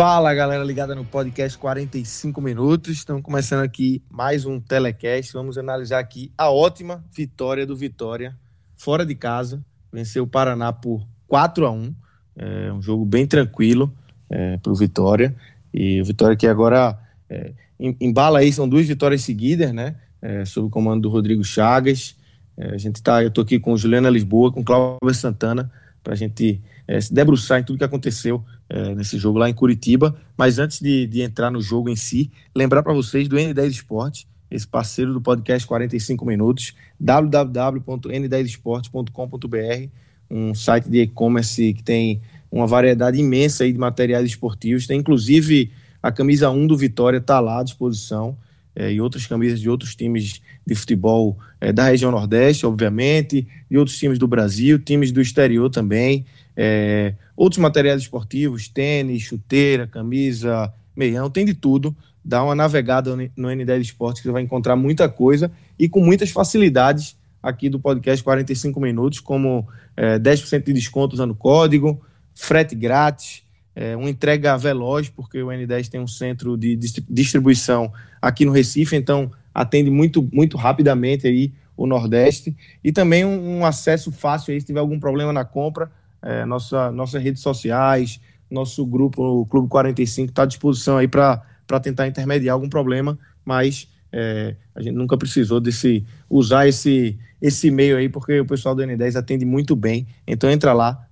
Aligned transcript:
Fala 0.00 0.32
galera 0.32 0.64
ligada 0.64 0.94
no 0.94 1.04
podcast 1.04 1.58
45 1.58 2.40
minutos. 2.40 2.96
Estamos 2.96 3.20
começando 3.20 3.62
aqui 3.62 4.02
mais 4.10 4.46
um 4.46 4.58
telecast. 4.58 5.30
Vamos 5.34 5.58
analisar 5.58 5.98
aqui 5.98 6.32
a 6.38 6.50
ótima 6.50 7.04
vitória 7.14 7.66
do 7.66 7.76
Vitória 7.76 8.34
fora 8.74 9.04
de 9.04 9.14
casa. 9.14 9.62
Venceu 9.92 10.24
o 10.24 10.26
Paraná 10.26 10.72
por 10.72 11.06
4 11.28 11.66
a 11.66 11.70
1 11.70 11.94
é 12.34 12.72
um 12.72 12.80
jogo 12.80 13.04
bem 13.04 13.26
tranquilo 13.26 13.92
é, 14.30 14.56
para 14.56 14.72
o 14.72 14.74
Vitória. 14.74 15.36
E 15.70 16.00
o 16.00 16.04
Vitória 16.06 16.34
que 16.34 16.46
agora 16.46 16.98
é, 17.28 17.52
embala 17.78 18.38
aí, 18.38 18.50
são 18.54 18.66
duas 18.66 18.86
vitórias 18.86 19.20
seguidas, 19.20 19.70
né? 19.70 19.96
É, 20.22 20.46
sob 20.46 20.68
o 20.68 20.70
comando 20.70 21.02
do 21.02 21.10
Rodrigo 21.10 21.44
Chagas. 21.44 22.16
É, 22.56 22.70
a 22.70 22.78
gente 22.78 23.02
tá, 23.02 23.22
eu 23.22 23.28
estou 23.28 23.44
aqui 23.44 23.60
com 23.60 23.76
Juliana 23.76 24.08
Lisboa, 24.08 24.50
com 24.50 24.64
Cláudio 24.64 25.12
Santana, 25.12 25.70
para 26.02 26.14
a 26.14 26.16
gente 26.16 26.60
é, 26.86 27.00
se 27.00 27.12
debruçar 27.12 27.60
em 27.60 27.64
tudo 27.64 27.78
que 27.78 27.84
aconteceu 27.84 28.44
é, 28.68 28.94
nesse 28.94 29.18
jogo 29.18 29.38
lá 29.38 29.48
em 29.48 29.54
Curitiba. 29.54 30.16
Mas 30.36 30.58
antes 30.58 30.80
de, 30.80 31.06
de 31.06 31.22
entrar 31.22 31.50
no 31.50 31.60
jogo 31.60 31.88
em 31.88 31.96
si, 31.96 32.30
lembrar 32.54 32.82
para 32.82 32.92
vocês 32.92 33.28
do 33.28 33.36
N10 33.36 33.68
Esporte, 33.68 34.28
esse 34.50 34.66
parceiro 34.66 35.12
do 35.12 35.20
podcast 35.20 35.66
45 35.66 36.26
Minutos, 36.26 36.74
www.n10esporte.com.br, 36.98 39.88
um 40.28 40.52
site 40.54 40.90
de 40.90 41.02
e-commerce 41.02 41.74
que 41.74 41.82
tem 41.82 42.20
uma 42.50 42.66
variedade 42.66 43.18
imensa 43.18 43.64
de 43.64 43.78
materiais 43.78 44.26
esportivos. 44.26 44.86
Tem 44.86 44.98
inclusive 44.98 45.70
a 46.02 46.10
camisa 46.10 46.50
1 46.50 46.66
do 46.66 46.76
Vitória 46.76 47.18
está 47.18 47.38
lá 47.38 47.60
à 47.60 47.62
disposição. 47.62 48.36
É, 48.74 48.92
e 48.92 49.00
outras 49.00 49.26
camisas 49.26 49.60
de 49.60 49.68
outros 49.68 49.94
times 49.94 50.40
de 50.64 50.74
futebol 50.74 51.36
é, 51.60 51.72
da 51.72 51.84
região 51.84 52.10
Nordeste, 52.10 52.64
obviamente, 52.64 53.46
e 53.70 53.76
outros 53.76 53.98
times 53.98 54.18
do 54.18 54.28
Brasil, 54.28 54.78
times 54.78 55.10
do 55.10 55.20
exterior 55.20 55.68
também. 55.68 56.24
É, 56.56 57.14
outros 57.36 57.58
materiais 57.58 58.02
esportivos, 58.02 58.68
tênis, 58.68 59.22
chuteira, 59.22 59.86
camisa, 59.86 60.72
meião, 60.94 61.30
tem 61.30 61.44
de 61.44 61.54
tudo. 61.54 61.96
Dá 62.24 62.44
uma 62.44 62.54
navegada 62.54 63.16
no 63.16 63.48
N10 63.48 63.80
Esportes 63.80 64.20
que 64.20 64.28
você 64.28 64.32
vai 64.32 64.42
encontrar 64.42 64.76
muita 64.76 65.08
coisa 65.08 65.50
e 65.78 65.88
com 65.88 66.00
muitas 66.00 66.30
facilidades 66.30 67.16
aqui 67.42 67.70
do 67.70 67.80
podcast 67.80 68.22
45 68.22 68.78
minutos, 68.78 69.20
como 69.20 69.66
é, 69.96 70.18
10% 70.18 70.64
de 70.64 70.72
desconto 70.74 71.14
usando 71.14 71.34
código, 71.34 72.00
frete 72.34 72.74
grátis, 72.74 73.42
é, 73.80 73.96
uma 73.96 74.10
entrega 74.10 74.58
veloz, 74.58 75.08
porque 75.08 75.42
o 75.42 75.46
N10 75.46 75.88
tem 75.88 75.98
um 75.98 76.06
centro 76.06 76.54
de 76.54 76.76
distribuição 77.08 77.90
aqui 78.20 78.44
no 78.44 78.52
Recife, 78.52 78.94
então 78.94 79.30
atende 79.54 79.90
muito, 79.90 80.28
muito 80.30 80.58
rapidamente 80.58 81.26
aí 81.26 81.50
o 81.74 81.86
Nordeste, 81.86 82.54
e 82.84 82.92
também 82.92 83.24
um, 83.24 83.60
um 83.60 83.64
acesso 83.64 84.12
fácil 84.12 84.52
aí, 84.52 84.60
se 84.60 84.66
tiver 84.66 84.80
algum 84.80 85.00
problema 85.00 85.32
na 85.32 85.46
compra, 85.46 85.90
é, 86.20 86.44
nossa, 86.44 86.92
nossas 86.92 87.22
redes 87.22 87.40
sociais, 87.40 88.20
nosso 88.50 88.84
grupo, 88.84 89.22
o 89.22 89.46
Clube 89.46 89.66
45, 89.68 90.28
está 90.28 90.42
à 90.42 90.46
disposição 90.46 90.98
aí 90.98 91.08
para 91.08 91.40
tentar 91.82 92.06
intermediar 92.06 92.52
algum 92.52 92.68
problema, 92.68 93.18
mas 93.42 93.88
é, 94.12 94.56
a 94.74 94.82
gente 94.82 94.94
nunca 94.94 95.16
precisou 95.16 95.58
desse 95.58 96.04
usar 96.28 96.68
esse 96.68 97.18
esse 97.40 97.68
e-mail 97.68 97.96
aí, 97.96 98.06
porque 98.06 98.38
o 98.38 98.44
pessoal 98.44 98.74
do 98.74 98.82
N10 98.82 99.16
atende 99.16 99.46
muito 99.46 99.74
bem. 99.74 100.06
Então 100.26 100.50
entra 100.50 100.74
lá, 100.74 101.08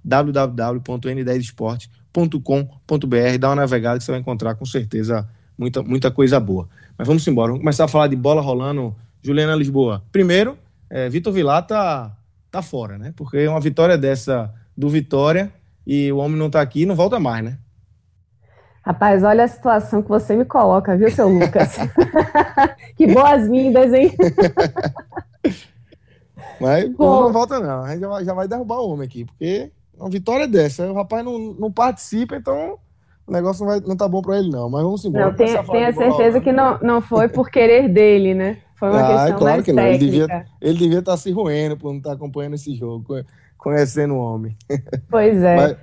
www.n10esporte.com.br, 2.12 3.38
dá 3.38 3.50
uma 3.50 3.56
navegada 3.56 3.98
que 3.98 4.04
você 4.04 4.10
vai 4.10 4.20
encontrar 4.20 4.54
com 4.54 4.64
certeza 4.64 5.28
muita, 5.56 5.82
muita 5.82 6.10
coisa 6.10 6.40
boa. 6.40 6.68
Mas 6.96 7.06
vamos 7.06 7.26
embora, 7.26 7.48
vamos 7.48 7.62
começar 7.62 7.84
a 7.84 7.88
falar 7.88 8.08
de 8.08 8.16
bola 8.16 8.40
rolando. 8.40 8.94
Juliana 9.22 9.54
Lisboa. 9.54 10.02
Primeiro, 10.12 10.56
é, 10.88 11.08
Vitor 11.08 11.32
Vilar 11.32 11.66
tá, 11.66 12.16
tá 12.50 12.62
fora, 12.62 12.96
né? 12.96 13.12
Porque 13.16 13.48
uma 13.48 13.60
vitória 13.60 13.98
dessa 13.98 14.52
do 14.76 14.88
Vitória 14.88 15.52
e 15.86 16.10
o 16.12 16.18
homem 16.18 16.38
não 16.38 16.46
está 16.46 16.60
aqui, 16.60 16.86
não 16.86 16.94
volta 16.94 17.18
mais, 17.18 17.44
né? 17.44 17.58
Rapaz, 18.82 19.24
olha 19.24 19.44
a 19.44 19.48
situação 19.48 20.02
que 20.02 20.08
você 20.08 20.36
me 20.36 20.44
coloca, 20.44 20.96
viu, 20.96 21.10
seu 21.10 21.28
Lucas? 21.28 21.76
que 22.96 23.12
boas-vindas, 23.12 23.92
hein? 23.92 24.12
Mas 26.60 26.88
Bom, 26.96 27.22
não 27.22 27.32
volta, 27.32 27.60
não. 27.60 27.84
A 27.84 27.90
gente 27.90 28.00
já 28.00 28.08
vai, 28.08 28.24
já 28.24 28.34
vai 28.34 28.48
derrubar 28.48 28.78
o 28.78 28.90
homem 28.90 29.06
aqui, 29.06 29.24
porque 29.24 29.70
uma 29.98 30.10
vitória 30.10 30.46
dessa. 30.46 30.90
O 30.90 30.94
rapaz 30.94 31.24
não, 31.24 31.38
não 31.38 31.72
participa, 31.72 32.36
então 32.36 32.78
o 33.26 33.32
negócio 33.32 33.64
não, 33.64 33.72
vai, 33.72 33.80
não 33.86 33.96
tá 33.96 34.08
bom 34.08 34.22
para 34.22 34.38
ele, 34.38 34.50
não. 34.50 34.70
Mas 34.70 34.82
vamos 34.82 35.04
embora. 35.04 35.26
Não, 35.26 35.34
tenha, 35.34 35.62
tenha 35.64 35.92
certeza 35.92 36.40
que 36.40 36.52
não, 36.52 36.78
não 36.80 37.00
foi 37.00 37.28
por 37.28 37.50
querer 37.50 37.88
dele, 37.88 38.34
né? 38.34 38.58
Foi 38.76 38.90
uma 38.90 39.00
ah, 39.00 39.08
questão 39.08 39.38
claro 39.38 39.54
mais 39.56 39.64
que 39.64 39.72
não. 39.72 39.82
Técnica. 39.82 40.04
Ele 40.04 40.10
devia, 40.10 40.46
ele 40.60 40.78
devia 40.78 40.98
estar 41.00 41.12
tá 41.12 41.18
se 41.18 41.32
roendo 41.32 41.76
por 41.76 41.90
não 41.90 41.98
estar 41.98 42.10
tá 42.10 42.16
acompanhando 42.16 42.54
esse 42.54 42.74
jogo 42.74 43.04
conhecendo 43.58 44.14
o 44.14 44.18
homem. 44.18 44.56
Pois 45.10 45.42
é. 45.42 45.56
Mas, 45.56 45.76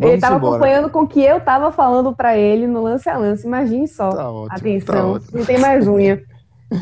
ele 0.00 0.14
estava 0.14 0.36
acompanhando 0.36 0.90
com 0.90 1.02
o 1.02 1.06
que 1.06 1.22
eu 1.22 1.38
estava 1.38 1.70
falando 1.70 2.14
para 2.14 2.36
ele 2.36 2.66
no 2.66 2.82
lance 2.82 3.08
a 3.08 3.16
lance. 3.16 3.46
Imagine 3.46 3.86
só. 3.86 4.10
Tá 4.10 4.30
ótimo, 4.30 4.48
tá 4.48 4.56
Atenção, 4.56 5.20
tá 5.20 5.26
não 5.32 5.44
tem 5.44 5.58
mais 5.58 5.86
unha. 5.86 6.22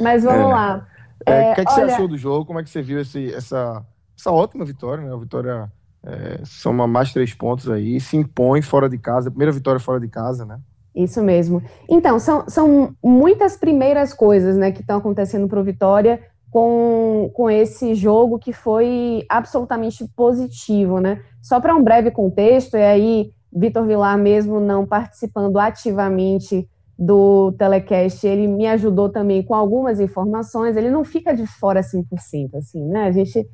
Mas 0.00 0.24
vamos 0.24 0.50
é. 0.50 0.52
lá. 0.52 0.86
É, 1.26 1.30
o 1.30 1.34
é, 1.34 1.54
que, 1.54 1.60
é 1.60 1.64
que 1.64 1.72
olha... 1.72 1.86
você 1.86 1.92
achou 1.92 2.08
do 2.08 2.16
jogo? 2.16 2.46
Como 2.46 2.58
é 2.58 2.62
que 2.62 2.70
você 2.70 2.80
viu 2.80 3.00
esse, 3.00 3.32
essa, 3.34 3.84
essa 4.18 4.32
ótima 4.32 4.64
vitória? 4.64 5.04
Né? 5.04 5.12
A 5.12 5.18
vitória 5.18 5.70
é, 6.04 6.40
soma 6.44 6.86
mais 6.86 7.12
três 7.12 7.32
pontos 7.34 7.68
aí, 7.70 8.00
se 8.00 8.16
impõe 8.16 8.60
fora 8.62 8.88
de 8.88 8.98
casa, 8.98 9.30
primeira 9.30 9.52
vitória 9.52 9.80
fora 9.80 10.00
de 10.00 10.08
casa, 10.08 10.44
né? 10.44 10.58
Isso 10.94 11.22
mesmo. 11.22 11.62
Então, 11.88 12.18
são, 12.18 12.44
são 12.48 12.94
muitas 13.02 13.56
primeiras 13.56 14.12
coisas 14.12 14.56
né, 14.56 14.72
que 14.72 14.82
estão 14.82 14.98
acontecendo 14.98 15.48
para 15.48 15.58
o 15.58 15.64
Vitória 15.64 16.20
com, 16.50 17.30
com 17.32 17.48
esse 17.48 17.94
jogo 17.94 18.38
que 18.38 18.52
foi 18.52 19.24
absolutamente 19.28 20.06
positivo, 20.14 21.00
né? 21.00 21.22
Só 21.40 21.58
para 21.60 21.74
um 21.74 21.82
breve 21.82 22.10
contexto, 22.10 22.76
e 22.76 22.82
aí 22.82 23.32
Vitor 23.50 23.86
Vilar, 23.86 24.18
mesmo 24.18 24.60
não 24.60 24.86
participando 24.86 25.58
ativamente 25.58 26.68
do 26.98 27.52
telecast, 27.52 28.26
ele 28.26 28.46
me 28.46 28.66
ajudou 28.66 29.08
também 29.08 29.42
com 29.42 29.54
algumas 29.54 29.98
informações, 29.98 30.76
ele 30.76 30.90
não 30.90 31.04
fica 31.04 31.34
de 31.34 31.46
fora 31.46 31.80
100%, 31.80 32.54
assim, 32.54 32.86
né? 32.86 33.04
A 33.04 33.12
gente 33.12 33.48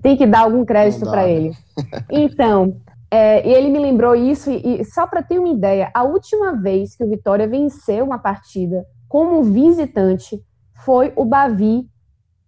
tem 0.00 0.16
que 0.16 0.26
dar 0.26 0.40
algum 0.40 0.64
crédito 0.64 1.04
para 1.04 1.22
né? 1.22 1.32
ele. 1.32 1.52
Então, 2.10 2.76
é, 3.10 3.46
e 3.46 3.52
ele 3.52 3.68
me 3.68 3.78
lembrou 3.78 4.14
isso, 4.14 4.50
e, 4.50 4.80
e 4.80 4.84
só 4.84 5.06
para 5.06 5.22
ter 5.22 5.38
uma 5.38 5.48
ideia, 5.48 5.90
a 5.92 6.02
última 6.02 6.52
vez 6.52 6.96
que 6.96 7.04
o 7.04 7.08
Vitória 7.08 7.46
venceu 7.46 8.04
uma 8.04 8.18
partida 8.18 8.86
como 9.08 9.42
visitante 9.42 10.42
foi 10.84 11.12
o 11.14 11.24
Bavi 11.24 11.86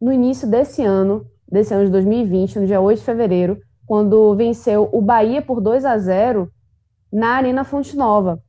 no 0.01 0.13
início 0.13 0.49
desse 0.49 0.83
ano, 0.83 1.27
desse 1.47 1.75
ano 1.75 1.85
de 1.85 1.91
2020, 1.91 2.61
no 2.61 2.67
dia 2.67 2.81
8 2.81 2.99
de 2.99 3.05
fevereiro, 3.05 3.59
quando 3.87 4.35
venceu 4.35 4.89
o 4.91 5.03
Bahia 5.03 5.43
por 5.43 5.61
2 5.61 5.85
a 5.85 5.99
0 5.99 6.51
na 7.13 7.37
Arena 7.37 7.65
Fonte 7.65 7.97
Nova. 7.97 8.43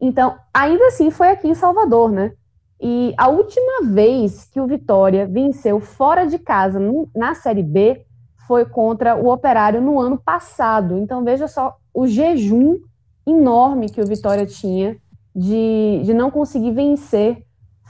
Então, 0.00 0.36
ainda 0.52 0.88
assim 0.88 1.10
foi 1.10 1.28
aqui 1.28 1.46
em 1.46 1.54
Salvador, 1.54 2.10
né? 2.10 2.32
E 2.80 3.14
a 3.16 3.28
última 3.28 3.84
vez 3.84 4.44
que 4.46 4.60
o 4.60 4.66
Vitória 4.66 5.24
venceu 5.24 5.78
fora 5.78 6.26
de 6.26 6.40
casa 6.40 6.80
na 7.14 7.34
Série 7.34 7.62
B 7.62 8.04
foi 8.46 8.64
contra 8.64 9.16
o 9.16 9.32
Operário 9.32 9.80
no 9.80 9.98
ano 9.98 10.18
passado. 10.18 10.96
Então, 10.98 11.24
veja 11.24 11.46
só 11.48 11.76
o 11.94 12.06
jejum 12.06 12.78
enorme 13.26 13.88
que 13.88 14.00
o 14.00 14.06
Vitória 14.06 14.46
tinha 14.46 14.96
de, 15.34 16.02
de 16.04 16.12
não 16.12 16.30
conseguir 16.30 16.72
vencer 16.72 17.44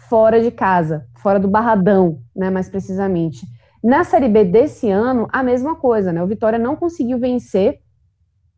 fora 0.08 0.43
de 0.43 0.50
casa, 0.50 1.06
fora 1.19 1.40
do 1.40 1.49
Barradão, 1.49 2.19
né, 2.37 2.50
mais 2.50 2.69
precisamente. 2.69 3.46
Na 3.82 4.04
Série 4.04 4.28
B 4.28 4.44
desse 4.44 4.90
ano, 4.90 5.26
a 5.32 5.43
mesma 5.43 5.75
coisa, 5.75 6.12
né? 6.12 6.22
O 6.22 6.26
Vitória 6.26 6.58
não 6.58 6.76
conseguiu 6.76 7.19
vencer 7.19 7.81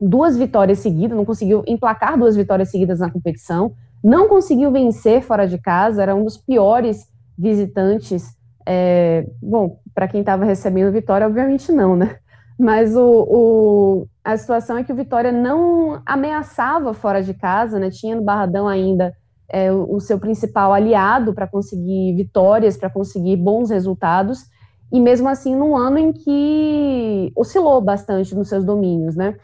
duas 0.01 0.37
vitórias 0.37 0.81
seguidas, 0.81 1.17
não 1.17 1.25
conseguiu 1.25 1.63
emplacar 1.67 2.19
duas 2.19 2.37
vitórias 2.37 2.71
seguidas 2.71 3.01
na 3.01 3.11
competição, 3.11 3.73
não 4.03 4.29
conseguiu 4.29 4.71
vencer 4.71 5.23
fora 5.23 5.47
de 5.49 5.57
casa, 5.57 6.03
era 6.03 6.15
um 6.15 6.25
dos 6.25 6.37
piores 6.37 7.07
visitantes. 7.39 8.37
É, 8.67 9.27
bom, 9.41 9.79
para 9.95 10.09
quem 10.09 10.21
estava 10.21 10.45
recebendo 10.45 10.93
vitória, 10.93 11.27
obviamente 11.27 11.71
não, 11.71 11.95
né? 11.95 12.19
Mas 12.59 12.95
o, 12.95 13.27
o, 13.29 14.09
a 14.25 14.37
situação 14.37 14.77
é 14.79 14.85
que 14.85 14.93
o 14.93 14.97
Vitória 14.97 15.33
não 15.33 16.01
ameaçava 16.07 16.95
fora 16.95 17.23
de 17.23 17.35
casa, 17.35 17.79
né? 17.79 17.91
Tinha 17.91 18.15
no 18.15 18.23
Barradão 18.23 18.69
ainda 18.69 19.15
é, 19.49 19.73
o, 19.73 19.95
o 19.95 20.01
seu 20.01 20.19
principal 20.19 20.73
aliado 20.73 21.35
para 21.35 21.49
conseguir 21.49 22.15
vitórias, 22.15 22.77
para 22.77 22.91
conseguir 22.91 23.37
bons 23.37 23.71
resultados, 23.71 24.45
e 24.93 25.01
mesmo 25.01 25.29
assim 25.29 25.57
num 25.57 25.77
ano 25.77 25.99
em 25.99 26.13
que 26.13 27.33
oscilou 27.37 27.81
bastante 27.81 28.35
nos 28.35 28.49
seus 28.49 28.65
domínios, 28.65 29.17
né? 29.17 29.37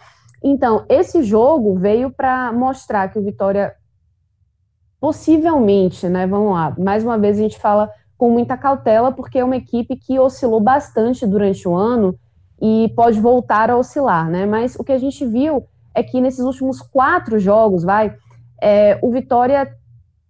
Então, 0.43 0.85
esse 0.89 1.23
jogo 1.23 1.75
veio 1.79 2.11
para 2.11 2.53
mostrar 2.53 3.09
que 3.09 3.19
o 3.19 3.25
Vitória 3.25 3.75
possivelmente, 5.01 6.09
né? 6.09 6.27
Vamos 6.27 6.53
lá, 6.53 6.75
mais 6.79 7.03
uma 7.03 7.19
vez 7.19 7.39
a 7.39 7.43
gente 7.43 7.59
fala 7.59 7.91
com 8.21 8.29
muita 8.29 8.55
cautela, 8.55 9.11
porque 9.11 9.39
é 9.39 9.45
uma 9.45 9.57
equipe 9.57 9.97
que 9.97 10.21
oscilou 10.21 10.61
bastante 10.61 11.27
durante 11.27 11.67
o 11.67 11.75
ano 11.75 12.15
e 12.61 12.93
pode 12.95 13.19
voltar 13.19 13.71
a 13.71 13.79
oscilar, 13.79 14.29
né? 14.29 14.45
Mas 14.45 14.77
o 14.77 14.85
que 14.85 14.93
a 14.93 14.99
gente 14.99 15.25
viu 15.25 15.65
é 15.95 16.03
que 16.03 16.21
nesses 16.21 16.45
últimos 16.45 16.83
quatro 16.83 17.39
jogos, 17.39 17.83
vai, 17.83 18.15
é, 18.61 18.99
o 19.01 19.11
Vitória 19.11 19.75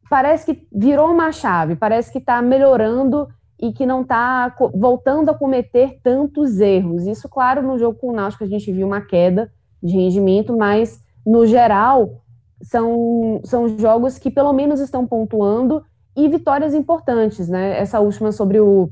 parece 0.08 0.46
que 0.54 0.69
virou 0.72 1.10
uma 1.10 1.32
chave, 1.32 1.75
parece 1.75 2.12
que 2.12 2.19
está 2.19 2.40
melhorando 2.40 3.26
e 3.60 3.72
que 3.72 3.84
não 3.84 4.02
está 4.02 4.54
voltando 4.72 5.28
a 5.31 5.34
cometer 5.34 5.98
tantos 6.00 6.60
erros. 6.60 7.08
Isso, 7.08 7.28
claro, 7.28 7.60
no 7.60 7.76
jogo 7.76 7.98
com 7.98 8.10
o 8.10 8.12
Náutico 8.12 8.44
a 8.44 8.46
gente 8.46 8.70
viu 8.70 8.87
uma 8.87 9.00
queda 9.00 9.50
de 9.82 9.96
rendimento, 9.96 10.56
mas 10.56 11.02
no 11.26 11.44
geral 11.44 12.22
são, 12.62 13.40
são 13.42 13.66
jogos 13.76 14.16
que 14.16 14.31
pelo 14.31 14.52
menos 14.52 14.78
estão 14.78 15.04
pontuando 15.04 15.84
e 16.17 16.29
vitórias 16.29 16.75
importantes, 16.75 17.49
né? 17.49 17.79
Essa 17.79 18.01
última 18.01 18.33
sobre 18.33 18.61
o, 18.61 18.91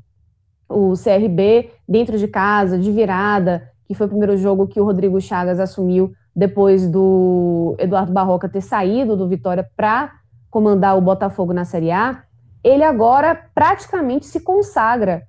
o 0.69 0.93
CRB 0.93 1.71
dentro 1.89 2.19
de 2.19 2.29
casa, 2.29 2.79
de 2.79 2.91
virada, 2.93 3.69
que 3.87 3.95
foi 3.95 4.07
o 4.07 4.11
primeiro 4.11 4.37
jogo 4.37 4.67
que 4.67 4.81
o 4.81 4.85
Rodrigo 4.85 5.21
Chagas 5.21 5.59
assumiu 5.59 6.13
depois 6.35 6.89
do 6.89 7.75
Eduardo 7.79 8.13
Barroca 8.13 8.49
ter 8.49 8.61
saído 8.61 9.17
do 9.17 9.29
Vitória 9.29 9.69
para 9.77 10.13
comandar 10.51 10.97
o 10.97 11.01
Botafogo 11.01 11.53
na 11.53 11.65
Série 11.65 11.91
A, 11.91 12.23
ele 12.63 12.85
agora 12.85 13.35
praticamente 13.55 14.27
se 14.27 14.41
consagra, 14.41 15.23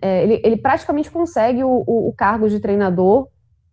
é, 0.00 0.22
ele, 0.22 0.40
ele, 0.44 0.56
praticamente 0.56 1.10
consegue 1.10 1.62
o, 1.64 1.84
o, 1.86 2.08
o 2.08 2.12
cargo 2.12 2.48
de 2.48 2.60
treinador 2.60 3.28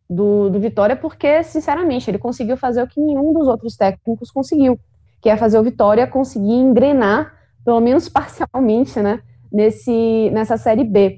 do, 0.09 0.49
do 0.49 0.59
Vitória, 0.59 0.95
porque, 0.95 1.43
sinceramente, 1.43 2.09
ele 2.09 2.17
conseguiu 2.17 2.55
fazer 2.55 2.81
o 2.81 2.87
que 2.87 2.99
nenhum 2.99 3.33
dos 3.33 3.47
outros 3.47 3.75
técnicos 3.75 4.31
conseguiu, 4.31 4.79
que 5.21 5.29
é 5.29 5.35
fazer 5.35 5.57
o 5.57 5.63
Vitória 5.63 6.07
conseguir 6.07 6.53
engrenar, 6.53 7.33
pelo 7.63 7.79
menos 7.79 8.09
parcialmente, 8.09 8.99
né, 8.99 9.21
nesse, 9.51 10.29
nessa 10.31 10.57
Série 10.57 10.83
B. 10.83 11.17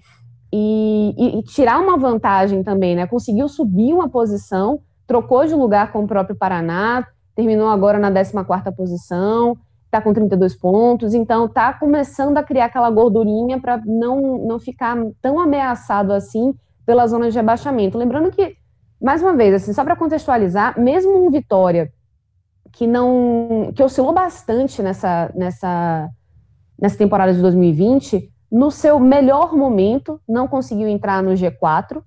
E, 0.53 1.13
e, 1.18 1.39
e, 1.39 1.44
tirar 1.44 1.80
uma 1.80 1.97
vantagem 1.97 2.63
também, 2.63 2.95
né? 2.95 3.06
Conseguiu 3.07 3.47
subir 3.50 3.94
uma 3.94 4.07
posição, 4.07 4.80
trocou 5.06 5.45
de 5.45 5.53
lugar 5.53 5.92
com 5.92 6.03
o 6.03 6.07
próprio 6.07 6.36
Paraná, 6.36 7.06
terminou 7.36 7.68
agora 7.68 8.00
na 8.00 8.09
14ª 8.09 8.74
posição, 8.74 9.57
está 9.86 10.00
com 10.01 10.13
32 10.13 10.56
pontos, 10.56 11.13
então 11.13 11.45
está 11.45 11.74
começando 11.74 12.38
a 12.38 12.44
criar 12.44 12.65
aquela 12.65 12.89
gordurinha 12.89 13.59
para 13.59 13.81
não, 13.86 14.38
não 14.45 14.59
ficar 14.59 14.95
tão 15.21 15.39
ameaçado 15.39 16.13
assim 16.13 16.53
pela 16.86 17.07
zona 17.07 17.30
de 17.30 17.36
rebaixamento. 17.36 17.97
Lembrando 17.97 18.31
que 18.31 18.56
mais 19.01 19.21
uma 19.21 19.33
vez, 19.33 19.56
assim, 19.56 19.74
só 19.74 19.83
para 19.83 19.95
contextualizar, 19.95 20.80
mesmo 20.80 21.25
um 21.25 21.30
Vitória 21.30 21.92
que 22.71 22.86
não 22.86 23.71
que 23.74 23.81
oscilou 23.81 24.13
bastante 24.13 24.83
nessa 24.83 25.31
nessa 25.33 26.09
nessa 26.80 26.98
temporada 26.98 27.33
de 27.33 27.42
2020, 27.42 28.31
no 28.51 28.72
seu 28.72 29.00
melhor 29.00 29.56
momento 29.56 30.19
não 30.27 30.48
conseguiu 30.48 30.88
entrar 30.88 31.22
no 31.22 31.31
G4 31.31 32.01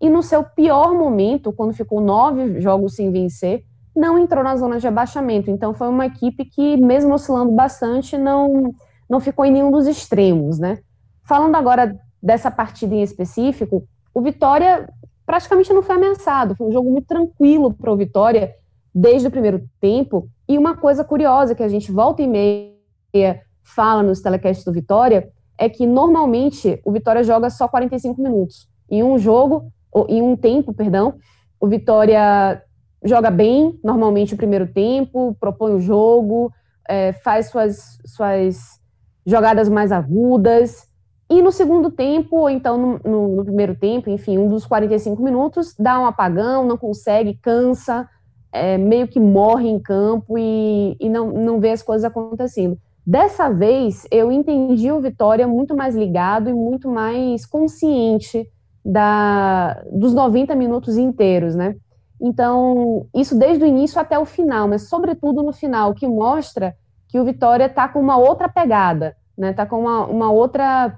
e 0.00 0.08
no 0.08 0.22
seu 0.22 0.42
pior 0.42 0.94
momento, 0.94 1.52
quando 1.52 1.72
ficou 1.72 2.00
nove 2.00 2.60
jogos 2.60 2.96
sem 2.96 3.10
vencer, 3.10 3.64
não 3.94 4.18
entrou 4.18 4.42
na 4.42 4.56
zona 4.56 4.78
de 4.78 4.88
abaixamento. 4.88 5.50
Então 5.50 5.74
foi 5.74 5.88
uma 5.88 6.06
equipe 6.06 6.44
que, 6.44 6.76
mesmo 6.76 7.14
oscilando 7.14 7.52
bastante, 7.52 8.16
não 8.16 8.74
não 9.08 9.20
ficou 9.20 9.44
em 9.44 9.52
nenhum 9.52 9.70
dos 9.70 9.86
extremos, 9.86 10.58
né? 10.58 10.78
Falando 11.22 11.54
agora 11.54 11.94
dessa 12.22 12.50
partida 12.50 12.94
em 12.94 13.02
específico, 13.02 13.86
o 14.14 14.22
Vitória 14.22 14.88
praticamente 15.26 15.70
não 15.70 15.82
foi 15.82 15.96
ameaçado. 15.96 16.56
Foi 16.56 16.66
um 16.66 16.72
jogo 16.72 16.90
muito 16.90 17.06
tranquilo 17.06 17.74
para 17.74 17.92
o 17.92 17.96
Vitória 17.96 18.54
desde 18.94 19.28
o 19.28 19.30
primeiro 19.30 19.68
tempo. 19.78 20.28
E 20.48 20.56
uma 20.56 20.76
coisa 20.76 21.04
curiosa 21.04 21.54
que 21.54 21.62
a 21.62 21.68
gente 21.68 21.92
volta 21.92 22.22
e 22.22 22.26
meia 22.26 23.42
fala 23.62 24.02
nos 24.02 24.20
telecasts 24.20 24.64
do 24.64 24.72
Vitória 24.72 25.30
é 25.58 25.68
que 25.68 25.86
normalmente 25.86 26.80
o 26.84 26.92
Vitória 26.92 27.22
joga 27.22 27.50
só 27.50 27.68
45 27.68 28.20
minutos. 28.20 28.68
Em 28.90 29.02
um 29.02 29.18
jogo, 29.18 29.72
ou 29.90 30.06
em 30.08 30.20
um 30.22 30.36
tempo, 30.36 30.72
perdão, 30.72 31.14
o 31.60 31.68
Vitória 31.68 32.62
joga 33.04 33.30
bem, 33.30 33.78
normalmente 33.82 34.34
o 34.34 34.36
primeiro 34.36 34.66
tempo, 34.66 35.36
propõe 35.38 35.74
o 35.74 35.80
jogo, 35.80 36.52
é, 36.88 37.12
faz 37.12 37.50
suas, 37.50 37.98
suas 38.06 38.80
jogadas 39.24 39.68
mais 39.68 39.92
agudas, 39.92 40.88
e 41.32 41.40
no 41.40 41.50
segundo 41.50 41.90
tempo, 41.90 42.40
ou 42.40 42.50
então 42.50 42.76
no, 42.76 43.00
no, 43.10 43.36
no, 43.36 43.44
primeiro 43.44 43.74
tempo, 43.74 44.10
enfim, 44.10 44.36
um 44.36 44.48
dos 44.48 44.66
45 44.66 45.22
minutos, 45.22 45.74
dá 45.78 45.98
um 45.98 46.04
apagão, 46.04 46.66
não 46.66 46.76
consegue, 46.76 47.38
cansa, 47.40 48.06
é, 48.52 48.76
meio 48.76 49.08
que 49.08 49.18
morre 49.18 49.66
em 49.66 49.78
campo 49.78 50.36
e, 50.36 50.94
e 51.00 51.08
não, 51.08 51.32
não 51.32 51.58
vê 51.58 51.70
as 51.70 51.82
coisas 51.82 52.04
acontecendo. 52.04 52.76
Dessa 53.04 53.50
vez, 53.50 54.06
eu 54.10 54.30
entendi 54.30 54.90
o 54.92 55.00
Vitória 55.00 55.46
muito 55.46 55.76
mais 55.76 55.94
ligado 55.94 56.48
e 56.48 56.52
muito 56.52 56.88
mais 56.88 57.44
consciente 57.44 58.48
da, 58.84 59.82
dos 59.90 60.14
90 60.14 60.54
minutos 60.54 60.96
inteiros, 60.96 61.56
né? 61.56 61.76
Então, 62.20 63.06
isso 63.14 63.36
desde 63.36 63.64
o 63.64 63.66
início 63.66 64.00
até 64.00 64.16
o 64.16 64.24
final, 64.24 64.68
mas 64.68 64.88
sobretudo 64.88 65.42
no 65.42 65.52
final, 65.52 65.92
que 65.94 66.06
mostra 66.06 66.76
que 67.08 67.18
o 67.18 67.24
Vitória 67.24 67.66
está 67.66 67.88
com 67.88 68.00
uma 68.00 68.16
outra 68.16 68.48
pegada, 68.48 69.16
né? 69.36 69.50
Está 69.50 69.66
com 69.66 69.80
uma, 69.80 70.06
uma 70.06 70.30
outra 70.30 70.96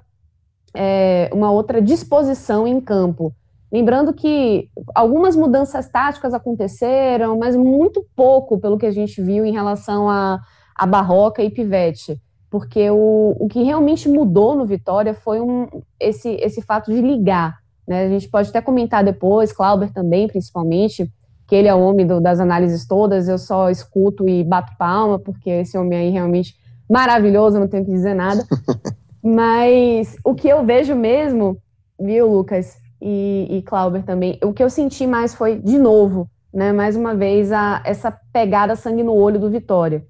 é, 0.75 1.29
uma 1.33 1.51
outra 1.51 1.81
disposição 1.81 2.67
em 2.67 2.79
campo. 2.79 3.33
Lembrando 3.71 4.13
que 4.13 4.69
algumas 4.93 5.35
mudanças 5.35 5.89
táticas 5.89 6.33
aconteceram, 6.33 7.37
mas 7.37 7.55
muito 7.55 8.05
pouco 8.15 8.59
pelo 8.59 8.77
que 8.77 8.85
a 8.85 8.91
gente 8.91 9.21
viu 9.21 9.43
em 9.43 9.51
relação 9.51 10.07
a, 10.07 10.39
a 10.75 10.85
Barroca 10.85 11.41
e 11.41 11.49
Pivete. 11.49 12.19
Porque 12.49 12.89
o, 12.89 13.35
o 13.39 13.47
que 13.47 13.63
realmente 13.63 14.07
mudou 14.07 14.55
no 14.55 14.65
Vitória 14.65 15.13
foi 15.13 15.41
um, 15.41 15.67
esse, 15.99 16.29
esse 16.35 16.61
fato 16.61 16.91
de 16.91 17.01
ligar. 17.01 17.57
Né? 17.87 18.05
A 18.05 18.09
gente 18.09 18.29
pode 18.29 18.49
até 18.49 18.61
comentar 18.61 19.03
depois, 19.03 19.51
Clauber 19.51 19.91
também, 19.91 20.27
principalmente, 20.27 21.11
que 21.47 21.55
ele 21.55 21.67
é 21.67 21.75
o 21.75 21.79
homem 21.79 22.05
do, 22.05 22.19
das 22.19 22.39
análises 22.39 22.87
todas, 22.87 23.27
eu 23.27 23.37
só 23.37 23.69
escuto 23.69 24.27
e 24.27 24.43
bato 24.43 24.73
palma, 24.77 25.19
porque 25.19 25.49
esse 25.49 25.77
homem 25.77 25.97
aí 25.99 26.09
realmente 26.09 26.55
maravilhoso, 26.89 27.59
não 27.59 27.67
tenho 27.67 27.85
que 27.85 27.91
dizer 27.91 28.13
nada. 28.13 28.43
Mas 29.23 30.15
o 30.23 30.35
que 30.35 30.47
eu 30.47 30.63
vejo 30.63 30.95
mesmo, 30.95 31.57
viu, 31.99 32.31
Lucas 32.31 32.77
e, 33.01 33.47
e 33.49 33.61
Clauber 33.63 34.03
também, 34.03 34.37
o 34.43 34.53
que 34.53 34.63
eu 34.63 34.69
senti 34.69 35.07
mais 35.07 35.33
foi, 35.33 35.59
de 35.59 35.77
novo, 35.77 36.29
né, 36.53 36.71
mais 36.71 36.95
uma 36.95 37.15
vez, 37.15 37.51
a, 37.51 37.81
essa 37.83 38.11
pegada 38.31 38.75
sangue 38.75 39.03
no 39.03 39.13
olho 39.13 39.39
do 39.39 39.49
Vitória. 39.49 40.05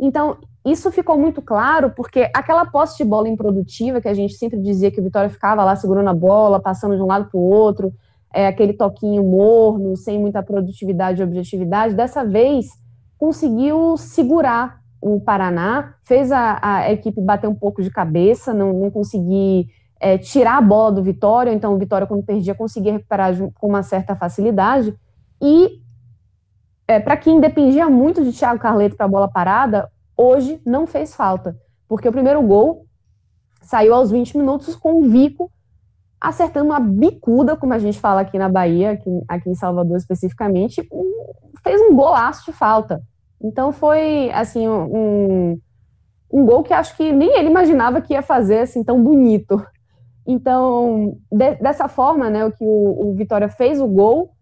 Então, 0.00 0.36
isso 0.64 0.90
ficou 0.92 1.18
muito 1.18 1.42
claro 1.42 1.90
porque 1.90 2.30
aquela 2.34 2.66
posse 2.66 2.98
de 2.98 3.04
bola 3.04 3.28
improdutiva 3.28 4.00
que 4.00 4.08
a 4.08 4.14
gente 4.14 4.34
sempre 4.34 4.60
dizia 4.60 4.90
que 4.90 5.00
o 5.00 5.04
Vitória 5.04 5.30
ficava 5.30 5.64
lá 5.64 5.74
segurando 5.74 6.08
a 6.10 6.14
bola, 6.14 6.60
passando 6.60 6.96
de 6.96 7.02
um 7.02 7.06
lado 7.06 7.28
para 7.30 7.38
o 7.38 7.42
outro, 7.42 7.92
é, 8.32 8.46
aquele 8.46 8.72
toquinho 8.72 9.24
morno, 9.24 9.96
sem 9.96 10.18
muita 10.18 10.42
produtividade 10.42 11.20
e 11.20 11.24
objetividade, 11.24 11.94
dessa 11.94 12.24
vez 12.24 12.66
conseguiu 13.18 13.96
segurar 13.96 14.78
o 15.00 15.20
Paraná, 15.20 15.94
fez 16.04 16.30
a, 16.30 16.58
a, 16.60 16.92
equipe 16.92 17.20
bater 17.20 17.48
um 17.48 17.54
pouco 17.54 17.82
de 17.82 17.90
cabeça, 17.90 18.52
não, 18.52 18.72
não 18.72 18.90
conseguir 18.90 19.68
é, 20.00 20.18
tirar 20.18 20.58
a 20.58 20.60
bola 20.62 20.92
do 20.92 21.02
Vitória, 21.02 21.52
então 21.52 21.74
o 21.74 21.78
Vitória, 21.78 22.06
quando 22.06 22.22
perdia, 22.22 22.54
conseguia 22.54 22.92
recuperar 22.92 23.34
com 23.54 23.68
uma 23.68 23.82
certa 23.82 24.14
facilidade. 24.14 24.94
E 25.40 25.80
é, 26.88 26.98
para 26.98 27.16
quem 27.16 27.38
dependia 27.38 27.88
muito 27.88 28.24
de 28.24 28.32
Thiago 28.32 28.58
Carleto 28.58 28.96
para 28.96 29.06
a 29.06 29.10
bola 29.10 29.28
parada, 29.28 29.88
hoje 30.16 30.60
não 30.64 30.86
fez 30.86 31.14
falta, 31.14 31.54
porque 31.86 32.08
o 32.08 32.12
primeiro 32.12 32.42
gol 32.42 32.86
saiu 33.62 33.94
aos 33.94 34.10
20 34.10 34.38
minutos 34.38 34.74
com 34.74 34.94
o 34.94 35.08
Vico 35.08 35.52
acertando 36.20 36.70
uma 36.70 36.80
bicuda, 36.80 37.56
como 37.56 37.72
a 37.72 37.78
gente 37.78 38.00
fala 38.00 38.22
aqui 38.22 38.38
na 38.38 38.48
Bahia, 38.48 38.92
aqui, 38.92 39.10
aqui 39.28 39.50
em 39.50 39.54
Salvador 39.54 39.96
especificamente, 39.96 40.86
um, 40.90 41.32
fez 41.62 41.80
um 41.80 41.94
golaço 41.94 42.44
de 42.44 42.52
falta. 42.52 43.00
Então 43.40 43.70
foi 43.70 44.30
assim 44.32 44.66
um, 44.66 45.60
um 46.32 46.44
gol 46.44 46.62
que 46.62 46.72
acho 46.72 46.96
que 46.96 47.12
nem 47.12 47.38
ele 47.38 47.48
imaginava 47.48 48.00
que 48.00 48.14
ia 48.14 48.22
fazer 48.22 48.60
assim 48.60 48.82
tão 48.82 49.02
bonito. 49.02 49.64
Então, 50.26 51.16
de, 51.30 51.54
dessa 51.56 51.88
forma, 51.88 52.28
né, 52.28 52.44
o 52.44 52.52
que 52.52 52.64
o, 52.64 53.10
o, 53.10 53.14
Vitória 53.14 53.48
fez 53.48 53.80
o 53.80 53.86
gol, 53.86 54.32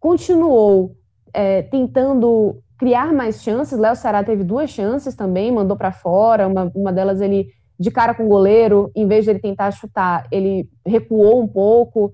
continuou 0.00 0.96
é, 1.34 1.62
tentando 1.62 2.56
criar 2.78 3.12
mais 3.12 3.42
chances. 3.42 3.78
Léo 3.78 3.96
Ceará 3.96 4.22
teve 4.22 4.44
duas 4.44 4.70
chances 4.70 5.14
também, 5.14 5.52
mandou 5.52 5.76
para 5.76 5.92
fora. 5.92 6.46
Uma, 6.46 6.70
uma 6.74 6.92
delas 6.92 7.20
ele 7.20 7.48
de 7.78 7.90
cara 7.90 8.14
com 8.14 8.24
o 8.24 8.28
goleiro, 8.28 8.90
em 8.94 9.06
vez 9.06 9.24
de 9.24 9.30
ele 9.30 9.40
tentar 9.40 9.70
chutar, 9.72 10.26
ele 10.30 10.68
recuou 10.86 11.42
um 11.42 11.48
pouco. 11.48 12.12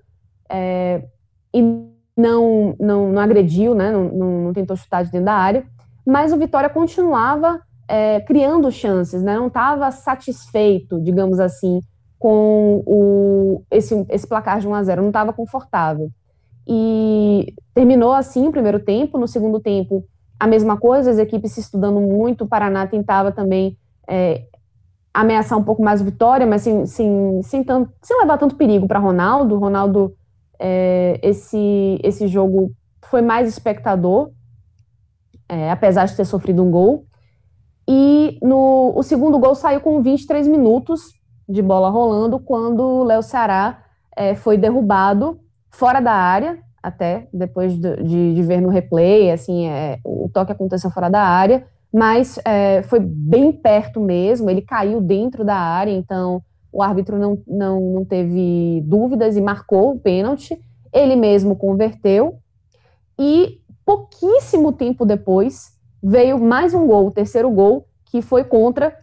É, 0.48 1.04
e 1.54 1.62
não, 2.16 2.74
não, 2.78 3.12
não 3.12 3.22
agrediu, 3.22 3.74
né, 3.74 3.90
não, 3.90 4.04
não, 4.04 4.40
não, 4.44 4.52
tentou 4.52 4.76
chutar 4.76 5.04
de 5.04 5.10
dentro 5.10 5.26
da 5.26 5.34
área, 5.34 5.64
mas 6.04 6.32
o 6.32 6.36
Vitória 6.36 6.68
continuava 6.68 7.60
é, 7.88 8.20
criando 8.20 8.70
chances, 8.70 9.22
né, 9.22 9.36
não 9.36 9.46
estava 9.46 9.90
satisfeito, 9.90 11.00
digamos 11.00 11.40
assim, 11.40 11.80
com 12.18 12.82
o, 12.86 13.62
esse, 13.70 14.04
esse 14.10 14.26
placar 14.26 14.60
de 14.60 14.68
1 14.68 14.74
a 14.74 14.82
0 14.82 15.02
não 15.02 15.08
estava 15.08 15.32
confortável. 15.32 16.10
E 16.66 17.54
terminou 17.74 18.12
assim 18.12 18.46
o 18.46 18.52
primeiro 18.52 18.80
tempo, 18.80 19.18
no 19.18 19.26
segundo 19.26 19.60
tempo 19.60 20.04
a 20.40 20.46
mesma 20.46 20.78
coisa, 20.78 21.10
as 21.10 21.18
equipes 21.18 21.52
se 21.52 21.60
estudando 21.60 22.00
muito, 22.00 22.44
o 22.44 22.48
Paraná 22.48 22.86
tentava 22.86 23.30
também 23.30 23.76
é, 24.08 24.46
ameaçar 25.12 25.58
um 25.58 25.62
pouco 25.62 25.82
mais 25.82 26.00
a 26.00 26.04
vitória, 26.04 26.46
mas 26.46 26.62
sem, 26.62 26.86
sem, 26.86 27.42
sem, 27.42 27.62
tanto, 27.62 27.92
sem 28.00 28.18
levar 28.18 28.38
tanto 28.38 28.56
perigo 28.56 28.88
para 28.88 28.98
Ronaldo. 28.98 29.58
Ronaldo, 29.58 30.16
é, 30.58 31.20
esse, 31.22 32.00
esse 32.02 32.26
jogo 32.26 32.72
foi 33.02 33.20
mais 33.20 33.46
espectador, 33.48 34.30
é, 35.46 35.70
apesar 35.70 36.06
de 36.06 36.16
ter 36.16 36.24
sofrido 36.24 36.64
um 36.64 36.70
gol. 36.70 37.04
E 37.86 38.38
no, 38.40 38.94
o 38.96 39.02
segundo 39.02 39.38
gol 39.38 39.54
saiu 39.54 39.82
com 39.82 40.00
23 40.00 40.48
minutos 40.48 41.12
de 41.46 41.60
bola 41.60 41.90
rolando, 41.90 42.38
quando 42.38 42.80
o 42.82 43.04
Léo 43.04 43.22
Ceará 43.22 43.82
é, 44.16 44.34
foi 44.34 44.56
derrubado 44.56 45.38
fora 45.70 46.00
da 46.00 46.12
área, 46.12 46.58
até 46.82 47.28
depois 47.32 47.74
de, 47.74 47.96
de, 48.02 48.34
de 48.34 48.42
ver 48.42 48.60
no 48.60 48.68
replay, 48.68 49.30
assim, 49.30 49.66
é, 49.66 49.98
o 50.04 50.28
toque 50.32 50.52
aconteceu 50.52 50.90
fora 50.90 51.08
da 51.08 51.22
área, 51.22 51.66
mas 51.92 52.38
é, 52.44 52.82
foi 52.82 53.00
bem 53.00 53.52
perto 53.52 54.00
mesmo, 54.00 54.48
ele 54.48 54.62
caiu 54.62 55.00
dentro 55.00 55.44
da 55.44 55.56
área, 55.56 55.92
então 55.92 56.42
o 56.72 56.82
árbitro 56.82 57.18
não, 57.18 57.38
não, 57.46 57.80
não 57.80 58.04
teve 58.04 58.82
dúvidas 58.86 59.36
e 59.36 59.40
marcou 59.40 59.92
o 59.92 59.98
pênalti, 59.98 60.58
ele 60.92 61.16
mesmo 61.16 61.56
converteu, 61.56 62.38
e 63.18 63.60
pouquíssimo 63.84 64.72
tempo 64.72 65.04
depois 65.04 65.76
veio 66.02 66.38
mais 66.38 66.72
um 66.72 66.86
gol, 66.86 67.08
o 67.08 67.10
terceiro 67.10 67.50
gol, 67.50 67.86
que 68.06 68.22
foi 68.22 68.44
contra 68.44 68.96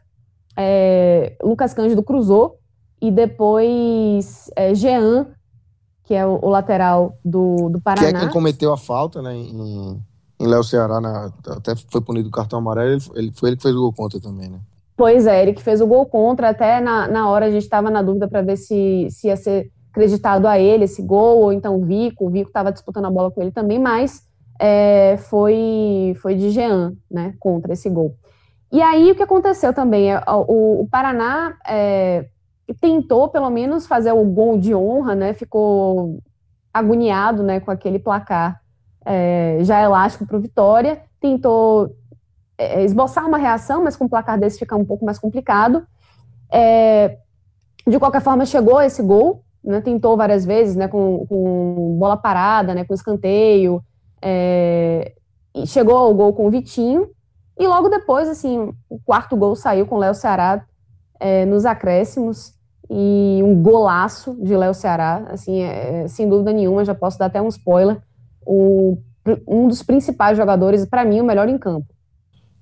é, 0.57 1.35
Lucas 1.43 1.73
Cândido 1.73 2.01
cruzou, 2.01 2.57
e 2.99 3.11
depois 3.11 4.49
é, 4.55 4.73
Jean, 4.73 5.27
que 6.07 6.15
é 6.15 6.25
o, 6.25 6.39
o 6.41 6.49
lateral 6.49 7.17
do, 7.23 7.69
do 7.69 7.79
Paraná. 7.79 8.09
Que 8.09 8.15
é 8.15 8.19
quem 8.21 8.29
cometeu 8.29 8.73
a 8.73 8.77
falta, 8.77 9.21
né, 9.21 9.35
em 9.35 10.01
em 10.39 10.47
Léo 10.47 10.63
Ceará, 10.63 11.01
na, 11.01 11.31
até 11.47 11.75
foi 11.75 12.01
punido 12.01 12.29
o 12.29 12.31
cartão 12.31 12.59
amarelo, 12.59 12.91
ele, 12.91 13.03
ele, 13.15 13.31
foi 13.33 13.49
ele 13.49 13.57
que 13.57 13.63
fez 13.63 13.75
o 13.75 13.79
gol 13.79 13.93
contra 13.93 14.19
também, 14.19 14.49
né? 14.49 14.59
Pois 14.95 15.27
é, 15.27 15.41
ele 15.41 15.53
que 15.53 15.61
fez 15.61 15.81
o 15.81 15.87
gol 15.87 16.05
contra, 16.05 16.49
até 16.49 16.79
na, 16.79 17.07
na 17.07 17.29
hora 17.29 17.45
a 17.47 17.51
gente 17.51 17.63
estava 17.63 17.89
na 17.89 18.01
dúvida 18.01 18.27
para 18.27 18.41
ver 18.41 18.57
se, 18.57 19.07
se 19.09 19.27
ia 19.27 19.35
ser 19.35 19.71
acreditado 19.91 20.47
a 20.47 20.59
ele 20.59 20.85
esse 20.85 21.01
gol, 21.01 21.39
ou 21.39 21.51
então 21.51 21.75
o 21.75 21.85
Vico, 21.85 22.27
o 22.27 22.29
Vico 22.29 22.49
estava 22.49 22.71
disputando 22.71 23.05
a 23.05 23.11
bola 23.11 23.31
com 23.31 23.41
ele 23.41 23.51
também, 23.51 23.79
mas 23.79 24.23
é, 24.59 25.17
foi, 25.17 26.15
foi 26.21 26.35
de 26.35 26.51
Jean, 26.51 26.93
né, 27.09 27.33
contra 27.39 27.73
esse 27.73 27.89
gol. 27.89 28.15
E 28.71 28.81
aí 28.81 29.11
o 29.11 29.15
que 29.15 29.23
aconteceu 29.23 29.73
também, 29.73 30.11
é, 30.11 30.21
o, 30.27 30.81
o 30.81 30.87
Paraná 30.89 31.55
é, 31.67 32.25
tentou 32.73 33.29
pelo 33.29 33.49
menos 33.49 33.87
fazer 33.87 34.11
o 34.11 34.23
gol 34.23 34.57
de 34.57 34.75
honra, 34.75 35.15
né, 35.15 35.33
ficou 35.33 36.19
agoniado, 36.73 37.43
né, 37.43 37.59
com 37.59 37.71
aquele 37.71 37.99
placar 37.99 38.61
é, 39.05 39.59
já 39.61 39.81
elástico 39.81 40.25
para 40.25 40.37
o 40.37 40.41
Vitória, 40.41 41.01
tentou 41.19 41.95
é, 42.57 42.83
esboçar 42.83 43.25
uma 43.25 43.37
reação, 43.37 43.83
mas 43.83 43.95
com 43.95 44.05
um 44.05 44.09
placar 44.09 44.39
desse 44.39 44.59
fica 44.59 44.75
um 44.75 44.85
pouco 44.85 45.05
mais 45.05 45.17
complicado. 45.17 45.85
É, 46.51 47.17
de 47.87 47.97
qualquer 47.97 48.21
forma, 48.21 48.45
chegou 48.45 48.81
esse 48.81 49.01
gol, 49.01 49.43
né, 49.63 49.79
tentou 49.81 50.17
várias 50.17 50.43
vezes, 50.45 50.75
né, 50.75 50.87
com, 50.87 51.25
com 51.27 51.97
bola 51.97 52.17
parada, 52.17 52.75
né, 52.75 52.83
com 52.83 52.93
escanteio, 52.93 53.81
é, 54.21 55.13
chegou 55.65 55.95
ao 55.95 56.13
gol 56.13 56.33
com 56.33 56.47
o 56.47 56.51
Vitinho, 56.51 57.09
e 57.57 57.65
logo 57.65 57.89
depois, 57.89 58.29
assim, 58.29 58.71
o 58.89 58.99
quarto 58.99 59.35
gol 59.35 59.55
saiu 59.55 59.87
com 59.87 59.95
o 59.95 59.99
Léo 59.99 60.13
Ceará 60.13 60.63
é, 61.19 61.45
nos 61.45 61.65
acréscimos, 61.65 62.53
e 62.89 63.41
um 63.43 63.61
golaço 63.61 64.35
de 64.41 64.55
Léo 64.55 64.73
Ceará, 64.73 65.25
assim, 65.29 65.61
é, 65.61 66.07
sem 66.07 66.29
dúvida 66.29 66.53
nenhuma, 66.53 66.85
já 66.85 66.95
posso 66.95 67.19
dar 67.19 67.25
até 67.25 67.41
um 67.41 67.47
spoiler, 67.47 68.01
o, 68.45 68.97
um 69.47 69.67
dos 69.67 69.83
principais 69.83 70.37
jogadores, 70.37 70.85
para 70.85 71.03
mim, 71.03 71.19
o 71.19 71.25
melhor 71.25 71.49
em 71.49 71.57
campo. 71.57 71.87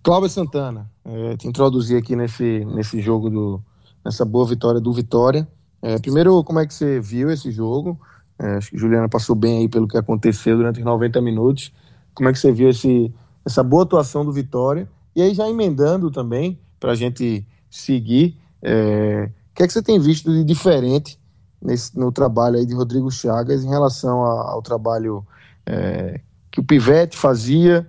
Cláudio 0.01 0.29
Santana, 0.29 0.89
é, 1.03 1.37
te 1.37 1.47
introduzir 1.47 1.97
aqui 1.97 2.15
nesse, 2.15 2.65
nesse 2.65 2.99
jogo, 3.01 3.29
do, 3.29 3.61
nessa 4.03 4.23
boa 4.23 4.47
vitória 4.47 4.79
do 4.79 4.93
Vitória. 4.93 5.47
É, 5.81 5.99
primeiro, 5.99 6.43
como 6.43 6.59
é 6.59 6.65
que 6.65 6.73
você 6.73 6.99
viu 6.99 7.29
esse 7.29 7.51
jogo? 7.51 7.99
É, 8.39 8.55
acho 8.55 8.71
que 8.71 8.77
Juliana 8.77 9.07
passou 9.07 9.35
bem 9.35 9.59
aí 9.59 9.69
pelo 9.69 9.87
que 9.87 9.97
aconteceu 9.97 10.57
durante 10.57 10.79
os 10.79 10.85
90 10.85 11.21
minutos. 11.21 11.71
Como 12.13 12.29
é 12.29 12.33
que 12.33 12.39
você 12.39 12.51
viu 12.51 12.69
esse, 12.69 13.13
essa 13.45 13.63
boa 13.63 13.83
atuação 13.83 14.25
do 14.25 14.31
Vitória? 14.31 14.87
E 15.15 15.21
aí, 15.21 15.33
já 15.33 15.49
emendando 15.49 16.11
também, 16.11 16.59
para 16.79 16.91
a 16.91 16.95
gente 16.95 17.45
seguir, 17.69 18.37
é, 18.61 19.29
o 19.55 19.57
que 19.57 19.63
é 19.63 19.67
que 19.67 19.71
você 19.71 19.81
tem 19.81 19.97
visto 19.97 20.29
de 20.29 20.43
diferente 20.43 21.17
nesse, 21.61 21.97
no 21.97 22.11
trabalho 22.11 22.57
aí 22.57 22.65
de 22.65 22.75
Rodrigo 22.75 23.09
Chagas 23.09 23.63
em 23.63 23.69
relação 23.69 24.25
a, 24.25 24.51
ao 24.51 24.61
trabalho 24.61 25.25
é, 25.65 26.19
que 26.51 26.59
o 26.59 26.63
Pivete 26.63 27.15
fazia, 27.15 27.87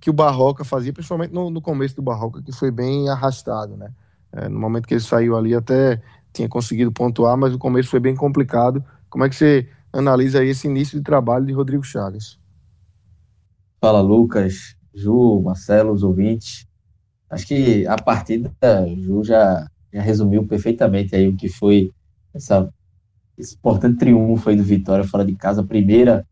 que 0.00 0.10
o 0.10 0.12
Barroca 0.12 0.64
fazia, 0.64 0.92
principalmente 0.92 1.32
no, 1.32 1.50
no 1.50 1.62
começo 1.62 1.94
do 1.94 2.02
Barroca, 2.02 2.42
que 2.42 2.50
foi 2.50 2.72
bem 2.72 3.08
arrastado, 3.08 3.76
né? 3.76 3.92
É, 4.32 4.48
no 4.48 4.58
momento 4.58 4.88
que 4.88 4.94
ele 4.94 5.00
saiu 5.00 5.36
ali, 5.36 5.54
até 5.54 6.02
tinha 6.32 6.48
conseguido 6.48 6.90
pontuar, 6.90 7.36
mas 7.36 7.54
o 7.54 7.58
começo 7.58 7.90
foi 7.90 8.00
bem 8.00 8.16
complicado. 8.16 8.84
Como 9.08 9.24
é 9.24 9.28
que 9.28 9.36
você 9.36 9.68
analisa 9.92 10.40
aí 10.40 10.48
esse 10.48 10.66
início 10.66 10.98
de 10.98 11.04
trabalho 11.04 11.46
de 11.46 11.52
Rodrigo 11.52 11.84
Chagas? 11.84 12.40
Fala, 13.80 14.00
Lucas, 14.00 14.74
Ju, 14.92 15.40
Marcelo, 15.42 15.92
os 15.92 16.02
ouvintes. 16.02 16.66
Acho 17.30 17.46
que 17.46 17.86
a 17.86 17.94
partida, 17.94 18.52
Ju 18.98 19.22
já, 19.22 19.64
já 19.94 20.02
resumiu 20.02 20.44
perfeitamente 20.46 21.14
aí 21.14 21.28
o 21.28 21.36
que 21.36 21.48
foi 21.48 21.90
essa, 22.34 22.68
esse 23.38 23.54
importante 23.54 23.98
triunfo 23.98 24.50
aí 24.50 24.56
do 24.56 24.62
Vitória 24.62 25.04
fora 25.04 25.24
de 25.24 25.34
casa, 25.34 25.62
primeira 25.62 26.26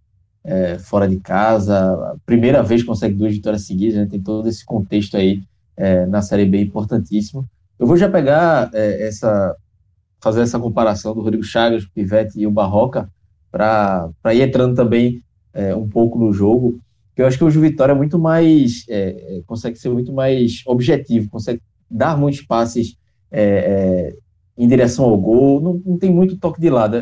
é, 0.45 0.79
fora 0.79 1.09
de 1.09 1.21
casa, 1.21 2.17
primeira 2.27 2.63
vez 2.63 2.83
que 2.83 2.89
consegue 2.89 3.15
duas 3.15 3.33
vitórias 3.33 3.65
seguidas, 3.65 3.95
né? 3.95 4.07
tem 4.07 4.21
todo 4.21 4.49
esse 4.49 4.65
contexto 4.65 5.17
aí 5.17 5.41
é, 5.77 6.05
na 6.07 6.21
Série 6.21 6.45
B 6.45 6.61
importantíssimo. 6.61 7.49
Eu 7.79 7.87
vou 7.87 7.97
já 7.97 8.09
pegar 8.09 8.71
é, 8.75 9.07
essa, 9.07 9.57
fazer 10.21 10.43
essa 10.43 10.59
comparação 10.59 11.15
do 11.15 11.21
Rodrigo 11.21 11.45
Chagas, 11.45 11.85
o 11.85 11.91
Pivete 11.93 12.41
e 12.41 12.47
o 12.47 12.51
Barroca, 12.51 13.09
para 13.51 14.11
ir 14.35 14.43
entrando 14.43 14.75
também 14.75 15.23
é, 15.55 15.75
um 15.75 15.89
pouco 15.89 16.19
no 16.19 16.33
jogo, 16.33 16.81
eu 17.17 17.27
acho 17.27 17.37
que 17.37 17.45
hoje 17.45 17.59
o 17.59 17.63
Vitória 17.63 17.93
é 17.93 17.95
muito 17.95 18.19
mais, 18.19 18.85
é, 18.89 19.37
é, 19.37 19.43
consegue 19.47 19.79
ser 19.79 19.91
muito 19.91 20.13
mais 20.13 20.63
objetivo, 20.67 21.29
consegue 21.29 21.61
dar 21.91 22.17
muitos 22.17 22.41
passes 22.41 22.97
em 24.57 24.69
direção 24.69 25.05
ao 25.07 25.17
gol, 25.17 25.61
não, 25.61 25.81
não 25.85 25.99
tem 25.99 26.13
muito 26.13 26.37
toque 26.37 26.61
de 26.61 26.71
lado. 26.71 26.97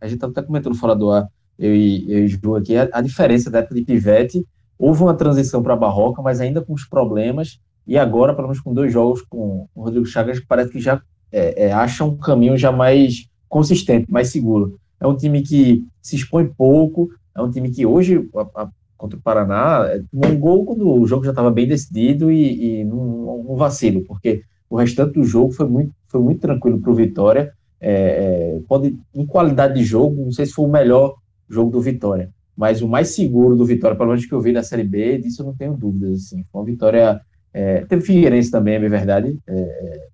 a 0.00 0.06
gente 0.06 0.16
está 0.16 0.26
até 0.26 0.42
comentando 0.42 0.74
fora 0.74 0.94
do 0.94 1.10
ar, 1.10 1.26
eu 1.58 1.74
e, 1.74 2.10
eu 2.10 2.24
e 2.24 2.28
Ju 2.28 2.56
aqui, 2.56 2.76
a, 2.76 2.88
a, 2.92 3.00
diferença 3.00 3.50
da 3.50 3.58
época 3.58 3.74
de 3.74 3.82
Pivete, 3.82 4.46
houve 4.78 5.02
uma 5.02 5.14
transição 5.14 5.62
para 5.62 5.74
a 5.74 5.76
Barroca, 5.76 6.22
mas 6.22 6.40
ainda 6.40 6.62
com 6.62 6.72
os 6.72 6.84
problemas, 6.84 7.60
e 7.86 7.98
agora, 7.98 8.34
pelo 8.34 8.48
menos 8.48 8.62
com 8.62 8.72
dois 8.72 8.92
jogos 8.92 9.22
com 9.22 9.68
o 9.74 9.82
Rodrigo 9.82 10.06
Chagas, 10.06 10.40
parece 10.40 10.70
que 10.70 10.80
já 10.80 11.02
é, 11.32 11.66
é, 11.66 11.72
acha 11.72 12.04
um 12.04 12.16
caminho 12.16 12.56
já 12.56 12.72
mais 12.72 13.28
consistente, 13.48 14.10
mais 14.10 14.28
seguro. 14.28 14.78
É 14.98 15.06
um 15.06 15.16
time 15.16 15.42
que 15.42 15.84
se 16.00 16.16
expõe 16.16 16.46
pouco, 16.46 17.10
é 17.36 17.42
um 17.42 17.50
time 17.50 17.70
que 17.70 17.84
hoje, 17.84 18.28
a, 18.34 18.62
a, 18.62 18.68
contra 18.96 19.18
o 19.18 19.22
Paraná, 19.22 19.86
é, 19.86 20.02
tomou 20.10 20.30
um 20.30 20.38
gol 20.38 20.64
quando 20.64 20.88
o 20.88 21.06
jogo 21.06 21.24
já 21.24 21.30
estava 21.30 21.50
bem 21.50 21.66
decidido 21.66 22.30
e, 22.30 22.80
e 22.80 22.84
num, 22.84 23.56
vacilo, 23.56 24.02
porque 24.04 24.42
o 24.70 24.76
restante 24.76 25.14
do 25.14 25.24
jogo 25.24 25.50
foi 25.50 25.66
muito, 25.68 25.92
foi 26.06 26.20
muito 26.20 26.40
tranquilo 26.40 26.80
para 26.80 26.90
o 26.90 26.94
Vitória. 26.94 27.52
É, 27.80 27.92
é, 27.92 28.60
pode, 28.68 28.96
em 29.12 29.26
qualidade 29.26 29.74
de 29.74 29.82
jogo, 29.82 30.24
não 30.24 30.30
sei 30.30 30.46
se 30.46 30.52
foi 30.52 30.64
o 30.64 30.70
melhor 30.70 31.16
jogo 31.48 31.72
do 31.72 31.80
Vitória. 31.80 32.30
Mas 32.56 32.80
o 32.80 32.88
mais 32.88 33.08
seguro 33.08 33.56
do 33.56 33.64
Vitória, 33.64 33.96
pelo 33.96 34.10
menos 34.10 34.24
que 34.24 34.32
eu 34.32 34.40
vi 34.40 34.52
da 34.52 34.62
Série 34.62 34.84
B, 34.84 35.18
disso 35.18 35.42
eu 35.42 35.46
não 35.46 35.54
tenho 35.54 35.74
dúvidas. 35.76 36.26
Assim. 36.26 36.44
Foi 36.52 36.60
uma 36.60 36.66
vitória. 36.66 37.20
É, 37.52 37.84
teve 37.86 38.02
Figueirense 38.02 38.50
também, 38.50 38.74
é 38.74 38.88
verdade. 38.88 39.38
É, 39.46 40.06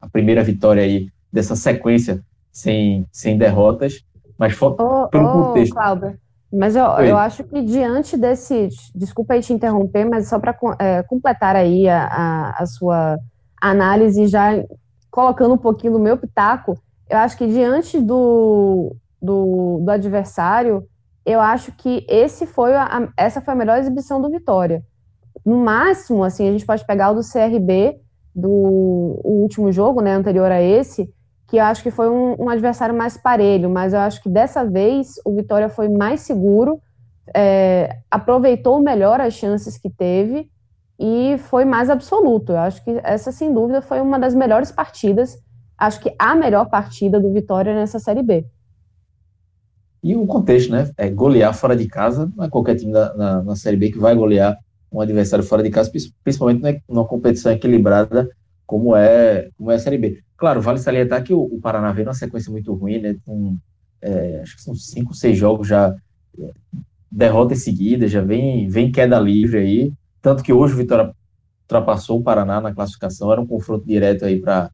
a 0.00 0.08
primeira 0.10 0.42
vitória 0.42 0.82
aí 0.82 1.08
dessa 1.32 1.54
sequência 1.54 2.20
sem, 2.50 3.06
sem 3.12 3.38
derrotas. 3.38 4.02
Mas 4.36 4.54
foi 4.54 4.68
oh, 4.70 5.08
pelo 5.08 5.26
oh, 5.26 5.32
contexto. 5.44 5.74
Cláudio, 5.74 6.18
mas 6.50 6.74
eu, 6.74 6.84
eu 6.84 7.16
acho 7.16 7.44
que 7.44 7.62
diante 7.62 8.16
desse. 8.16 8.68
Desculpa 8.94 9.34
aí 9.34 9.40
te 9.40 9.52
interromper, 9.52 10.04
mas 10.06 10.28
só 10.28 10.38
para 10.38 10.56
é, 10.78 11.02
completar 11.02 11.54
aí 11.54 11.88
a, 11.88 12.06
a, 12.06 12.62
a 12.62 12.66
sua 12.66 13.18
análise, 13.60 14.26
já 14.26 14.62
colocando 15.10 15.54
um 15.54 15.58
pouquinho 15.58 15.94
do 15.94 15.98
meu 15.98 16.16
pitaco, 16.16 16.78
eu 17.08 17.18
acho 17.18 17.36
que 17.36 17.46
diante 17.46 18.00
do, 18.00 18.94
do, 19.20 19.80
do 19.82 19.90
adversário, 19.90 20.86
eu 21.24 21.40
acho 21.40 21.72
que 21.72 22.06
esse 22.08 22.46
foi 22.46 22.74
a, 22.74 23.08
essa 23.16 23.40
foi 23.40 23.54
a 23.54 23.56
melhor 23.56 23.78
exibição 23.78 24.20
do 24.20 24.30
Vitória. 24.30 24.82
No 25.44 25.56
máximo, 25.56 26.24
assim, 26.24 26.48
a 26.48 26.52
gente 26.52 26.66
pode 26.66 26.84
pegar 26.86 27.10
o 27.10 27.14
do 27.14 27.20
CRB, 27.20 27.98
do 28.34 29.20
último 29.24 29.72
jogo, 29.72 30.00
né, 30.00 30.12
anterior 30.12 30.50
a 30.50 30.60
esse, 30.60 31.10
que 31.48 31.56
eu 31.56 31.64
acho 31.64 31.82
que 31.82 31.90
foi 31.90 32.08
um, 32.08 32.36
um, 32.38 32.48
adversário 32.48 32.94
mais 32.94 33.16
parelho, 33.16 33.70
mas 33.70 33.92
eu 33.92 34.00
acho 34.00 34.22
que 34.22 34.28
dessa 34.28 34.64
vez 34.64 35.14
o 35.24 35.34
Vitória 35.34 35.68
foi 35.68 35.88
mais 35.88 36.20
seguro, 36.20 36.78
é, 37.34 37.98
aproveitou 38.10 38.80
melhor 38.80 39.20
as 39.20 39.34
chances 39.34 39.78
que 39.78 39.90
teve 39.90 40.50
e 40.98 41.38
foi 41.38 41.64
mais 41.64 41.88
absoluto. 41.88 42.52
Eu 42.52 42.58
acho 42.58 42.82
que 42.84 42.90
essa, 43.04 43.30
sem 43.30 43.52
dúvida, 43.52 43.80
foi 43.80 44.00
uma 44.00 44.18
das 44.18 44.34
melhores 44.34 44.72
partidas, 44.72 45.38
acho 45.76 46.00
que 46.00 46.14
a 46.18 46.34
melhor 46.34 46.68
partida 46.68 47.20
do 47.20 47.32
Vitória 47.32 47.74
nessa 47.74 47.98
Série 47.98 48.22
B. 48.22 48.44
E 50.02 50.16
o 50.16 50.26
contexto, 50.26 50.70
né? 50.72 50.90
É 50.96 51.08
golear 51.08 51.54
fora 51.54 51.76
de 51.76 51.86
casa, 51.86 52.30
não 52.36 52.44
é 52.44 52.48
qualquer 52.48 52.76
time 52.76 52.92
na, 52.92 53.14
na, 53.14 53.42
na 53.42 53.56
Série 53.56 53.76
B 53.76 53.90
que 53.90 53.98
vai 53.98 54.14
golear 54.14 54.56
um 54.90 55.00
adversário 55.00 55.44
fora 55.44 55.62
de 55.62 55.70
casa, 55.70 55.90
principalmente 56.24 56.82
numa 56.88 57.04
competição 57.04 57.52
equilibrada 57.52 58.28
como 58.66 58.94
é, 58.96 59.50
como 59.56 59.70
é 59.70 59.74
a 59.74 59.78
Série 59.78 59.98
B. 59.98 60.22
Claro, 60.36 60.60
vale 60.60 60.78
salientar 60.78 61.22
que 61.22 61.32
o, 61.32 61.40
o 61.40 61.60
Paraná 61.60 61.92
veio 61.92 62.06
numa 62.06 62.14
sequência 62.14 62.50
muito 62.50 62.72
ruim, 62.74 63.00
né? 63.00 63.16
Com, 63.24 63.56
é, 64.00 64.40
acho 64.42 64.56
que 64.56 64.62
são 64.62 64.74
cinco, 64.74 65.14
seis 65.14 65.36
jogos 65.36 65.66
já 65.66 65.94
é, 66.38 66.50
derrotas 67.10 67.62
seguidas, 67.64 68.10
já 68.10 68.20
vem, 68.20 68.68
vem 68.68 68.92
queda 68.92 69.18
livre 69.18 69.58
aí. 69.58 69.92
Tanto 70.20 70.42
que 70.42 70.52
hoje 70.52 70.74
o 70.74 70.76
Vitória 70.76 71.14
ultrapassou 71.62 72.18
o 72.18 72.22
Paraná 72.22 72.60
na 72.60 72.74
classificação, 72.74 73.30
era 73.30 73.40
um 73.40 73.46
confronto 73.46 73.86
direto 73.86 74.24
aí 74.24 74.40
para 74.40 74.70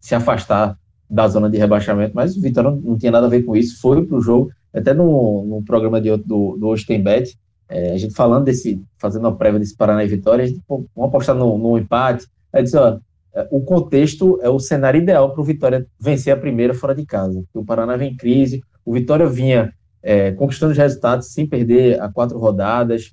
se 0.00 0.14
afastar 0.14 0.78
da 1.08 1.28
zona 1.28 1.48
de 1.50 1.58
rebaixamento, 1.58 2.14
mas 2.14 2.36
o 2.36 2.40
Vitória 2.40 2.70
não, 2.70 2.78
não 2.78 2.98
tinha 2.98 3.12
nada 3.12 3.26
a 3.26 3.30
ver 3.30 3.42
com 3.42 3.56
isso, 3.56 3.80
foi 3.80 4.04
para 4.04 4.16
o 4.16 4.20
jogo, 4.20 4.50
até 4.72 4.92
no, 4.92 5.44
no 5.44 5.64
programa 5.64 6.00
de, 6.00 6.16
do, 6.16 6.56
do 6.56 6.68
Ostenbet, 6.68 7.36
é, 7.68 7.92
a 7.92 7.96
gente 7.96 8.14
falando 8.14 8.44
desse, 8.44 8.82
fazendo 8.98 9.26
a 9.26 9.32
prévia 9.32 9.58
desse 9.58 9.76
Paraná 9.76 10.04
e 10.04 10.08
Vitória, 10.08 10.44
a 10.44 10.46
gente, 10.46 10.60
pô, 10.66 10.84
vamos 10.94 11.08
apostar 11.08 11.34
no, 11.34 11.58
no 11.58 11.78
empate, 11.78 12.26
Aí 12.56 12.62
disse, 12.62 12.76
ó, 12.76 12.98
é, 13.34 13.46
o 13.50 13.60
contexto 13.60 14.38
é 14.40 14.48
o 14.48 14.58
cenário 14.58 15.00
ideal 15.00 15.30
para 15.32 15.40
o 15.42 15.44
Vitória 15.44 15.86
vencer 16.00 16.32
a 16.32 16.36
primeira 16.38 16.72
fora 16.72 16.94
de 16.94 17.04
casa. 17.04 17.44
O 17.52 17.62
Paraná 17.62 17.96
vem 17.96 18.12
em 18.12 18.16
crise, 18.16 18.62
o 18.84 18.94
Vitória 18.94 19.26
vinha 19.26 19.74
é, 20.02 20.32
conquistando 20.32 20.72
os 20.72 20.78
resultados 20.78 21.32
sem 21.32 21.46
perder 21.46 22.00
a 22.00 22.08
quatro 22.08 22.38
rodadas, 22.38 23.12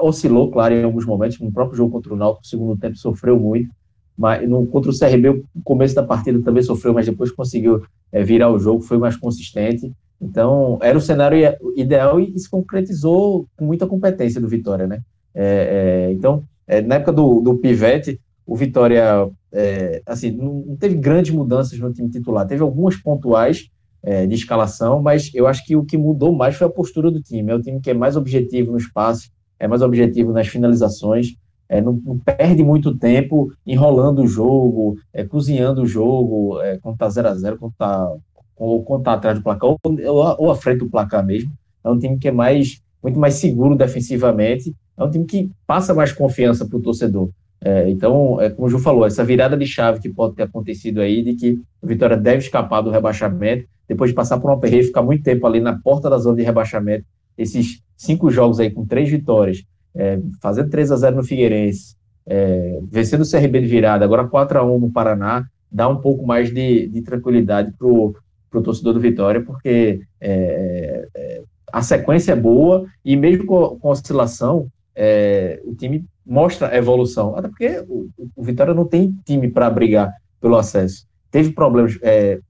oscilou, 0.00 0.50
claro, 0.50 0.74
em 0.74 0.84
alguns 0.84 1.04
momentos, 1.04 1.38
no 1.38 1.52
próprio 1.52 1.76
jogo 1.76 1.92
contra 1.92 2.12
o 2.12 2.16
Náutico, 2.16 2.42
no 2.42 2.48
segundo 2.48 2.80
tempo 2.80 2.96
sofreu 2.96 3.38
muito, 3.38 3.70
mas 4.16 4.48
no, 4.48 4.66
contra 4.66 4.90
o 4.90 4.98
CRB, 4.98 5.28
o 5.28 5.62
começo 5.62 5.94
da 5.94 6.02
partida 6.02 6.40
também 6.42 6.62
sofreu, 6.62 6.94
mas 6.94 7.06
depois 7.06 7.30
conseguiu 7.30 7.82
é, 8.10 8.22
virar 8.22 8.50
o 8.50 8.58
jogo, 8.58 8.80
foi 8.80 8.98
mais 8.98 9.16
consistente. 9.16 9.92
Então, 10.20 10.78
era 10.80 10.96
o 10.96 11.00
cenário 11.00 11.38
ideal 11.76 12.18
e, 12.18 12.38
se 12.38 12.48
concretizou 12.48 13.46
com 13.56 13.66
muita 13.66 13.86
competência 13.86 14.40
do 14.40 14.48
Vitória, 14.48 14.86
né? 14.86 15.02
É, 15.34 16.06
é, 16.08 16.12
então, 16.12 16.44
é, 16.66 16.80
na 16.80 16.94
época 16.94 17.12
do, 17.12 17.40
do 17.42 17.58
Pivete, 17.58 18.18
o 18.46 18.56
Vitória, 18.56 19.28
é, 19.52 20.00
assim, 20.06 20.30
não 20.30 20.76
teve 20.76 20.94
grandes 20.94 21.34
mudanças 21.34 21.78
no 21.78 21.92
time 21.92 22.08
titular, 22.08 22.46
teve 22.46 22.62
algumas 22.62 22.96
pontuais 22.96 23.68
é, 24.02 24.26
de 24.26 24.34
escalação, 24.34 25.02
mas 25.02 25.30
eu 25.34 25.46
acho 25.46 25.66
que 25.66 25.76
o 25.76 25.84
que 25.84 25.98
mudou 25.98 26.32
mais 26.32 26.54
foi 26.54 26.66
a 26.66 26.70
postura 26.70 27.10
do 27.10 27.20
time. 27.20 27.50
É 27.50 27.54
o 27.54 27.60
time 27.60 27.80
que 27.80 27.90
é 27.90 27.94
mais 27.94 28.16
objetivo 28.16 28.72
no 28.72 28.78
espaço, 28.78 29.30
é 29.58 29.66
mais 29.66 29.82
objetivo 29.82 30.32
nas 30.32 30.48
finalizações, 30.48 31.34
é, 31.68 31.80
não, 31.80 32.00
não, 32.04 32.18
perde 32.18 32.62
muito 32.62 32.96
tempo 32.96 33.52
enrolando 33.66 34.22
o 34.22 34.28
jogo, 34.28 34.98
é, 35.12 35.24
cozinhando 35.24 35.82
o 35.82 35.86
jogo, 35.86 36.60
é, 36.60 36.78
quando 36.78 36.94
está 36.94 37.08
0x0, 37.08 37.58
quando 37.58 37.72
está 37.72 38.12
ou 38.56 38.82
quando 38.82 39.02
tá 39.02 39.12
atrás 39.12 39.36
do 39.36 39.42
placar, 39.42 39.68
ou, 39.68 39.78
ou, 39.84 40.50
à 40.50 40.56
frente 40.56 40.78
do 40.78 40.88
placar 40.88 41.24
mesmo. 41.24 41.52
É 41.84 41.90
um 41.90 41.98
time 41.98 42.18
que 42.18 42.28
é 42.28 42.32
mais 42.32 42.80
muito 43.02 43.20
mais 43.20 43.34
seguro 43.34 43.76
defensivamente, 43.76 44.74
é 44.96 45.04
um 45.04 45.10
time 45.10 45.24
que 45.24 45.50
passa 45.66 45.94
mais 45.94 46.10
confiança 46.10 46.64
para 46.66 46.76
o 46.76 46.82
torcedor. 46.82 47.30
É, 47.60 47.88
então, 47.88 48.40
é, 48.40 48.50
como 48.50 48.66
o 48.66 48.70
Ju 48.70 48.78
falou, 48.78 49.06
essa 49.06 49.24
virada 49.24 49.56
de 49.56 49.66
chave 49.66 50.00
que 50.00 50.08
pode 50.08 50.34
ter 50.34 50.44
acontecido 50.44 51.00
aí, 51.00 51.22
de 51.22 51.34
que 51.34 51.60
o 51.80 51.86
Vitória 51.86 52.16
deve 52.16 52.38
escapar 52.38 52.80
do 52.80 52.90
rebaixamento, 52.90 53.66
depois 53.88 54.10
de 54.10 54.14
passar 54.14 54.38
por 54.38 54.50
um 54.50 54.54
aperreio, 54.54 54.84
ficar 54.84 55.02
muito 55.02 55.22
tempo 55.22 55.46
ali 55.46 55.60
na 55.60 55.78
porta 55.78 56.10
da 56.10 56.18
zona 56.18 56.36
de 56.36 56.42
rebaixamento, 56.42 57.04
esses 57.36 57.80
cinco 57.96 58.30
jogos 58.30 58.60
aí 58.60 58.70
com 58.70 58.86
três 58.86 59.08
vitórias, 59.08 59.64
é, 59.94 60.20
fazendo 60.40 60.70
3 60.70 60.92
a 60.92 60.96
0 60.96 61.16
no 61.16 61.24
Figueirense, 61.24 61.96
é, 62.26 62.80
vencendo 62.90 63.22
o 63.22 63.30
CRB 63.30 63.60
de 63.60 63.66
virada, 63.66 64.04
agora 64.04 64.26
4 64.26 64.58
a 64.58 64.64
1 64.64 64.78
no 64.78 64.90
Paraná, 64.90 65.46
dá 65.70 65.88
um 65.88 65.96
pouco 65.96 66.26
mais 66.26 66.52
de, 66.52 66.88
de 66.88 67.02
tranquilidade 67.02 67.72
para 67.72 67.86
o 67.86 68.14
torcedor 68.62 68.94
do 68.94 69.00
Vitória, 69.00 69.42
porque 69.42 70.00
é, 70.20 71.08
é, 71.14 71.42
a 71.72 71.82
sequência 71.82 72.32
é 72.32 72.36
boa 72.36 72.86
e 73.04 73.16
mesmo 73.16 73.46
com, 73.46 73.78
com 73.78 73.88
oscilação, 73.88 74.68
é, 74.94 75.60
o 75.64 75.74
time 75.74 76.04
mostra 76.24 76.76
evolução. 76.76 77.36
Até 77.36 77.48
porque 77.48 77.84
o, 77.88 78.08
o 78.34 78.42
Vitória 78.42 78.74
não 78.74 78.86
tem 78.86 79.14
time 79.24 79.48
para 79.48 79.70
brigar 79.70 80.12
pelo 80.40 80.56
acesso. 80.56 81.06
Teve 81.30 81.52
problemas, 81.52 81.98
é, 82.02 82.40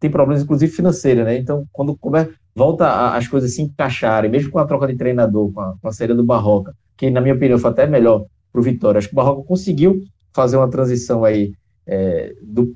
tem 0.00 0.10
problemas 0.10 0.42
inclusive 0.42 0.72
financeiros, 0.72 1.24
né? 1.24 1.36
Então, 1.36 1.66
quando 1.72 1.96
come, 1.96 2.28
volta 2.58 2.86
a, 2.86 3.16
as 3.16 3.28
coisas 3.28 3.54
se 3.54 3.62
encaixarem, 3.62 4.30
mesmo 4.30 4.50
com 4.50 4.58
a 4.58 4.66
troca 4.66 4.88
de 4.88 4.96
treinador, 4.96 5.52
com 5.52 5.60
a, 5.60 5.74
com 5.80 5.88
a 5.88 5.92
saída 5.92 6.14
do 6.14 6.24
Barroca, 6.24 6.74
que 6.96 7.08
na 7.08 7.20
minha 7.20 7.34
opinião 7.34 7.58
foi 7.58 7.70
até 7.70 7.86
melhor 7.86 8.26
para 8.52 8.60
o 8.60 8.64
Vitória. 8.64 8.98
Acho 8.98 9.08
que 9.08 9.14
o 9.14 9.16
Barroca 9.16 9.46
conseguiu 9.46 10.02
fazer 10.34 10.56
uma 10.56 10.68
transição 10.68 11.24
aí 11.24 11.52
é, 11.86 12.34
do, 12.42 12.74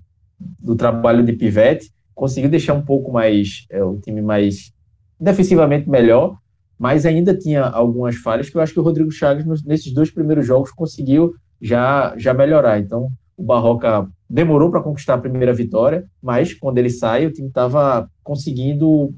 do 0.60 0.76
trabalho 0.76 1.24
de 1.24 1.32
pivete, 1.32 1.90
conseguiu 2.14 2.48
deixar 2.48 2.74
um 2.74 2.82
pouco 2.82 3.12
mais 3.12 3.66
é, 3.68 3.82
o 3.82 3.98
time 3.98 4.22
mais 4.22 4.72
defensivamente 5.18 5.88
melhor, 5.88 6.36
mas 6.78 7.04
ainda 7.04 7.36
tinha 7.36 7.64
algumas 7.64 8.16
falhas 8.16 8.48
que 8.48 8.56
eu 8.56 8.60
acho 8.60 8.72
que 8.72 8.80
o 8.80 8.82
Rodrigo 8.82 9.10
Chagas, 9.10 9.62
nesses 9.64 9.92
dois 9.92 10.10
primeiros 10.10 10.46
jogos, 10.46 10.70
conseguiu 10.70 11.34
já, 11.60 12.14
já 12.16 12.32
melhorar. 12.32 12.78
Então, 12.78 13.08
o 13.36 13.42
Barroca 13.44 14.08
demorou 14.28 14.70
para 14.70 14.82
conquistar 14.82 15.14
a 15.14 15.18
primeira 15.18 15.52
vitória, 15.52 16.04
mas 16.20 16.54
quando 16.54 16.78
ele 16.78 16.90
sai, 16.90 17.26
o 17.26 17.32
time 17.32 17.48
estava 17.48 18.08
conseguindo, 18.22 19.14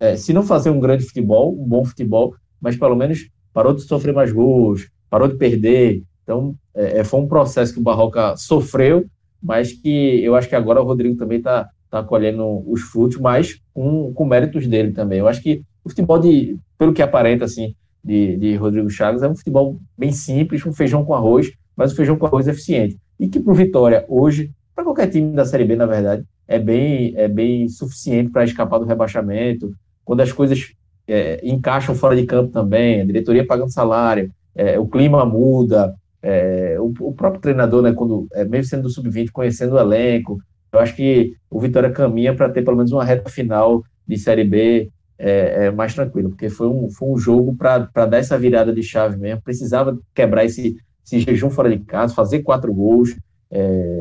é, 0.00 0.16
se 0.16 0.32
não 0.32 0.42
fazer 0.42 0.70
um 0.70 0.80
grande 0.80 1.04
futebol, 1.04 1.52
um 1.52 1.66
bom 1.66 1.84
futebol, 1.84 2.34
mas 2.60 2.76
pelo 2.76 2.96
menos 2.96 3.28
parou 3.52 3.74
de 3.74 3.82
sofrer 3.82 4.14
mais 4.14 4.32
gols, 4.32 4.88
parou 5.10 5.28
de 5.28 5.36
perder. 5.36 6.02
Então, 6.22 6.54
é, 6.74 7.00
é 7.00 7.04
foi 7.04 7.20
um 7.20 7.28
processo 7.28 7.72
que 7.72 7.80
o 7.80 7.82
Barroca 7.82 8.36
sofreu, 8.36 9.06
mas 9.42 9.72
que 9.72 10.22
eu 10.22 10.34
acho 10.34 10.48
que 10.48 10.54
agora 10.54 10.80
o 10.80 10.84
Rodrigo 10.84 11.16
também 11.16 11.38
está 11.38 11.68
tá 11.90 12.02
colhendo 12.02 12.62
os 12.70 12.82
frutos, 12.82 13.18
mas 13.18 13.60
com, 13.72 14.12
com 14.12 14.24
méritos 14.24 14.66
dele 14.66 14.92
também. 14.92 15.18
Eu 15.18 15.28
acho 15.28 15.42
que 15.42 15.62
o 15.84 15.88
futebol 15.88 16.18
de, 16.18 16.58
pelo 16.76 16.92
que 16.92 17.02
aparenta, 17.02 17.44
assim, 17.44 17.74
de, 18.04 18.36
de 18.36 18.56
Rodrigo 18.56 18.90
Chagas, 18.90 19.22
é 19.22 19.28
um 19.28 19.36
futebol 19.36 19.80
bem 19.96 20.12
simples, 20.12 20.64
um 20.66 20.72
feijão 20.72 21.04
com 21.04 21.14
arroz, 21.14 21.50
mas 21.76 21.92
um 21.92 21.96
feijão 21.96 22.16
com 22.16 22.26
arroz 22.26 22.46
eficiente. 22.46 22.98
E 23.18 23.28
que 23.28 23.40
para 23.40 23.52
o 23.52 23.56
Vitória, 23.56 24.04
hoje, 24.08 24.52
para 24.74 24.84
qualquer 24.84 25.08
time 25.08 25.34
da 25.34 25.44
Série 25.44 25.64
B, 25.64 25.76
na 25.76 25.86
verdade, 25.86 26.24
é 26.46 26.58
bem, 26.58 27.12
é 27.16 27.28
bem 27.28 27.68
suficiente 27.68 28.30
para 28.30 28.44
escapar 28.44 28.78
do 28.78 28.86
rebaixamento. 28.86 29.72
Quando 30.08 30.22
as 30.22 30.32
coisas 30.32 30.72
é, 31.06 31.38
encaixam 31.46 31.94
fora 31.94 32.16
de 32.16 32.24
campo 32.24 32.50
também, 32.50 33.02
a 33.02 33.04
diretoria 33.04 33.46
pagando 33.46 33.70
salário, 33.70 34.32
é, 34.54 34.78
o 34.78 34.86
clima 34.86 35.22
muda, 35.26 35.94
é, 36.22 36.76
o, 36.80 36.94
o, 37.00 37.12
próprio 37.12 37.42
treinador, 37.42 37.82
né, 37.82 37.92
quando, 37.92 38.26
é, 38.32 38.42
mesmo 38.42 38.70
sendo 38.70 38.84
do 38.84 38.88
sub-20, 38.88 39.28
conhecendo 39.30 39.74
o 39.74 39.78
elenco, 39.78 40.38
eu 40.72 40.80
acho 40.80 40.96
que 40.96 41.34
o 41.50 41.60
Vitória 41.60 41.90
caminha 41.90 42.34
para 42.34 42.48
ter 42.48 42.62
pelo 42.62 42.78
menos 42.78 42.90
uma 42.90 43.04
reta 43.04 43.28
final 43.28 43.84
de 44.06 44.16
Série 44.16 44.44
B 44.44 44.88
é, 45.18 45.66
é 45.66 45.70
mais 45.70 45.92
tranquilo, 45.92 46.30
porque 46.30 46.48
foi 46.48 46.68
um, 46.68 46.88
foi 46.88 47.06
um 47.06 47.18
jogo 47.18 47.54
para 47.54 48.06
dar 48.06 48.16
essa 48.16 48.38
virada 48.38 48.72
de 48.72 48.82
chave 48.82 49.18
mesmo. 49.18 49.42
Precisava 49.42 49.98
quebrar 50.14 50.46
esse, 50.46 50.74
esse 51.04 51.20
jejum 51.20 51.50
fora 51.50 51.68
de 51.68 51.84
casa, 51.84 52.14
fazer 52.14 52.38
quatro 52.42 52.72
gols. 52.72 53.14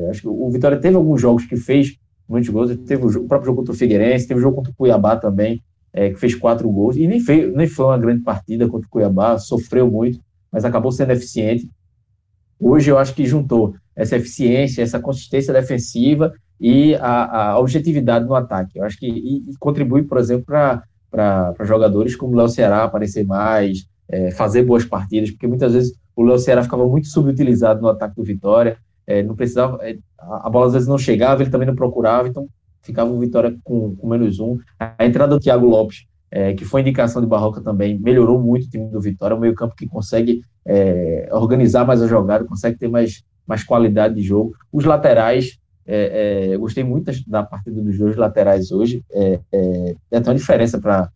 Acho 0.10 0.22
que 0.22 0.28
o 0.30 0.50
Vitória 0.50 0.80
teve 0.80 0.96
alguns 0.96 1.20
jogos 1.20 1.46
que 1.46 1.58
fez 1.58 1.98
muitos 2.30 2.50
gols. 2.50 2.78
Teve 2.86 3.06
o, 3.06 3.10
o 3.10 3.28
próprio 3.28 3.48
jogo 3.48 3.58
contra 3.58 3.74
o 3.74 3.78
Figueirense, 3.78 4.26
teve 4.26 4.40
o 4.40 4.44
jogo 4.44 4.56
contra 4.56 4.72
o 4.72 4.76
Cuiabá 4.76 5.18
também, 5.18 5.62
é, 5.98 6.12
que 6.12 6.20
fez 6.20 6.36
quatro 6.36 6.70
gols. 6.70 6.96
E 6.96 7.08
nem, 7.08 7.20
fez, 7.20 7.52
nem 7.56 7.68
foi 7.68 7.86
uma 7.86 7.98
grande 7.98 8.24
partida 8.24 8.70
contra 8.70 8.86
o 8.86 8.90
Cuiabá, 8.90 9.40
sofreu 9.40 9.90
muito, 9.90 10.20
mas 10.52 10.64
acabou 10.64 10.92
sendo 10.92 11.12
eficiente. 11.12 11.68
Hoje 12.60 12.92
eu 12.92 13.00
acho 13.00 13.16
que 13.16 13.26
juntou 13.26 13.74
essa 13.96 14.16
eficiência, 14.16 14.84
essa 14.84 15.00
consistência 15.00 15.52
defensiva 15.52 16.32
e 16.62 16.94
a, 16.96 17.52
a 17.52 17.60
objetividade 17.60 18.26
no 18.26 18.36
ataque. 18.36 18.78
Eu 18.78 18.84
acho 18.84 19.00
que 19.00 19.08
e, 19.08 19.38
e 19.50 19.58
contribui, 19.60 20.04
por 20.04 20.20
exemplo, 20.20 20.46
para 20.46 21.56
jogadores 21.62 22.16
como 22.16 22.34
o 22.34 22.36
Léo 22.36 22.48
Ceará 22.48 22.84
aparecer 22.84 23.26
mais, 23.26 23.88
é, 24.08 24.30
fazer 24.30 24.64
boas 24.64 24.86
partidas, 24.86 25.32
porque 25.32 25.48
muitas 25.48 25.74
vezes 25.74 25.98
o 26.16 26.24
Léo 26.24 26.38
Ceará 26.38 26.62
ficava 26.62 26.88
muito 26.88 27.08
subutilizado 27.08 27.82
no 27.82 27.88
ataque 27.88 28.16
do 28.16 28.24
Vitória, 28.24 28.78
é, 29.08 29.24
não 29.24 29.36
precisava, 29.36 29.80
é, 29.82 29.98
a 30.20 30.50
bola 30.50 30.68
às 30.68 30.74
vezes 30.74 30.88
não 30.88 30.98
chegava, 30.98 31.42
ele 31.42 31.50
também 31.50 31.68
não 31.68 31.76
procurava, 31.76 32.28
então 32.28 32.48
ficava 32.82 33.12
o 33.12 33.20
Vitória 33.20 33.56
com, 33.64 33.96
com 33.96 34.08
menos 34.10 34.40
um. 34.40 34.58
A 34.80 35.06
entrada 35.06 35.36
do 35.36 35.40
Thiago 35.40 35.66
Lopes, 35.66 36.06
é, 36.30 36.54
que 36.54 36.66
foi 36.66 36.82
indicação 36.82 37.22
de 37.22 37.28
Barroca 37.28 37.62
também, 37.62 37.98
melhorou 37.98 38.40
muito 38.40 38.66
o 38.66 38.70
time 38.70 38.90
do 38.90 39.02
Vitória, 39.02 39.34
é 39.34 39.38
um 39.38 39.40
meio 39.40 39.56
campo 39.56 39.76
que 39.76 39.88
consegue 39.88 40.42
é, 40.66 41.30
organizar 41.32 41.86
mais 41.86 42.02
a 42.02 42.08
jogada, 42.08 42.46
consegue 42.46 42.78
ter 42.78 42.88
mais, 42.88 43.24
mais 43.46 43.64
qualidade 43.64 44.16
de 44.16 44.22
jogo. 44.22 44.56
Os 44.72 44.84
laterais, 44.86 45.58
é, 45.86 46.52
é, 46.52 46.58
gostei 46.58 46.84
muito 46.84 47.12
da 47.28 47.44
partida 47.44 47.82
dos 47.82 47.98
dois 47.98 48.16
laterais 48.16 48.72
hoje. 48.72 49.04
É, 49.12 49.40
é, 49.52 49.96
é 50.12 50.18
até 50.18 50.30
uma 50.30 50.36
diferença 50.36 50.80
para 50.80 51.10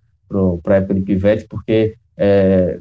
a 0.65 0.75
época 0.75 0.93
de 0.93 1.01
Pivete, 1.01 1.45
porque 1.49 1.95
é, 2.17 2.79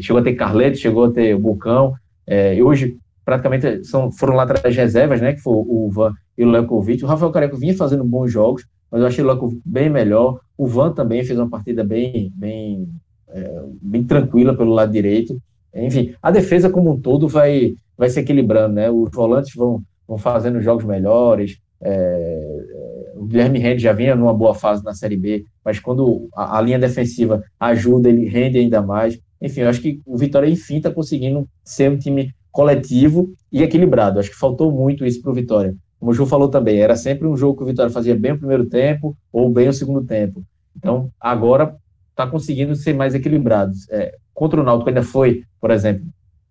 chegou 0.00 0.20
a 0.20 0.24
ter 0.24 0.34
Carleto, 0.34 0.78
chegou 0.78 1.04
a 1.04 1.10
ter 1.10 1.38
Bucão. 1.38 1.94
É, 2.26 2.60
hoje 2.62 2.96
praticamente 3.26 3.84
são, 3.84 4.12
foram 4.12 4.36
lá 4.36 4.44
atrás 4.44 4.74
reservas, 4.74 5.20
né? 5.20 5.32
Que 5.32 5.40
foi 5.40 5.52
o 5.52 5.90
Van 5.90 6.14
e 6.38 6.44
o 6.44 6.48
Lekovic. 6.48 7.04
O 7.04 7.08
Rafael 7.08 7.32
Careco 7.32 7.56
vinha 7.56 7.76
fazendo 7.76 8.04
bons 8.04 8.30
jogos, 8.30 8.64
mas 8.88 9.00
eu 9.00 9.08
achei 9.08 9.24
o 9.24 9.26
Lekovic 9.26 9.60
bem 9.66 9.90
melhor. 9.90 10.38
O 10.56 10.64
Van 10.64 10.92
também 10.92 11.24
fez 11.24 11.36
uma 11.36 11.50
partida 11.50 11.82
bem, 11.82 12.32
bem, 12.36 12.88
é, 13.28 13.62
bem 13.82 14.04
tranquila 14.04 14.56
pelo 14.56 14.72
lado 14.72 14.92
direito. 14.92 15.42
Enfim, 15.74 16.14
a 16.22 16.30
defesa 16.30 16.70
como 16.70 16.92
um 16.92 17.00
todo 17.00 17.26
vai, 17.26 17.74
vai 17.98 18.08
se 18.08 18.20
equilibrando, 18.20 18.76
né? 18.76 18.88
Os 18.88 19.10
volantes 19.10 19.52
vão, 19.56 19.82
vão 20.06 20.16
fazendo 20.16 20.62
jogos 20.62 20.84
melhores. 20.84 21.58
É, 21.82 23.12
o 23.16 23.24
Guilherme 23.26 23.58
Rende 23.58 23.82
já 23.82 23.92
vinha 23.92 24.14
numa 24.14 24.32
boa 24.32 24.54
fase 24.54 24.84
na 24.84 24.94
Série 24.94 25.16
B, 25.16 25.44
mas 25.64 25.80
quando 25.80 26.28
a, 26.32 26.58
a, 26.58 26.60
linha 26.62 26.78
defensiva 26.78 27.42
ajuda, 27.58 28.08
ele 28.08 28.28
rende 28.28 28.56
ainda 28.56 28.80
mais. 28.80 29.18
Enfim, 29.42 29.62
eu 29.62 29.68
acho 29.68 29.82
que 29.82 30.00
o 30.06 30.16
Vitória, 30.16 30.48
enfim, 30.48 30.76
está 30.76 30.92
conseguindo 30.92 31.46
ser 31.64 31.90
um 31.90 31.98
time 31.98 32.32
coletivo 32.56 33.34
e 33.52 33.62
equilibrado. 33.62 34.18
Acho 34.18 34.30
que 34.30 34.38
faltou 34.38 34.72
muito 34.72 35.04
isso 35.04 35.20
para 35.20 35.30
o 35.30 35.34
Vitória. 35.34 35.76
Como 36.00 36.10
o 36.10 36.14
Ju 36.14 36.24
falou 36.24 36.48
também, 36.48 36.78
era 36.78 36.96
sempre 36.96 37.28
um 37.28 37.36
jogo 37.36 37.58
que 37.58 37.64
o 37.64 37.66
Vitória 37.66 37.92
fazia 37.92 38.16
bem 38.16 38.32
o 38.32 38.38
primeiro 38.38 38.64
tempo 38.64 39.14
ou 39.30 39.50
bem 39.50 39.68
o 39.68 39.74
segundo 39.74 40.02
tempo. 40.06 40.42
Então, 40.74 41.10
agora 41.20 41.76
está 42.10 42.26
conseguindo 42.26 42.74
ser 42.74 42.94
mais 42.94 43.14
equilibrado. 43.14 43.72
É, 43.90 44.14
contra 44.32 44.58
o 44.58 44.64
Náutico 44.64 44.88
ainda 44.88 45.02
foi, 45.02 45.42
por 45.60 45.70
exemplo, 45.70 46.06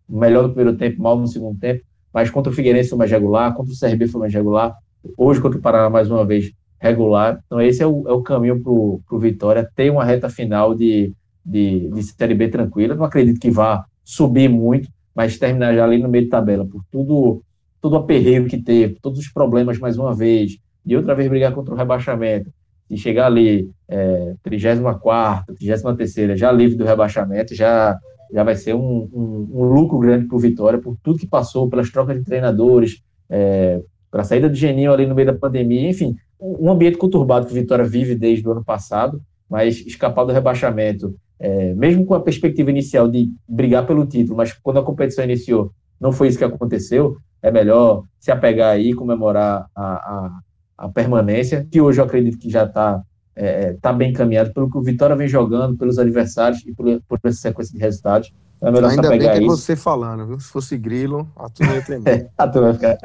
melhor 0.07 0.43
no 0.43 0.53
primeiro 0.53 0.77
tempo, 0.77 1.01
mal 1.01 1.17
no 1.17 1.25
segundo 1.25 1.59
tempo, 1.59 1.83
mas 2.13 2.29
contra 2.29 2.51
o 2.51 2.55
Figueirense 2.55 2.89
foi 2.89 2.99
mais 2.99 3.09
regular, 3.09 3.55
contra 3.55 3.73
o 3.73 3.79
CRB 3.79 4.07
foi 4.07 4.21
mais 4.21 4.33
regular. 4.33 4.75
Hoje, 5.17 5.41
contra 5.41 5.57
o 5.57 5.61
Paraná, 5.61 5.89
mais 5.89 6.07
uma 6.11 6.23
vez, 6.23 6.51
regular. 6.79 7.41
Então, 7.47 7.59
esse 7.59 7.81
é 7.81 7.87
o, 7.87 8.07
é 8.07 8.11
o 8.11 8.21
caminho 8.21 8.61
para 8.61 8.71
o 8.71 9.19
Vitória 9.19 9.67
ter 9.75 9.89
uma 9.89 10.05
reta 10.05 10.29
final 10.29 10.75
de, 10.75 11.11
de, 11.43 11.89
de 11.89 12.03
Série 12.03 12.35
B 12.35 12.47
tranquila. 12.47 12.93
Não 12.93 13.05
acredito 13.05 13.39
que 13.39 13.49
vá 13.49 13.85
subir 14.03 14.47
muito, 14.47 14.87
mas 15.15 15.37
terminar 15.37 15.73
já 15.73 15.83
ali 15.83 15.97
no 15.97 16.09
meio 16.09 16.25
de 16.25 16.29
tabela, 16.29 16.65
por 16.65 16.83
tudo, 16.91 17.41
todo 17.81 17.93
o 17.93 17.97
aperreio 17.97 18.47
que 18.47 18.57
teve, 18.57 18.97
todos 19.01 19.19
os 19.19 19.29
problemas 19.29 19.79
mais 19.79 19.97
uma 19.97 20.13
vez, 20.13 20.57
e 20.85 20.95
outra 20.95 21.15
vez 21.15 21.29
brigar 21.29 21.53
contra 21.53 21.73
o 21.73 21.77
rebaixamento. 21.77 22.51
Se 22.87 22.97
chegar 22.97 23.27
ali, 23.27 23.71
é, 23.87 24.35
34, 24.43 25.55
33, 25.55 26.39
já 26.39 26.51
livre 26.51 26.77
do 26.77 26.83
rebaixamento, 26.83 27.55
já, 27.55 27.97
já 28.31 28.43
vai 28.43 28.55
ser 28.55 28.75
um, 28.75 29.09
um, 29.11 29.49
um 29.51 29.63
lucro 29.63 29.97
grande 29.97 30.27
para 30.27 30.35
o 30.35 30.39
Vitória, 30.39 30.79
por 30.79 30.95
tudo 31.01 31.17
que 31.17 31.25
passou, 31.25 31.67
pelas 31.69 31.89
trocas 31.89 32.17
de 32.17 32.23
treinadores, 32.23 33.01
é, 33.29 33.81
para 34.11 34.21
a 34.21 34.23
saída 34.25 34.47
do 34.47 34.55
Geninho 34.55 34.93
ali 34.93 35.07
no 35.07 35.15
meio 35.15 35.27
da 35.27 35.33
pandemia, 35.33 35.89
enfim, 35.89 36.15
um 36.39 36.69
ambiente 36.69 36.97
conturbado 36.97 37.47
que 37.47 37.53
o 37.53 37.55
Vitória 37.55 37.85
vive 37.85 38.15
desde 38.15 38.47
o 38.47 38.51
ano 38.51 38.63
passado, 38.63 39.21
mas 39.49 39.77
escapar 39.85 40.25
do 40.25 40.33
rebaixamento, 40.33 41.15
é, 41.39 41.73
mesmo 41.73 42.05
com 42.05 42.13
a 42.13 42.21
perspectiva 42.21 42.69
inicial 42.69 43.07
de 43.07 43.31
brigar 43.47 43.85
pelo 43.85 44.05
título, 44.05 44.37
mas 44.37 44.53
quando 44.53 44.79
a 44.79 44.83
competição 44.83 45.23
iniciou, 45.23 45.71
não 45.99 46.11
foi 46.11 46.27
isso 46.27 46.37
que 46.37 46.43
aconteceu, 46.43 47.17
é 47.41 47.51
melhor 47.51 48.03
se 48.19 48.31
apegar 48.31 48.73
aí 48.73 48.89
e 48.89 48.93
comemorar 48.93 49.67
a, 49.75 49.85
a, 49.85 50.39
a, 50.77 50.89
permanência, 50.89 51.67
que 51.69 51.79
hoje 51.79 51.99
eu 51.99 52.05
acredito 52.05 52.39
que 52.39 52.49
já 52.49 52.63
está 52.63 53.01
é, 53.35 53.73
tá 53.81 53.91
bem 53.93 54.11
encaminhado 54.11 54.53
pelo 54.53 54.69
que 54.69 54.77
o 54.77 54.81
Vitória 54.81 55.15
vem 55.15 55.27
jogando, 55.27 55.77
pelos 55.77 55.99
adversários 55.99 56.65
e 56.65 56.73
por, 56.73 56.85
por 57.07 57.19
essa 57.23 57.39
sequência 57.39 57.73
de 57.73 57.79
resultados. 57.79 58.33
Então 58.55 58.69
é 58.69 58.71
melhor 58.71 58.91
Ainda 58.91 59.09
bem 59.09 59.19
que 59.19 59.27
é 59.27 59.41
você 59.41 59.75
falando, 59.75 60.25
viu? 60.25 60.39
Se 60.39 60.47
fosse 60.47 60.77
Grilo, 60.77 61.29
a 61.35 61.49
turma 61.49 61.75
ia 61.75 61.81
tremer. 61.81 62.29
a 62.37 62.47
turma 62.47 62.69
ia 62.69 62.73
ficar... 62.73 62.97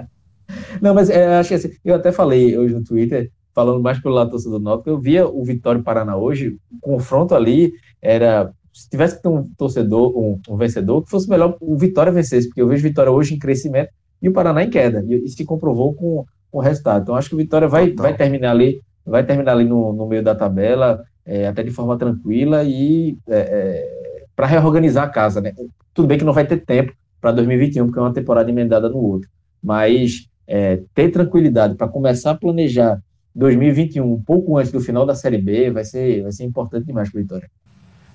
Não, 0.81 0.95
mas 0.95 1.11
é, 1.11 1.39
acho 1.39 1.49
que 1.51 1.55
assim, 1.55 1.71
eu 1.85 1.95
até 1.95 2.11
falei 2.11 2.57
hoje 2.57 2.75
no 2.75 2.83
Twitter, 2.83 3.31
falando 3.55 3.83
mais 3.83 4.01
pelo 4.01 4.15
lado 4.15 4.37
do 4.37 4.59
Náutico, 4.59 4.91
eu 4.91 4.99
via 4.99 5.27
o 5.27 5.45
Vitória 5.45 5.79
e 5.79 5.83
Paraná 5.83 6.17
hoje, 6.17 6.59
o 6.73 6.81
confronto 6.81 7.35
ali 7.35 7.73
era 8.01 8.53
se 8.73 8.89
tivesse 8.89 9.17
que 9.17 9.23
ter 9.23 9.29
um 9.29 9.49
torcedor, 9.59 10.17
um, 10.17 10.41
um, 10.49 10.57
vencedor, 10.57 11.03
que 11.03 11.11
fosse 11.11 11.29
melhor 11.29 11.57
o 11.61 11.77
Vitória 11.77 12.13
vencesse, 12.13 12.49
porque 12.49 12.63
eu 12.63 12.69
vejo 12.69 12.83
Vitória 12.83 13.11
hoje 13.11 13.35
em 13.35 13.39
crescimento 13.39 13.91
e 14.23 14.29
o 14.29 14.33
Paraná 14.33 14.63
em 14.63 14.71
queda, 14.71 15.05
e, 15.07 15.25
e 15.25 15.29
se 15.29 15.45
comprovou 15.45 15.95
com, 15.95 16.25
com, 16.51 16.59
o 16.59 16.61
resultado. 16.61 17.03
Então 17.03 17.15
acho 17.15 17.29
que 17.29 17.35
o 17.35 17.39
Vitória 17.39 17.69
vai, 17.69 17.93
vai 17.93 18.17
terminar 18.17 18.53
ali, 18.53 18.81
vai 19.05 19.25
terminar 19.25 19.53
ali 19.53 19.65
no, 19.65 19.93
no 19.93 20.07
meio 20.07 20.23
da 20.23 20.35
tabela, 20.35 21.03
é, 21.27 21.47
até 21.47 21.63
de 21.63 21.71
forma 21.71 21.99
tranquila 21.99 22.65
e 22.65 23.19
é, 23.29 23.39
é, 23.39 24.25
para 24.37 24.47
reorganizar 24.47 25.05
a 25.05 25.09
casa, 25.09 25.41
né? 25.41 25.53
Tudo 25.93 26.09
bem 26.09 26.19
que 26.19 26.25
não 26.25 26.33
vai 26.33 26.47
ter 26.47 26.59
tempo 26.65 26.93
para 27.21 27.33
2021, 27.33 27.87
porque 27.87 27.99
é 27.99 28.03
uma 28.03 28.15
temporada 28.15 28.51
emendada 28.51 28.89
no 28.89 28.99
outro, 28.99 29.29
mas 29.63 30.29
é, 30.47 30.81
ter 30.95 31.11
tranquilidade 31.11 31.75
para 31.75 31.89
começar 31.89 32.31
a 32.31 32.35
planejar 32.35 33.01
2021, 33.35 34.13
um 34.13 34.21
pouco 34.21 34.57
antes 34.57 34.73
do 34.73 34.81
final 34.81 35.05
da 35.05 35.15
Série 35.15 35.39
B, 35.39 35.71
vai 35.71 35.85
ser, 35.85 36.23
vai 36.23 36.33
ser 36.33 36.45
importante 36.45 36.87
demais 36.87 37.11
para 37.11 37.19
o 37.19 37.23
Vitória. 37.23 37.51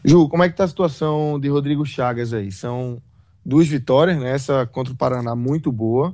Ju, 0.07 0.29
como 0.29 0.43
é 0.43 0.47
que 0.47 0.53
está 0.53 0.65
a 0.65 0.67
situação 0.67 1.39
de 1.39 1.49
Rodrigo 1.49 1.83
Chagas 1.83 2.31
aí? 2.31 2.51
São 2.51 3.01
duas 3.43 3.67
vitórias, 3.67 4.19
né? 4.19 4.29
Essa 4.29 4.63
contra 4.67 4.93
o 4.93 4.95
Paraná 4.95 5.35
muito 5.35 5.71
boa. 5.71 6.13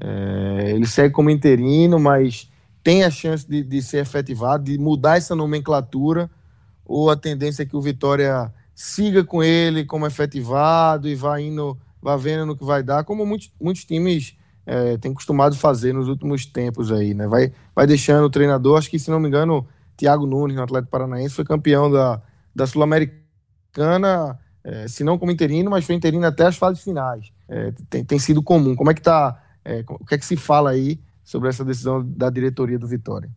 É, 0.00 0.72
ele 0.74 0.86
segue 0.86 1.12
como 1.12 1.28
interino, 1.28 1.98
mas 1.98 2.50
tem 2.82 3.04
a 3.04 3.10
chance 3.10 3.46
de, 3.46 3.62
de 3.62 3.82
ser 3.82 3.98
efetivado, 3.98 4.64
de 4.64 4.78
mudar 4.78 5.18
essa 5.18 5.34
nomenclatura, 5.34 6.30
ou 6.82 7.10
a 7.10 7.16
tendência 7.16 7.62
é 7.62 7.66
que 7.66 7.76
o 7.76 7.80
Vitória 7.80 8.50
siga 8.74 9.22
com 9.22 9.42
ele 9.42 9.84
como 9.84 10.06
efetivado 10.06 11.06
e 11.06 11.14
vá 11.14 11.38
indo, 11.38 11.76
vá 12.00 12.16
vendo 12.16 12.46
no 12.46 12.56
que 12.56 12.64
vai 12.64 12.82
dar, 12.82 13.04
como 13.04 13.26
muitos, 13.26 13.50
muitos 13.60 13.84
times 13.84 14.34
é, 14.64 14.96
tem 14.96 15.12
costumado 15.12 15.56
fazer 15.56 15.92
nos 15.92 16.08
últimos 16.08 16.46
tempos 16.46 16.90
aí, 16.90 17.12
né? 17.12 17.26
Vai, 17.26 17.52
vai 17.74 17.86
deixando 17.86 18.24
o 18.24 18.30
treinador, 18.30 18.78
acho 18.78 18.88
que 18.88 18.98
se 18.98 19.10
não 19.10 19.20
me 19.20 19.28
engano, 19.28 19.66
Thiago 19.94 20.26
Nunes, 20.26 20.56
no 20.56 20.62
Atlético 20.62 20.90
Paranaense, 20.90 21.34
foi 21.34 21.44
campeão 21.44 21.90
da, 21.90 22.22
da 22.54 22.66
Sul-Americana, 22.66 23.25
é, 24.64 24.88
se 24.88 25.04
não 25.04 25.18
como 25.18 25.30
interino, 25.30 25.70
mas 25.70 25.84
foi 25.84 25.94
interino 25.94 26.26
até 26.26 26.46
as 26.46 26.56
fases 26.56 26.82
finais. 26.82 27.32
É, 27.48 27.72
tem, 27.88 28.04
tem 28.04 28.18
sido 28.18 28.42
comum. 28.42 28.74
Como 28.74 28.90
é 28.90 28.94
que 28.94 29.02
tá? 29.02 29.40
É, 29.64 29.84
o 29.88 30.04
que 30.04 30.14
é 30.14 30.18
que 30.18 30.26
se 30.26 30.36
fala 30.36 30.70
aí 30.70 31.00
sobre 31.24 31.48
essa 31.48 31.64
decisão 31.64 32.04
da 32.04 32.30
diretoria 32.30 32.78
do 32.78 32.86
Vitória? 32.86 33.30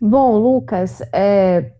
Bom, 0.00 0.38
Lucas, 0.38 1.02
é... 1.12 1.72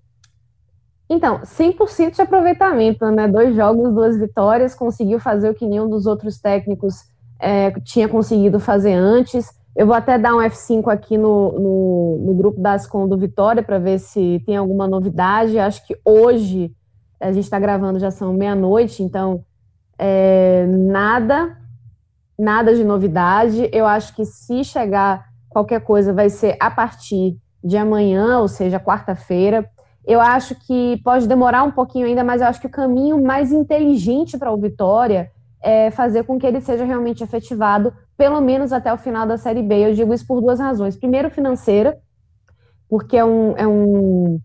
então, 1.09 1.41
100% 1.41 2.17
de 2.17 2.23
aproveitamento, 2.23 3.11
né? 3.11 3.27
Dois 3.27 3.57
jogos, 3.57 3.95
duas 3.95 4.19
vitórias, 4.19 4.75
conseguiu 4.75 5.19
fazer 5.19 5.49
o 5.49 5.55
que 5.55 5.67
nenhum 5.67 5.89
dos 5.89 6.05
outros 6.05 6.39
técnicos 6.39 6.97
é, 7.39 7.71
tinha 7.81 8.09
conseguido 8.09 8.61
fazer 8.61 8.93
antes. 8.93 9.51
Eu 9.77 9.87
vou 9.87 9.95
até 9.95 10.19
dar 10.19 10.35
um 10.35 10.41
F5 10.41 10.93
aqui 10.93 11.17
no, 11.17 11.53
no, 11.53 12.19
no 12.27 12.35
grupo 12.35 12.61
das 12.61 12.87
com 12.87 13.09
do 13.09 13.17
Vitória 13.17 13.63
para 13.63 13.79
ver 13.79 13.99
se 13.99 14.43
tem 14.45 14.57
alguma 14.57 14.87
novidade. 14.87 15.59
Acho 15.59 15.87
que 15.87 15.97
hoje 16.05 16.73
a 17.21 17.31
gente 17.31 17.45
está 17.45 17.59
gravando, 17.59 17.99
já 17.99 18.11
são 18.11 18.33
meia-noite, 18.33 19.03
então 19.03 19.45
é, 19.99 20.67
nada, 20.67 21.57
nada 22.39 22.75
de 22.75 22.83
novidade. 22.83 23.69
Eu 23.73 23.87
acho 23.87 24.15
que 24.15 24.25
se 24.25 24.65
chegar 24.65 25.27
qualquer 25.49 25.81
coisa 25.81 26.13
vai 26.13 26.31
ser 26.31 26.57
a 26.59 26.71
partir 26.71 27.37
de 27.63 27.77
amanhã, 27.77 28.39
ou 28.39 28.49
seja, 28.49 28.81
quarta-feira. 28.81 29.69
Eu 30.07 30.21
acho 30.21 30.55
que 30.67 31.01
pode 31.05 31.29
demorar 31.29 31.63
um 31.63 31.71
pouquinho 31.71 32.07
ainda, 32.07 32.25
mas 32.25 32.41
eu 32.41 32.49
acho 32.49 32.61
que 32.61 32.67
o 32.67 32.71
caminho 32.71 33.23
mais 33.23 33.53
inteligente 33.53 34.39
para 34.39 34.51
o 34.51 34.57
Vitória 34.57 35.31
é, 35.63 35.91
fazer 35.91 36.25
com 36.25 36.39
que 36.39 36.47
ele 36.47 36.61
seja 36.61 36.85
realmente 36.85 37.23
efetivado, 37.23 37.93
pelo 38.21 38.39
menos 38.43 38.71
até 38.71 38.93
o 38.93 38.99
final 38.99 39.27
da 39.27 39.39
Série 39.39 39.63
B. 39.63 39.89
Eu 39.89 39.95
digo 39.95 40.13
isso 40.13 40.27
por 40.27 40.43
duas 40.43 40.61
razões. 40.61 40.95
Primeiro, 40.95 41.31
financeira, 41.31 41.99
porque 42.87 43.17
é 43.17 43.25
um, 43.25 43.57
é 43.57 43.67
um, 43.67 44.39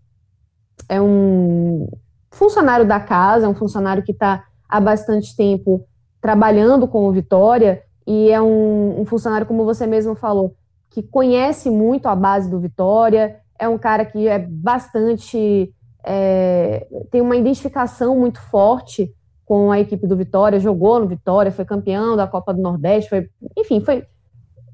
é 0.88 0.98
um 0.98 1.86
funcionário 2.30 2.86
da 2.86 2.98
casa, 2.98 3.44
é 3.44 3.48
um 3.50 3.54
funcionário 3.54 4.02
que 4.02 4.12
está 4.12 4.44
há 4.66 4.80
bastante 4.80 5.36
tempo 5.36 5.86
trabalhando 6.22 6.88
com 6.88 7.06
o 7.06 7.12
Vitória, 7.12 7.82
e 8.06 8.30
é 8.30 8.40
um, 8.40 9.02
um 9.02 9.04
funcionário, 9.04 9.46
como 9.46 9.62
você 9.66 9.86
mesmo 9.86 10.14
falou, 10.14 10.56
que 10.88 11.02
conhece 11.02 11.68
muito 11.68 12.06
a 12.06 12.16
base 12.16 12.48
do 12.48 12.58
Vitória, 12.58 13.40
é 13.58 13.68
um 13.68 13.76
cara 13.76 14.06
que 14.06 14.26
é 14.26 14.38
bastante. 14.38 15.70
É, 16.02 16.86
tem 17.10 17.20
uma 17.20 17.36
identificação 17.36 18.16
muito 18.16 18.40
forte 18.40 19.14
com 19.46 19.70
a 19.70 19.80
equipe 19.80 20.06
do 20.06 20.16
Vitória, 20.16 20.60
jogou 20.60 20.98
no 20.98 21.06
Vitória, 21.06 21.52
foi 21.52 21.64
campeão 21.64 22.16
da 22.16 22.26
Copa 22.26 22.52
do 22.52 22.60
Nordeste, 22.60 23.08
foi, 23.08 23.30
enfim, 23.56 23.80
foi 23.80 24.04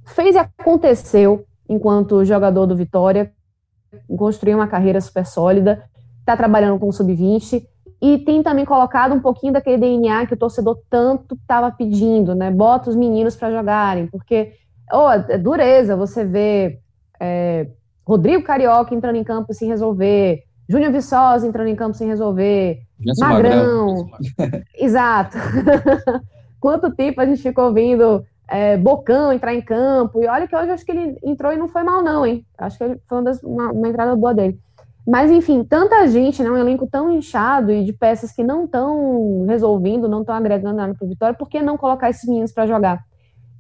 fez 0.07 0.35
e 0.35 0.39
aconteceu 0.39 1.45
enquanto 1.69 2.25
jogador 2.25 2.67
do 2.67 2.75
Vitória, 2.75 3.31
construiu 4.17 4.57
uma 4.57 4.67
carreira 4.67 5.01
super 5.01 5.25
sólida, 5.25 5.85
está 6.19 6.37
trabalhando 6.37 6.79
com 6.79 6.89
o 6.89 6.93
sub-20 6.93 7.65
e 8.01 8.19
tem 8.19 8.43
também 8.43 8.65
colocado 8.65 9.15
um 9.15 9.21
pouquinho 9.21 9.53
daquele 9.53 9.79
DNA 9.79 10.27
que 10.27 10.35
o 10.35 10.39
torcedor 10.39 10.79
tanto 10.91 11.35
estava 11.35 11.71
pedindo, 11.71 12.35
né? 12.35 12.51
Bota 12.51 12.91
os 12.91 12.97
meninos 12.97 13.37
para 13.37 13.53
jogarem, 13.53 14.07
porque 14.07 14.55
oh, 14.93 15.11
é 15.11 15.39
dureza 15.39 15.97
você 15.97 16.25
vê 16.25 16.81
é, 17.21 17.69
Rodrigo 18.05 18.43
Carioca 18.43 18.95
entrando 18.95 19.17
em 19.17 19.25
campo 19.25 19.55
sem 19.55 19.69
resolver, 19.69 20.43
Júnior 20.69 20.93
Viçosa 20.93 21.47
entrando 21.47 21.69
em 21.69 21.77
campo 21.77 21.95
sem 21.95 22.09
resolver, 22.09 22.81
Magrão. 23.19 24.11
Exato. 24.75 25.37
Quanto 26.61 26.95
tempo 26.95 27.21
a 27.21 27.27
gente 27.27 27.43
ficou 27.43 27.67
ouvindo 27.67 28.25
é, 28.49 28.77
Bocão 28.77 29.33
entrar 29.33 29.55
em 29.55 29.63
campo, 29.63 30.23
e 30.23 30.27
olha 30.27 30.47
que 30.47 30.55
hoje 30.55 30.69
eu 30.69 30.75
acho 30.75 30.85
que 30.85 30.93
ele 30.93 31.17
entrou 31.25 31.53
e 31.53 31.57
não 31.57 31.69
foi 31.69 31.83
mal, 31.83 32.03
não, 32.03 32.25
hein? 32.25 32.45
Acho 32.59 32.79
que 32.79 32.85
foi 33.09 33.19
uma, 33.19 33.25
das, 33.25 33.43
uma, 33.43 33.73
uma 33.73 33.89
entrada 33.89 34.15
boa 34.15 34.35
dele. 34.35 34.59
Mas, 35.07 35.31
enfim, 35.31 35.65
tanta 35.65 36.07
gente, 36.07 36.43
né, 36.43 36.51
um 36.51 36.57
elenco 36.57 36.87
tão 36.87 37.11
inchado 37.11 37.73
e 37.73 37.85
de 37.85 37.93
peças 37.93 38.31
que 38.31 38.45
não 38.45 38.65
estão 38.65 39.45
resolvendo, 39.49 40.09
não 40.09 40.21
estão 40.21 40.35
agregando 40.35 40.77
nada 40.77 40.95
para 40.95 41.09
Vitória, 41.09 41.37
por 41.37 41.49
que 41.49 41.61
não 41.61 41.77
colocar 41.77 42.09
esses 42.09 42.29
meninos 42.29 42.53
para 42.53 42.67
jogar? 42.67 43.03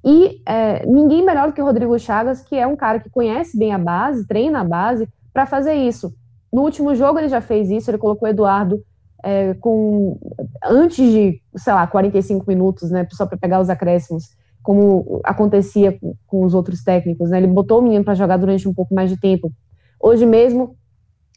E 0.04 0.40
é, 0.46 0.86
ninguém 0.86 1.24
melhor 1.24 1.48
do 1.48 1.52
que 1.52 1.60
o 1.60 1.64
Rodrigo 1.64 1.98
Chagas, 1.98 2.42
que 2.42 2.56
é 2.56 2.66
um 2.66 2.76
cara 2.76 3.00
que 3.00 3.10
conhece 3.10 3.58
bem 3.58 3.72
a 3.72 3.78
base, 3.78 4.26
treina 4.26 4.60
a 4.60 4.64
base, 4.64 5.08
para 5.32 5.46
fazer 5.46 5.74
isso. 5.74 6.12
No 6.52 6.62
último 6.62 6.94
jogo 6.94 7.18
ele 7.18 7.28
já 7.28 7.40
fez 7.40 7.70
isso, 7.70 7.90
ele 7.90 7.98
colocou 7.98 8.28
o 8.28 8.30
Eduardo 8.30 8.80
é, 9.22 9.54
com 9.54 10.18
antes 10.64 11.10
de, 11.10 11.40
sei 11.56 11.72
lá, 11.72 11.86
45 11.86 12.44
minutos, 12.48 12.90
né, 12.90 13.06
só 13.12 13.24
para 13.24 13.38
pegar 13.38 13.60
os 13.60 13.70
acréscimos, 13.70 14.30
como 14.62 15.20
acontecia 15.24 15.98
com, 16.26 16.44
os 16.44 16.54
outros 16.54 16.82
técnicos, 16.82 17.30
né? 17.30 17.38
Ele 17.38 17.48
botou 17.48 17.80
o 17.80 17.82
menino 17.82 18.04
para 18.04 18.14
jogar 18.14 18.36
durante 18.36 18.68
um 18.68 18.74
pouco 18.74 18.94
mais 18.94 19.10
de 19.10 19.18
tempo. 19.18 19.52
Hoje 20.00 20.24
mesmo 20.24 20.76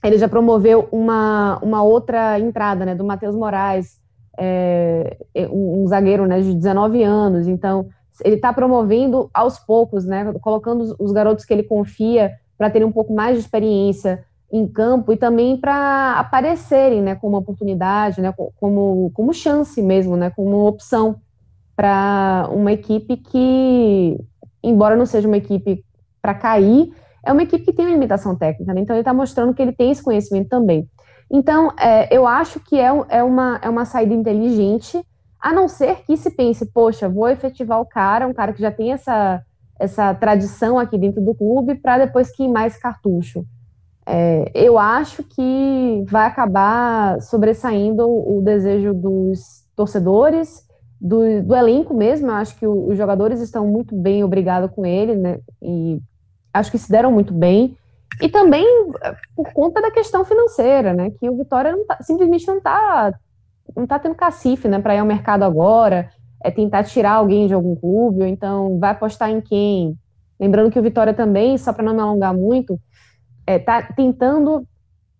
ele 0.03 0.17
já 0.17 0.29
promoveu 0.29 0.87
uma, 0.91 1.57
uma 1.63 1.81
outra 1.81 2.39
entrada, 2.39 2.85
né, 2.85 2.93
do 2.93 3.03
Matheus 3.03 3.35
Moraes, 3.35 3.99
é, 4.37 5.17
um, 5.49 5.83
um, 5.83 5.87
zagueiro, 5.87 6.27
né, 6.27 6.39
de 6.39 6.53
19 6.53 7.01
anos. 7.01 7.47
Então 7.47 7.87
ele 8.23 8.35
está 8.35 8.53
promovendo 8.53 9.29
aos 9.33 9.57
poucos, 9.57 10.05
né, 10.05 10.31
colocando 10.41 10.81
os, 10.81 10.95
os 10.99 11.11
garotos 11.11 11.45
que 11.45 11.53
ele 11.53 11.63
confia 11.63 12.33
para 12.57 12.69
terem 12.69 12.87
um 12.87 12.91
pouco 12.91 13.13
mais 13.13 13.35
de 13.35 13.41
experiência 13.41 14.23
em 14.51 14.67
campo 14.67 15.11
e 15.11 15.17
também 15.17 15.57
para 15.57 16.13
aparecerem, 16.13 17.01
né, 17.01 17.15
como 17.15 17.37
oportunidade, 17.37 18.21
né, 18.21 18.33
como, 18.59 19.11
como 19.13 19.33
chance 19.33 19.81
mesmo, 19.81 20.15
né, 20.15 20.29
como 20.29 20.65
opção 20.65 21.17
para 21.75 22.47
uma 22.51 22.71
equipe 22.71 23.17
que, 23.17 24.17
embora 24.63 24.95
não 24.95 25.05
seja 25.05 25.27
uma 25.27 25.37
equipe 25.37 25.83
para 26.21 26.33
cair, 26.33 26.93
é 27.23 27.31
uma 27.31 27.43
equipe 27.43 27.65
que 27.65 27.73
tem 27.73 27.85
uma 27.85 27.93
limitação 27.93 28.35
técnica, 28.35 28.73
né? 28.73 28.81
então 28.81 28.95
ele 28.95 29.01
está 29.01 29.13
mostrando 29.13 29.53
que 29.53 29.61
ele 29.61 29.73
tem 29.73 29.91
esse 29.91 30.03
conhecimento 30.03 30.47
também. 30.47 30.87
Então, 31.29 31.71
é, 31.79 32.15
eu 32.15 32.27
acho 32.27 32.59
que 32.59 32.79
é, 32.79 32.89
é, 33.09 33.23
uma, 33.23 33.59
é 33.61 33.67
uma 33.67 33.83
saída 33.83 34.13
inteligente, 34.13 35.03
a 35.41 35.51
não 35.51 35.67
ser 35.67 36.03
que 36.05 36.15
se 36.15 36.31
pense, 36.31 36.65
poxa, 36.67 37.09
vou 37.09 37.27
efetivar 37.27 37.81
o 37.81 37.85
cara, 37.85 38.27
um 38.27 38.33
cara 38.33 38.53
que 38.53 38.61
já 38.61 38.71
tem 38.71 38.93
essa, 38.93 39.41
essa 39.79 40.13
tradição 40.13 40.77
aqui 40.79 40.97
dentro 40.97 41.21
do 41.21 41.33
clube, 41.33 41.75
para 41.75 41.97
depois 41.97 42.31
queimar 42.31 42.67
esse 42.67 42.79
cartucho. 42.79 43.43
É, 44.07 44.51
eu 44.53 44.77
acho 44.77 45.23
que 45.23 46.03
vai 46.07 46.27
acabar 46.27 47.19
sobressaindo 47.21 48.07
o 48.07 48.41
desejo 48.41 48.93
dos 48.93 49.65
torcedores, 49.75 50.65
do, 51.01 51.43
do 51.43 51.55
elenco 51.55 51.93
mesmo. 51.93 52.27
Eu 52.27 52.35
acho 52.35 52.55
que 52.57 52.67
o, 52.67 52.89
os 52.89 52.97
jogadores 52.97 53.41
estão 53.41 53.67
muito 53.67 53.95
bem, 53.95 54.23
obrigado 54.23 54.69
com 54.69 54.85
ele, 54.85 55.15
né? 55.15 55.39
E 55.61 55.99
acho 56.53 56.71
que 56.71 56.77
se 56.77 56.89
deram 56.89 57.11
muito 57.11 57.33
bem. 57.33 57.77
E 58.21 58.29
também 58.29 58.65
é, 59.03 59.15
por 59.35 59.51
conta 59.53 59.81
da 59.81 59.91
questão 59.91 60.23
financeira, 60.23 60.93
né? 60.93 61.11
Que 61.19 61.29
o 61.29 61.37
Vitória 61.37 61.71
não 61.71 61.85
tá, 61.85 61.97
simplesmente 62.01 62.47
não 62.47 62.57
está 62.57 63.13
não 63.75 63.87
tá 63.87 63.97
tendo 63.97 64.15
cacife, 64.15 64.67
né? 64.67 64.79
Para 64.79 64.95
ir 64.95 64.99
ao 64.99 65.05
mercado 65.05 65.43
agora, 65.43 66.09
é 66.43 66.51
tentar 66.51 66.83
tirar 66.83 67.13
alguém 67.13 67.47
de 67.47 67.53
algum 67.53 67.75
clube, 67.75 68.21
ou 68.21 68.27
então 68.27 68.77
vai 68.79 68.91
apostar 68.91 69.31
em 69.31 69.41
quem. 69.41 69.97
Lembrando 70.39 70.69
que 70.69 70.79
o 70.79 70.83
Vitória 70.83 71.13
também, 71.13 71.57
só 71.57 71.73
para 71.73 71.83
não 71.83 71.95
me 71.95 72.01
alongar 72.01 72.33
muito, 72.33 72.79
está 73.47 73.77
é, 73.77 73.93
tentando 73.95 74.65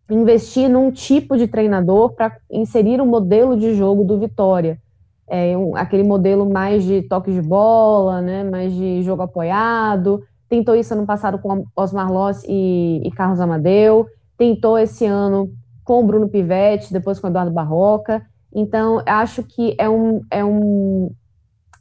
investir 0.10 0.70
num 0.70 0.92
tipo 0.92 1.38
de 1.38 1.48
treinador 1.48 2.14
para 2.14 2.36
inserir 2.50 3.00
o 3.00 3.04
um 3.04 3.08
modelo 3.08 3.58
de 3.58 3.74
jogo 3.76 4.04
do 4.04 4.20
Vitória. 4.20 4.80
É, 5.28 5.58
um, 5.58 5.76
aquele 5.76 6.04
modelo 6.04 6.48
mais 6.48 6.84
de 6.84 7.02
toque 7.02 7.32
de 7.32 7.42
bola, 7.42 8.22
né, 8.22 8.44
mais 8.44 8.74
de 8.74 9.02
jogo 9.02 9.24
apoiado. 9.24 10.24
Tentou 10.48 10.76
isso 10.76 10.94
ano 10.94 11.06
passado 11.06 11.40
com 11.40 11.66
Osmar 11.76 12.12
Loss 12.12 12.44
e, 12.48 13.02
e 13.04 13.12
Carlos 13.12 13.40
Amadeu. 13.40 14.06
Tentou 14.38 14.78
esse 14.78 15.06
ano 15.06 15.52
com 15.84 16.02
o 16.02 16.06
Bruno 16.06 16.30
Pivetti, 16.30 16.94
depois 16.94 17.20
com 17.20 17.28
o 17.28 17.30
Eduardo 17.30 17.52
Barroca. 17.52 18.24
Então, 18.54 19.02
acho 19.06 19.44
que 19.44 19.76
é, 19.78 19.90
um, 19.90 20.22
é 20.30 20.46
um, 20.46 21.12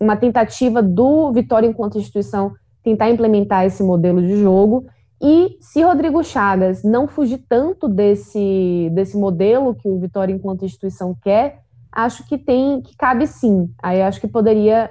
uma 0.00 0.16
tentativa 0.16 0.82
do 0.82 1.30
Vitória, 1.32 1.66
enquanto 1.66 1.98
instituição, 1.98 2.52
tentar 2.82 3.10
implementar 3.10 3.64
esse 3.64 3.82
modelo 3.82 4.20
de 4.20 4.36
jogo 4.36 4.86
e 5.26 5.56
se 5.58 5.82
Rodrigo 5.82 6.22
Chagas 6.22 6.82
não 6.82 7.08
fugir 7.08 7.42
tanto 7.48 7.88
desse, 7.88 8.90
desse 8.92 9.16
modelo 9.16 9.74
que 9.74 9.88
o 9.88 9.98
Vitória 9.98 10.34
enquanto 10.34 10.66
instituição 10.66 11.16
quer, 11.22 11.62
acho 11.90 12.28
que 12.28 12.36
tem 12.36 12.82
que 12.82 12.94
cabe 12.94 13.26
sim. 13.26 13.72
Aí 13.82 14.02
acho 14.02 14.20
que 14.20 14.28
poderia 14.28 14.90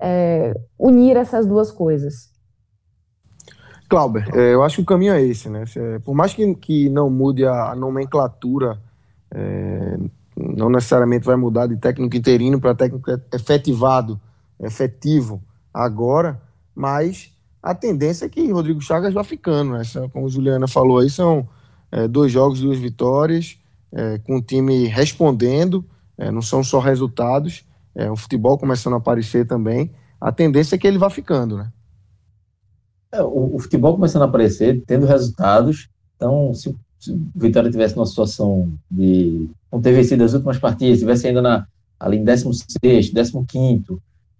é, 0.00 0.52
unir 0.76 1.16
essas 1.16 1.46
duas 1.46 1.70
coisas. 1.70 2.28
Clauber, 3.88 4.28
é, 4.34 4.52
eu 4.52 4.64
acho 4.64 4.76
que 4.76 4.82
o 4.82 4.86
caminho 4.86 5.14
é 5.14 5.22
esse, 5.22 5.48
né? 5.48 5.64
Por 6.04 6.12
mais 6.12 6.34
que, 6.34 6.56
que 6.56 6.88
não 6.88 7.08
mude 7.08 7.46
a, 7.46 7.70
a 7.70 7.76
nomenclatura, 7.76 8.80
é, 9.30 9.96
não 10.36 10.68
necessariamente 10.70 11.24
vai 11.24 11.36
mudar 11.36 11.68
de 11.68 11.76
técnico 11.76 12.16
interino 12.16 12.60
para 12.60 12.74
técnico 12.74 13.12
efetivado, 13.32 14.20
efetivo 14.58 15.40
agora, 15.72 16.42
mas 16.74 17.32
a 17.68 17.74
tendência 17.74 18.24
é 18.24 18.28
que 18.30 18.50
Rodrigo 18.50 18.80
Chagas 18.80 19.12
vá 19.12 19.22
ficando. 19.22 19.72
Né? 19.72 19.82
Como 20.10 20.24
a 20.24 20.30
Juliana 20.30 20.66
falou 20.66 21.00
aí, 21.00 21.10
são 21.10 21.46
é, 21.92 22.08
dois 22.08 22.32
jogos, 22.32 22.62
duas 22.62 22.78
vitórias, 22.78 23.58
é, 23.92 24.16
com 24.20 24.38
o 24.38 24.42
time 24.42 24.86
respondendo, 24.86 25.84
é, 26.16 26.30
não 26.30 26.40
são 26.40 26.64
só 26.64 26.78
resultados, 26.78 27.66
é, 27.94 28.10
o 28.10 28.16
futebol 28.16 28.56
começando 28.56 28.94
a 28.94 28.96
aparecer 28.96 29.46
também. 29.46 29.90
A 30.18 30.32
tendência 30.32 30.76
é 30.76 30.78
que 30.78 30.86
ele 30.86 30.96
vá 30.96 31.10
ficando, 31.10 31.58
né? 31.58 31.70
É, 33.12 33.22
o, 33.22 33.56
o, 33.56 33.58
futebol 33.58 33.92
começando 33.92 34.22
a 34.22 34.24
aparecer, 34.24 34.82
tendo 34.86 35.04
resultados. 35.04 35.90
Então, 36.16 36.54
se, 36.54 36.74
se 36.98 37.12
o 37.12 37.20
Vitória 37.34 37.70
tivesse 37.70 37.94
numa 37.94 38.06
situação 38.06 38.72
de 38.90 39.46
não 39.70 39.78
ter 39.78 39.92
vencido 39.92 40.24
as 40.24 40.32
últimas 40.32 40.56
partidas, 40.56 40.94
estivesse 40.94 41.26
ainda 41.26 41.42
na, 41.42 41.66
ali 42.00 42.16
em 42.16 42.24
16, 42.24 43.10
15, 43.46 43.84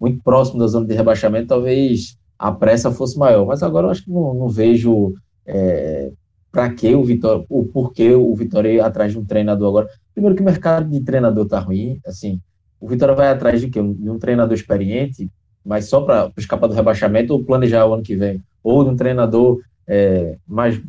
muito 0.01 0.23
próximo 0.23 0.57
da 0.57 0.65
zona 0.65 0.87
de 0.87 0.95
rebaixamento, 0.95 1.47
talvez 1.47 2.17
a 2.39 2.51
pressa 2.53 2.89
fosse 2.89 3.19
maior. 3.19 3.45
Mas 3.45 3.61
agora 3.61 3.87
eu 3.87 3.91
acho 3.91 4.05
que 4.05 4.09
não, 4.09 4.33
não 4.33 4.47
vejo 4.47 5.13
é, 5.45 6.11
para 6.51 6.69
que 6.73 6.95
o 6.95 7.03
Vitória, 7.03 7.45
o 7.49 7.65
porquê 7.65 8.13
o 8.13 8.33
Vitória 8.33 8.69
ir 8.69 8.79
atrás 8.79 9.11
de 9.11 9.19
um 9.19 9.25
treinador 9.25 9.67
agora. 9.67 9.89
Primeiro 10.13 10.35
que 10.35 10.41
o 10.41 10.45
mercado 10.45 10.89
de 10.89 11.01
treinador 11.01 11.45
tá 11.45 11.59
ruim, 11.59 11.99
assim, 12.05 12.41
o 12.79 12.87
Vitória 12.87 13.13
vai 13.13 13.27
atrás 13.27 13.59
de 13.59 13.69
quê? 13.69 13.81
De 13.81 14.09
um 14.09 14.17
treinador 14.17 14.55
experiente, 14.55 15.29
mas 15.65 15.85
só 15.85 16.01
para 16.01 16.31
escapar 16.37 16.67
do 16.67 16.73
rebaixamento 16.73 17.33
ou 17.33 17.43
planejar 17.43 17.85
o 17.85 17.93
ano 17.93 18.03
que 18.03 18.15
vem, 18.15 18.41
ou 18.63 18.83
de 18.83 18.89
um 18.89 18.95
treinador 18.95 19.59
é, 19.87 20.37
mais, 20.47 20.81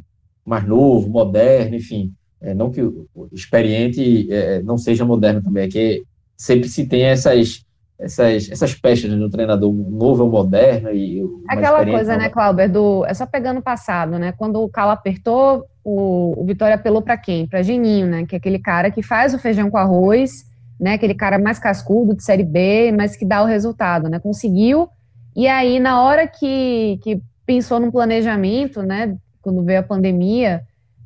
mais 0.44 0.66
novo, 0.66 1.08
moderno, 1.08 1.74
enfim. 1.74 2.12
É, 2.40 2.54
não 2.54 2.70
que 2.70 2.80
o 2.80 3.06
experiente 3.32 4.32
é, 4.32 4.62
não 4.62 4.78
seja 4.78 5.04
moderno 5.04 5.42
também, 5.42 5.64
é 5.64 5.68
que 5.68 6.02
sempre 6.36 6.68
se 6.68 6.86
tem 6.86 7.02
essas 7.02 7.64
essas, 8.00 8.50
essas 8.50 8.74
pestas 8.74 9.10
do 9.10 9.28
treinador 9.28 9.72
novo 9.72 10.24
ou 10.24 10.30
moderno 10.30 10.90
e 10.90 11.22
aquela 11.46 11.84
coisa, 11.84 12.16
né, 12.16 12.30
Clauber, 12.30 12.70
do 12.70 13.04
é 13.04 13.12
só 13.12 13.26
pegando 13.26 13.60
o 13.60 13.62
passado, 13.62 14.18
né? 14.18 14.32
Quando 14.32 14.62
o 14.62 14.68
Calo 14.68 14.90
apertou, 14.90 15.66
o, 15.84 16.40
o 16.40 16.44
Vitória 16.46 16.76
apelou 16.76 17.02
para 17.02 17.16
quem? 17.18 17.46
Para 17.46 17.62
Geninho, 17.62 18.06
né? 18.06 18.24
Que 18.26 18.36
é 18.36 18.38
aquele 18.38 18.58
cara 18.58 18.90
que 18.90 19.02
faz 19.02 19.34
o 19.34 19.38
feijão 19.38 19.70
com 19.70 19.76
arroz, 19.76 20.44
né? 20.80 20.94
Aquele 20.94 21.14
cara 21.14 21.38
mais 21.38 21.58
cascudo 21.58 22.16
de 22.16 22.24
série 22.24 22.42
B, 22.42 22.90
mas 22.96 23.16
que 23.16 23.24
dá 23.24 23.42
o 23.42 23.46
resultado, 23.46 24.08
né? 24.08 24.18
Conseguiu. 24.18 24.88
E 25.36 25.46
aí 25.46 25.78
na 25.78 26.02
hora 26.02 26.26
que, 26.26 26.98
que 27.02 27.20
pensou 27.44 27.78
no 27.78 27.92
planejamento, 27.92 28.82
né? 28.82 29.14
Quando 29.42 29.62
veio 29.62 29.80
a 29.80 29.82
pandemia, 29.82 30.62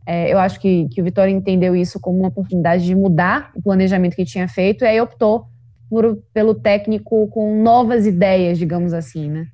é, 0.06 0.32
eu 0.32 0.38
acho 0.38 0.60
que, 0.60 0.88
que 0.90 1.00
o 1.00 1.04
Vitória 1.04 1.32
entendeu 1.32 1.74
isso 1.74 1.98
como 1.98 2.18
uma 2.18 2.28
oportunidade 2.28 2.84
de 2.84 2.94
mudar 2.94 3.50
o 3.56 3.62
planejamento 3.62 4.14
que 4.14 4.24
tinha 4.24 4.46
feito 4.46 4.84
e 4.84 4.86
aí 4.86 5.00
optou 5.00 5.46
por, 5.94 6.18
pelo 6.32 6.56
técnico 6.56 7.28
com 7.28 7.62
novas 7.62 8.04
ideias, 8.04 8.58
digamos 8.58 8.92
assim, 8.92 9.30
né? 9.30 9.46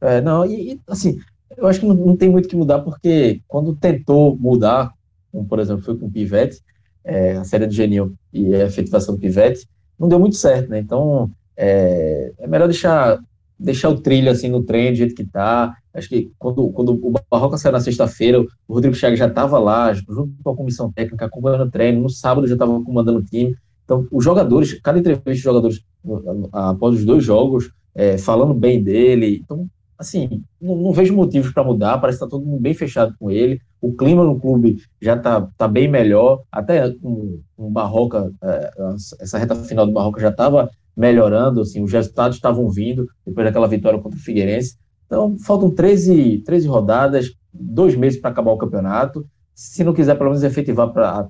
É, 0.00 0.20
não, 0.20 0.44
e, 0.44 0.80
assim, 0.88 1.20
eu 1.56 1.68
acho 1.68 1.78
que 1.78 1.86
não, 1.86 1.94
não, 1.94 2.16
tem 2.16 2.28
muito 2.28 2.48
que 2.48 2.56
mudar, 2.56 2.80
porque 2.80 3.40
quando 3.46 3.76
tentou 3.76 4.36
mudar, 4.36 4.90
como 5.30 5.46
por 5.46 5.60
exemplo 5.60 5.84
foi 5.84 5.96
com 5.96 6.06
o 6.06 6.10
Pivete, 6.10 6.60
é, 7.04 7.36
a 7.36 7.44
série 7.44 7.68
do 7.68 7.72
Genil 7.72 8.12
e 8.32 8.52
a 8.56 8.64
efetivação 8.64 9.14
do 9.14 9.20
Pivete, 9.20 9.68
não 9.96 10.08
deu 10.08 10.18
muito 10.18 10.34
certo, 10.34 10.68
né? 10.68 10.80
Então, 10.80 11.30
é, 11.56 12.32
é 12.40 12.46
melhor 12.48 12.66
deixar 12.66 13.20
deixar 13.56 13.90
o 13.90 14.00
trilho 14.00 14.28
assim 14.28 14.48
no 14.48 14.64
trem 14.64 14.90
do 14.90 14.96
jeito 14.96 15.14
que 15.14 15.24
tá. 15.24 15.76
Acho 15.94 16.08
que 16.08 16.32
quando, 16.36 16.68
quando 16.70 16.94
o 17.00 17.14
Barroca 17.30 17.56
saiu 17.56 17.70
na 17.70 17.78
sexta-feira, 17.78 18.40
o 18.40 18.74
Rodrigo 18.74 18.96
Chagas 18.96 19.20
já 19.20 19.28
estava 19.28 19.56
lá, 19.60 19.92
junto 19.92 20.32
com 20.42 20.50
a 20.50 20.56
comissão 20.56 20.90
técnica, 20.90 21.26
acompanhando 21.26 21.66
o 21.66 21.70
treino. 21.70 22.02
No 22.02 22.10
sábado 22.10 22.48
já 22.48 22.54
estava 22.54 22.82
comandando 22.82 23.20
o 23.20 23.24
time. 23.24 23.54
Então, 23.84 24.06
os 24.10 24.24
jogadores, 24.24 24.80
cada 24.80 24.98
entrevista 24.98 25.30
dos 25.30 25.40
jogadores 25.40 25.84
após 26.52 26.96
os 26.96 27.04
dois 27.04 27.24
jogos, 27.24 27.70
é, 27.94 28.18
falando 28.18 28.54
bem 28.54 28.82
dele. 28.82 29.40
Então, 29.44 29.68
assim, 29.98 30.42
não, 30.60 30.76
não 30.76 30.92
vejo 30.92 31.14
motivos 31.14 31.52
para 31.52 31.64
mudar. 31.64 31.98
Parece 31.98 32.18
que 32.18 32.24
está 32.24 32.36
todo 32.36 32.46
mundo 32.46 32.60
bem 32.60 32.74
fechado 32.74 33.14
com 33.18 33.30
ele. 33.30 33.60
O 33.80 33.94
clima 33.94 34.24
no 34.24 34.38
clube 34.38 34.78
já 35.00 35.16
está 35.16 35.48
tá 35.56 35.68
bem 35.68 35.88
melhor. 35.88 36.42
Até 36.50 36.90
com 36.90 37.40
o 37.56 37.70
Barroca, 37.70 38.32
é, 38.42 38.70
essa 39.20 39.38
reta 39.38 39.54
final 39.54 39.86
do 39.86 39.92
Barroca 39.92 40.20
já 40.20 40.30
estava 40.30 40.70
melhorando. 40.96 41.60
Assim, 41.60 41.82
os 41.82 41.92
resultados 41.92 42.36
estavam 42.36 42.68
vindo 42.70 43.06
depois 43.26 43.46
daquela 43.46 43.68
vitória 43.68 43.98
contra 43.98 44.18
o 44.18 44.22
Figueirense. 44.22 44.76
Então, 45.06 45.36
faltam 45.38 45.70
13, 45.70 46.38
13 46.38 46.68
rodadas, 46.68 47.32
dois 47.52 47.94
meses 47.94 48.20
para 48.20 48.30
acabar 48.30 48.52
o 48.52 48.58
campeonato. 48.58 49.26
Se 49.54 49.84
não 49.84 49.92
quiser 49.92 50.16
pelo 50.16 50.30
menos 50.30 50.42
efetivar 50.42 50.92
para 50.92 51.28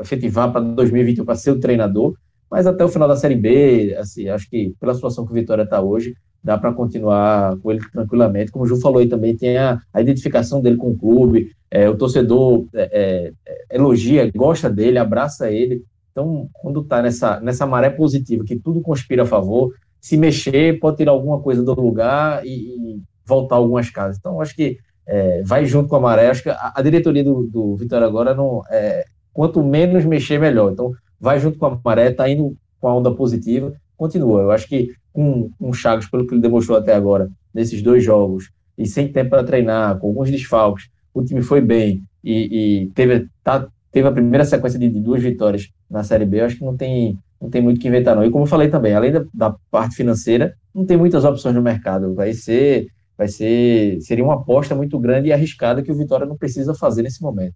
efetivar 0.00 0.52
para 0.52 0.60
2021 0.60 1.24
para 1.24 1.34
ser 1.34 1.52
o 1.52 1.60
treinador, 1.60 2.14
mas 2.50 2.66
até 2.66 2.84
o 2.84 2.88
final 2.88 3.08
da 3.08 3.16
Série 3.16 3.36
B, 3.36 3.96
assim, 3.98 4.28
acho 4.28 4.48
que 4.50 4.74
pela 4.78 4.94
situação 4.94 5.24
que 5.24 5.32
o 5.32 5.34
Vitória 5.34 5.62
está 5.62 5.80
hoje, 5.80 6.14
dá 6.42 6.58
para 6.58 6.72
continuar 6.72 7.56
com 7.58 7.70
ele 7.70 7.80
tranquilamente. 7.90 8.50
Como 8.50 8.64
o 8.64 8.68
Ju 8.68 8.80
falou 8.80 8.98
aí 8.98 9.08
também, 9.08 9.36
tem 9.36 9.56
a, 9.56 9.80
a 9.92 10.00
identificação 10.00 10.60
dele 10.60 10.76
com 10.76 10.90
o 10.90 10.98
clube, 10.98 11.52
é, 11.70 11.88
o 11.88 11.96
torcedor 11.96 12.66
é, 12.74 13.32
é, 13.46 13.76
elogia, 13.76 14.30
gosta 14.34 14.68
dele, 14.68 14.98
abraça 14.98 15.50
ele. 15.50 15.82
Então, 16.10 16.48
quando 16.52 16.80
está 16.80 17.00
nessa, 17.00 17.40
nessa 17.40 17.66
maré 17.66 17.88
positiva, 17.88 18.44
que 18.44 18.56
tudo 18.56 18.82
conspira 18.82 19.22
a 19.22 19.26
favor, 19.26 19.72
se 19.98 20.16
mexer 20.16 20.78
pode 20.78 20.98
tirar 20.98 21.12
alguma 21.12 21.40
coisa 21.40 21.62
do 21.62 21.72
lugar 21.80 22.44
e, 22.44 22.50
e 22.50 23.02
voltar 23.24 23.56
algumas 23.56 23.88
casas. 23.88 24.18
Então, 24.18 24.40
acho 24.40 24.54
que 24.54 24.78
é, 25.06 25.42
vai 25.42 25.64
junto 25.66 25.88
com 25.88 25.96
a 25.96 26.00
maré. 26.00 26.28
Acho 26.28 26.42
que 26.42 26.50
a, 26.50 26.72
a 26.74 26.82
diretoria 26.82 27.24
do, 27.24 27.46
do 27.46 27.76
Vitória 27.76 28.06
agora 28.06 28.34
não 28.34 28.62
é, 28.70 29.04
quanto 29.32 29.62
menos 29.62 30.04
mexer 30.04 30.38
melhor. 30.38 30.72
Então, 30.72 30.92
vai 31.20 31.38
junto 31.38 31.58
com 31.58 31.66
a 31.66 31.80
maré, 31.84 32.10
está 32.10 32.28
indo 32.28 32.56
com 32.80 32.88
a 32.88 32.94
onda 32.94 33.10
positiva, 33.12 33.72
continua. 33.96 34.42
Eu 34.42 34.50
acho 34.50 34.68
que 34.68 34.90
com 35.12 35.50
um 35.60 35.72
Chagas, 35.72 36.08
pelo 36.08 36.26
que 36.26 36.34
ele 36.34 36.40
demonstrou 36.42 36.76
até 36.76 36.94
agora, 36.94 37.28
nesses 37.52 37.82
dois 37.82 38.02
jogos, 38.02 38.50
e 38.76 38.86
sem 38.86 39.12
tempo 39.12 39.30
para 39.30 39.44
treinar, 39.44 39.98
com 39.98 40.08
alguns 40.08 40.30
desfalques, 40.30 40.88
o 41.14 41.22
time 41.22 41.42
foi 41.42 41.60
bem 41.60 42.02
e, 42.24 42.82
e 42.82 42.86
teve, 42.94 43.28
tá, 43.44 43.68
teve 43.90 44.08
a 44.08 44.12
primeira 44.12 44.44
sequência 44.44 44.78
de, 44.78 44.88
de, 44.88 45.00
duas 45.00 45.22
vitórias 45.22 45.68
na 45.90 46.02
Série 46.02 46.24
B, 46.24 46.40
eu 46.40 46.46
acho 46.46 46.56
que 46.56 46.64
não 46.64 46.76
tem, 46.76 47.18
não 47.40 47.50
tem 47.50 47.60
muito 47.60 47.78
que 47.78 47.88
inventar, 47.88 48.16
não. 48.16 48.24
E 48.24 48.30
como 48.30 48.44
eu 48.44 48.48
falei 48.48 48.68
também, 48.68 48.94
além 48.94 49.12
da, 49.12 49.24
da 49.32 49.54
parte 49.70 49.94
financeira, 49.94 50.54
não 50.74 50.86
tem 50.86 50.96
muitas 50.96 51.24
opções 51.24 51.54
no 51.54 51.60
mercado. 51.60 52.14
Vai 52.14 52.32
ser, 52.32 52.86
vai 53.22 53.28
ser, 53.28 54.00
seria 54.00 54.24
uma 54.24 54.34
aposta 54.34 54.74
muito 54.74 54.98
grande 54.98 55.28
e 55.28 55.32
arriscada 55.32 55.80
que 55.80 55.92
o 55.92 55.94
Vitória 55.94 56.26
não 56.26 56.36
precisa 56.36 56.74
fazer 56.74 57.02
nesse 57.02 57.22
momento. 57.22 57.54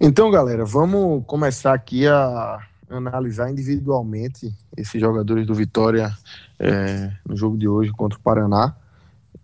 Então, 0.00 0.30
galera, 0.30 0.64
vamos 0.64 1.24
começar 1.26 1.74
aqui 1.74 2.06
a 2.06 2.60
analisar 2.88 3.50
individualmente 3.50 4.54
esses 4.76 5.00
jogadores 5.00 5.46
do 5.46 5.54
Vitória 5.54 6.12
é, 6.60 7.10
no 7.26 7.36
jogo 7.36 7.58
de 7.58 7.66
hoje 7.66 7.90
contra 7.90 8.16
o 8.16 8.22
Paraná. 8.22 8.76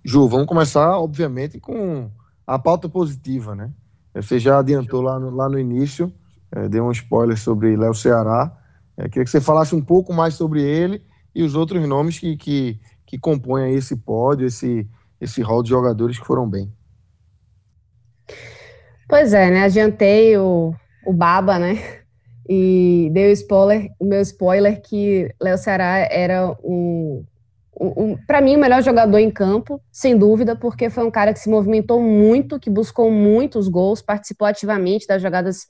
Ju, 0.04 0.28
vamos 0.28 0.46
começar, 0.46 0.96
obviamente, 0.98 1.58
com 1.58 2.08
a 2.46 2.58
pauta 2.58 2.88
positiva, 2.88 3.56
né? 3.56 3.72
Você 4.14 4.38
já 4.38 4.60
adiantou 4.60 5.00
lá 5.00 5.18
no, 5.18 5.30
lá 5.30 5.48
no 5.48 5.58
início, 5.58 6.12
é, 6.52 6.68
deu 6.68 6.84
um 6.84 6.92
spoiler 6.92 7.36
sobre 7.36 7.76
Léo 7.76 7.94
Ceará. 7.94 8.56
É, 8.96 9.08
queria 9.08 9.24
que 9.24 9.30
você 9.30 9.40
falasse 9.40 9.74
um 9.74 9.82
pouco 9.82 10.12
mais 10.12 10.34
sobre 10.34 10.62
ele 10.62 11.02
e 11.34 11.42
os 11.42 11.56
outros 11.56 11.86
nomes 11.88 12.20
que, 12.20 12.36
que, 12.36 12.80
que 13.04 13.18
compõem 13.18 13.74
esse 13.74 13.96
pódio, 13.96 14.46
esse, 14.46 14.88
esse 15.20 15.42
rol 15.42 15.62
de 15.62 15.70
jogadores 15.70 16.18
que 16.18 16.26
foram 16.26 16.48
bem. 16.48 16.72
Pois 19.08 19.32
é, 19.32 19.50
né? 19.50 19.64
Adiantei 19.64 20.36
o, 20.36 20.74
o 21.06 21.12
Baba, 21.12 21.58
né? 21.58 21.98
e 22.48 23.10
dei 23.12 23.28
o 23.28 23.32
spoiler, 23.32 23.90
o 23.98 24.04
meu 24.06 24.22
spoiler 24.22 24.80
que 24.80 25.28
Léo 25.40 25.58
Ceará 25.58 25.98
era 26.10 26.56
um, 26.64 27.22
um, 27.78 28.04
um 28.04 28.16
para 28.26 28.40
mim 28.40 28.56
o 28.56 28.58
melhor 28.58 28.82
jogador 28.82 29.18
em 29.18 29.30
campo, 29.30 29.80
sem 29.92 30.16
dúvida, 30.16 30.56
porque 30.56 30.88
foi 30.88 31.04
um 31.04 31.10
cara 31.10 31.34
que 31.34 31.40
se 31.40 31.50
movimentou 31.50 32.00
muito, 32.00 32.58
que 32.58 32.70
buscou 32.70 33.10
muitos 33.10 33.68
gols, 33.68 34.00
participou 34.00 34.48
ativamente 34.48 35.06
das 35.06 35.20
jogadas 35.20 35.68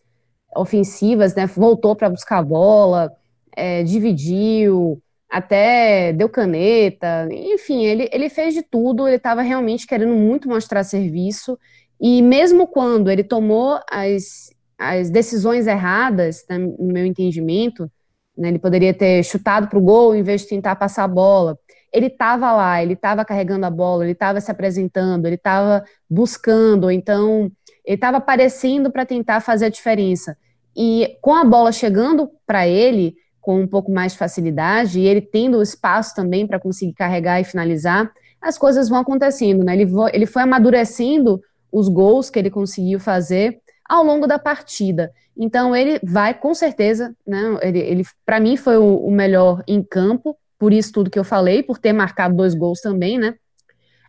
ofensivas, 0.55 1.35
né? 1.35 1.47
Voltou 1.47 1.97
para 1.97 2.09
buscar 2.09 2.39
a 2.39 2.43
bola, 2.43 3.13
é, 3.57 3.83
dividiu, 3.83 5.03
até 5.31 6.13
deu 6.13 6.29
caneta, 6.29 7.29
enfim, 7.31 7.85
ele, 7.85 8.09
ele 8.13 8.29
fez 8.29 8.55
de 8.55 8.63
tudo, 8.63 9.07
ele 9.07 9.17
estava 9.17 9.43
realmente 9.43 9.87
querendo 9.87 10.15
muito 10.15 10.49
mostrar 10.49 10.85
serviço, 10.85 11.59
e 12.01 12.23
mesmo 12.23 12.67
quando 12.67 13.11
ele 13.11 13.25
tomou 13.25 13.79
as 13.91 14.49
as 14.79 15.11
decisões 15.11 15.67
erradas, 15.67 16.45
né, 16.49 16.57
no 16.57 16.93
meu 16.93 17.05
entendimento, 17.05 17.91
né, 18.37 18.49
ele 18.49 18.61
poderia 18.61 18.95
ter 18.95 19.25
chutado 19.25 19.67
para 19.67 19.79
o 19.79 19.83
gol 19.83 20.15
em 20.15 20.23
vez 20.23 20.43
de 20.43 20.49
tentar 20.49 20.77
passar 20.77 21.03
a 21.03 21.09
bola. 21.09 21.59
Ele 21.93 22.07
estava 22.07 22.53
lá, 22.53 22.81
ele 22.81 22.93
estava 22.93 23.25
carregando 23.25 23.67
a 23.67 23.71
bola, 23.71 24.05
ele 24.05 24.13
estava 24.13 24.41
se 24.41 24.51
apresentando, 24.51 25.27
ele 25.27 25.35
estava 25.35 25.85
buscando, 26.09 26.91
então 26.91 27.51
ele 27.85 27.97
estava 27.97 28.19
aparecendo 28.19 28.91
para 28.93 29.05
tentar 29.05 29.41
fazer 29.41 29.65
a 29.65 29.71
diferença. 29.71 30.37
E 30.77 31.19
com 31.21 31.35
a 31.35 31.45
bola 31.45 31.73
chegando 31.73 32.31
para 32.47 32.69
ele 32.69 33.17
com 33.49 33.63
um 33.63 33.67
pouco 33.67 33.91
mais 33.91 34.13
de 34.13 34.19
facilidade, 34.19 35.01
e 35.01 35.07
ele 35.07 35.23
tendo 35.23 35.57
o 35.57 35.63
espaço 35.63 36.15
também 36.15 36.47
para 36.47 36.61
conseguir 36.61 36.93
carregar 36.93 37.41
e 37.41 37.45
finalizar, 37.45 38.13
as 38.43 38.59
coisas 38.59 38.91
vão 38.91 38.99
acontecendo, 38.99 39.65
né? 39.65 39.73
Ele, 39.73 39.91
ele 40.13 40.27
foi 40.27 40.43
amadurecendo 40.43 41.41
os 41.73 41.89
gols 41.89 42.29
que 42.29 42.39
ele 42.39 42.51
conseguiu 42.51 43.01
fazer 43.01 43.59
ao 43.89 44.05
longo 44.05 44.27
da 44.27 44.39
partida. 44.39 45.11
Então 45.35 45.75
ele 45.75 45.99
vai 46.03 46.35
com 46.35 46.53
certeza, 46.53 47.17
né? 47.27 47.59
Ele, 47.63 47.79
ele 47.79 48.05
para 48.27 48.39
mim 48.39 48.55
foi 48.55 48.77
o, 48.77 48.97
o, 48.97 49.11
melhor 49.11 49.65
em 49.67 49.83
campo, 49.83 50.37
por 50.59 50.71
isso 50.71 50.93
tudo 50.93 51.09
que 51.09 51.19
eu 51.19 51.25
falei, 51.25 51.63
por 51.63 51.79
ter 51.79 51.95
marcado 51.95 52.37
dois 52.37 52.55
gols 52.55 52.83
também, 52.83 53.17
né? 53.17 53.35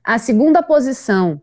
A 0.04 0.18
segunda 0.18 0.62
posição 0.62 1.42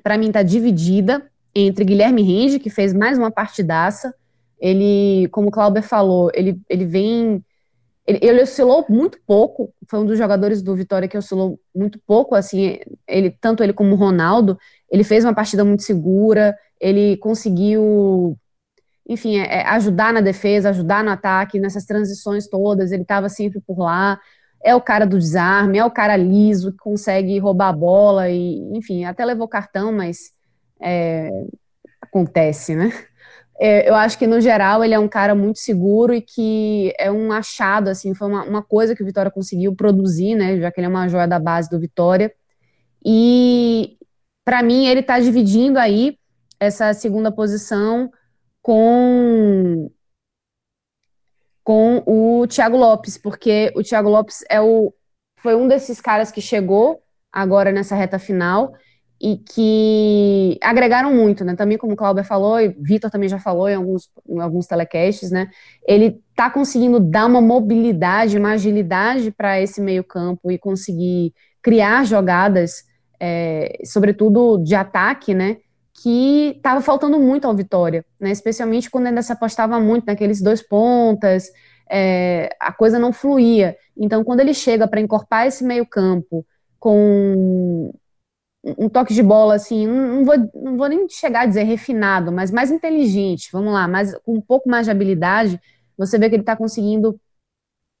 para 0.00 0.16
mim 0.16 0.28
está 0.28 0.44
dividida 0.44 1.28
entre 1.52 1.84
Guilherme 1.84 2.22
Rende, 2.22 2.60
que 2.60 2.70
fez 2.70 2.94
mais 2.94 3.18
uma 3.18 3.32
partidaça. 3.32 4.14
Ele, 4.58 5.28
como 5.30 5.48
o 5.48 5.50
Clauber 5.50 5.82
falou, 5.82 6.30
ele, 6.34 6.60
ele 6.68 6.84
vem 6.84 7.44
ele, 8.06 8.20
ele, 8.22 8.42
oscilou 8.42 8.86
muito 8.88 9.18
pouco, 9.26 9.74
foi 9.88 9.98
um 9.98 10.06
dos 10.06 10.16
jogadores 10.16 10.62
do 10.62 10.76
Vitória 10.76 11.08
que 11.08 11.18
oscilou 11.18 11.58
muito 11.74 11.98
pouco, 12.06 12.36
assim, 12.36 12.78
ele, 13.06 13.30
tanto 13.30 13.64
ele 13.64 13.72
como 13.72 13.94
o 13.94 13.98
Ronaldo, 13.98 14.56
ele 14.88 15.02
fez 15.02 15.24
uma 15.24 15.34
partida 15.34 15.64
muito 15.64 15.82
segura, 15.82 16.56
ele 16.80 17.16
conseguiu, 17.16 18.38
enfim, 19.08 19.38
é, 19.38 19.56
é, 19.56 19.66
ajudar 19.70 20.12
na 20.12 20.20
defesa, 20.20 20.70
ajudar 20.70 21.02
no 21.02 21.10
ataque, 21.10 21.58
nessas 21.58 21.84
transições 21.84 22.46
todas, 22.46 22.92
ele 22.92 23.02
estava 23.02 23.28
sempre 23.28 23.60
por 23.60 23.78
lá. 23.78 24.20
É 24.62 24.74
o 24.74 24.80
cara 24.80 25.04
do 25.04 25.18
desarme, 25.18 25.78
é 25.78 25.84
o 25.84 25.90
cara 25.90 26.16
liso 26.16 26.72
que 26.72 26.78
consegue 26.78 27.38
roubar 27.38 27.68
a 27.68 27.72
bola 27.72 28.28
e, 28.30 28.58
enfim, 28.76 29.04
até 29.04 29.24
levou 29.24 29.48
cartão, 29.48 29.92
mas 29.92 30.32
é, 30.80 31.30
acontece, 32.00 32.74
né? 32.74 32.90
É, 33.58 33.88
eu 33.88 33.94
acho 33.94 34.18
que 34.18 34.26
no 34.26 34.40
geral 34.40 34.84
ele 34.84 34.94
é 34.94 34.98
um 34.98 35.08
cara 35.08 35.34
muito 35.34 35.58
seguro 35.58 36.12
e 36.12 36.20
que 36.20 36.92
é 36.98 37.10
um 37.10 37.32
achado, 37.32 37.88
assim, 37.88 38.14
foi 38.14 38.28
uma, 38.28 38.44
uma 38.44 38.62
coisa 38.62 38.94
que 38.94 39.02
o 39.02 39.06
Vitória 39.06 39.30
conseguiu 39.30 39.74
produzir, 39.74 40.34
né? 40.34 40.60
Já 40.60 40.70
que 40.70 40.78
ele 40.80 40.86
é 40.86 40.90
uma 40.90 41.08
joia 41.08 41.26
da 41.26 41.38
base 41.38 41.70
do 41.70 41.80
Vitória. 41.80 42.32
E 43.04 43.96
para 44.44 44.62
mim 44.62 44.86
ele 44.86 45.00
está 45.00 45.18
dividindo 45.18 45.78
aí 45.78 46.18
essa 46.60 46.92
segunda 46.92 47.32
posição 47.32 48.10
com 48.62 49.90
com 51.64 52.00
o 52.06 52.46
Thiago 52.46 52.76
Lopes, 52.76 53.18
porque 53.18 53.72
o 53.74 53.82
Thiago 53.82 54.08
Lopes 54.08 54.44
é 54.48 54.60
o, 54.60 54.94
foi 55.38 55.56
um 55.56 55.66
desses 55.66 56.00
caras 56.00 56.30
que 56.30 56.40
chegou 56.40 57.02
agora 57.32 57.72
nessa 57.72 57.96
reta 57.96 58.20
final 58.20 58.72
e 59.20 59.36
que 59.38 60.58
agregaram 60.62 61.12
muito, 61.14 61.44
né? 61.44 61.54
Também 61.56 61.78
como 61.78 61.94
o 61.94 61.96
Cláudio 61.96 62.24
falou, 62.24 62.60
e 62.60 62.68
Vitor 62.68 63.10
também 63.10 63.28
já 63.28 63.38
falou 63.38 63.68
em 63.68 63.74
alguns, 63.74 64.10
em 64.28 64.40
alguns 64.40 64.66
telecasts, 64.66 65.30
né? 65.30 65.48
Ele 65.86 66.20
tá 66.34 66.50
conseguindo 66.50 67.00
dar 67.00 67.26
uma 67.26 67.40
mobilidade, 67.40 68.36
uma 68.38 68.52
agilidade 68.52 69.30
para 69.30 69.60
esse 69.60 69.80
meio 69.80 70.04
campo 70.04 70.50
e 70.50 70.58
conseguir 70.58 71.32
criar 71.62 72.04
jogadas, 72.04 72.84
é, 73.18 73.78
sobretudo 73.84 74.58
de 74.58 74.74
ataque, 74.74 75.34
né? 75.34 75.58
que 76.02 76.52
estava 76.56 76.80
faltando 76.82 77.18
muito 77.18 77.46
ao 77.46 77.54
Vitória, 77.56 78.04
né? 78.20 78.30
especialmente 78.30 78.90
quando 78.90 79.06
ainda 79.06 79.22
se 79.22 79.32
apostava 79.32 79.80
muito 79.80 80.04
naqueles 80.04 80.42
dois 80.42 80.62
pontas, 80.62 81.50
é, 81.90 82.50
a 82.60 82.72
coisa 82.72 82.98
não 82.98 83.12
fluía. 83.12 83.76
Então, 83.96 84.22
quando 84.22 84.40
ele 84.40 84.52
chega 84.52 84.86
para 84.86 85.00
encorpar 85.00 85.46
esse 85.46 85.64
meio-campo 85.64 86.44
com 86.78 87.92
um 88.78 88.88
toque 88.88 89.14
de 89.14 89.22
bola 89.22 89.54
assim, 89.54 89.86
não 89.86 90.24
vou, 90.24 90.34
não 90.54 90.76
vou 90.76 90.88
nem 90.88 91.08
chegar 91.08 91.42
a 91.42 91.46
dizer 91.46 91.62
refinado, 91.62 92.32
mas 92.32 92.50
mais 92.50 92.70
inteligente, 92.70 93.48
vamos 93.52 93.72
lá, 93.72 93.86
mais, 93.86 94.16
com 94.18 94.34
um 94.34 94.40
pouco 94.40 94.68
mais 94.68 94.86
de 94.86 94.90
habilidade, 94.90 95.60
você 95.96 96.18
vê 96.18 96.28
que 96.28 96.34
ele 96.34 96.42
está 96.42 96.56
conseguindo 96.56 97.18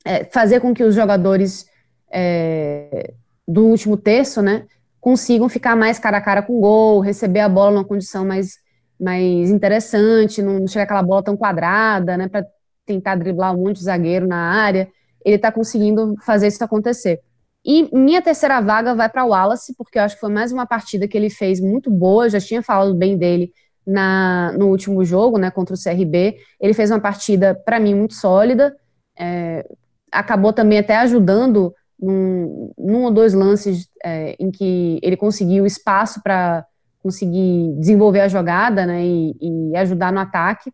é, 0.04 0.24
fazer 0.24 0.60
com 0.60 0.74
que 0.74 0.82
os 0.82 0.94
jogadores 0.94 1.66
é, 2.10 3.14
do 3.46 3.66
último 3.66 3.96
terço, 3.96 4.42
né, 4.42 4.66
consigam 5.00 5.48
ficar 5.48 5.76
mais 5.76 5.98
cara 5.98 6.18
a 6.18 6.20
cara 6.20 6.42
com 6.42 6.58
o 6.58 6.60
gol, 6.60 7.00
receber 7.00 7.40
a 7.40 7.48
bola 7.48 7.70
numa 7.70 7.84
condição 7.84 8.24
mais, 8.24 8.58
mais 9.00 9.50
interessante, 9.50 10.42
não 10.42 10.66
chegar 10.66 10.82
aquela 10.82 11.02
bola 11.02 11.22
tão 11.22 11.36
quadrada, 11.36 12.16
né, 12.16 12.28
para 12.28 12.44
tentar 12.84 13.14
driblar 13.14 13.54
um 13.54 13.64
monte 13.64 13.76
de 13.76 13.84
zagueiro 13.84 14.26
na 14.26 14.36
área. 14.36 14.88
Ele 15.24 15.36
está 15.36 15.50
conseguindo 15.52 16.16
fazer 16.24 16.48
isso 16.48 16.62
acontecer. 16.62 17.20
E 17.66 17.88
minha 17.92 18.22
terceira 18.22 18.60
vaga 18.60 18.94
vai 18.94 19.08
para 19.08 19.24
o 19.24 19.30
Wallace, 19.30 19.74
porque 19.76 19.98
eu 19.98 20.02
acho 20.04 20.14
que 20.14 20.20
foi 20.20 20.32
mais 20.32 20.52
uma 20.52 20.64
partida 20.64 21.08
que 21.08 21.16
ele 21.16 21.28
fez 21.28 21.60
muito 21.60 21.90
boa, 21.90 22.30
já 22.30 22.38
tinha 22.38 22.62
falado 22.62 22.94
bem 22.94 23.18
dele 23.18 23.52
na, 23.84 24.52
no 24.56 24.68
último 24.68 25.04
jogo, 25.04 25.36
né, 25.36 25.50
contra 25.50 25.74
o 25.74 25.78
CRB. 25.78 26.36
Ele 26.60 26.72
fez 26.72 26.92
uma 26.92 27.00
partida, 27.00 27.56
para 27.56 27.80
mim, 27.80 27.92
muito 27.92 28.14
sólida, 28.14 28.76
é, 29.18 29.66
acabou 30.12 30.52
também 30.52 30.78
até 30.78 30.96
ajudando 30.98 31.74
num, 32.00 32.72
num 32.78 33.02
ou 33.02 33.10
dois 33.10 33.34
lances 33.34 33.88
é, 34.04 34.36
em 34.38 34.52
que 34.52 35.00
ele 35.02 35.16
conseguiu 35.16 35.66
espaço 35.66 36.22
para 36.22 36.64
conseguir 37.02 37.74
desenvolver 37.80 38.20
a 38.20 38.28
jogada, 38.28 38.86
né, 38.86 39.04
e, 39.04 39.36
e 39.40 39.76
ajudar 39.76 40.12
no 40.12 40.20
ataque. 40.20 40.70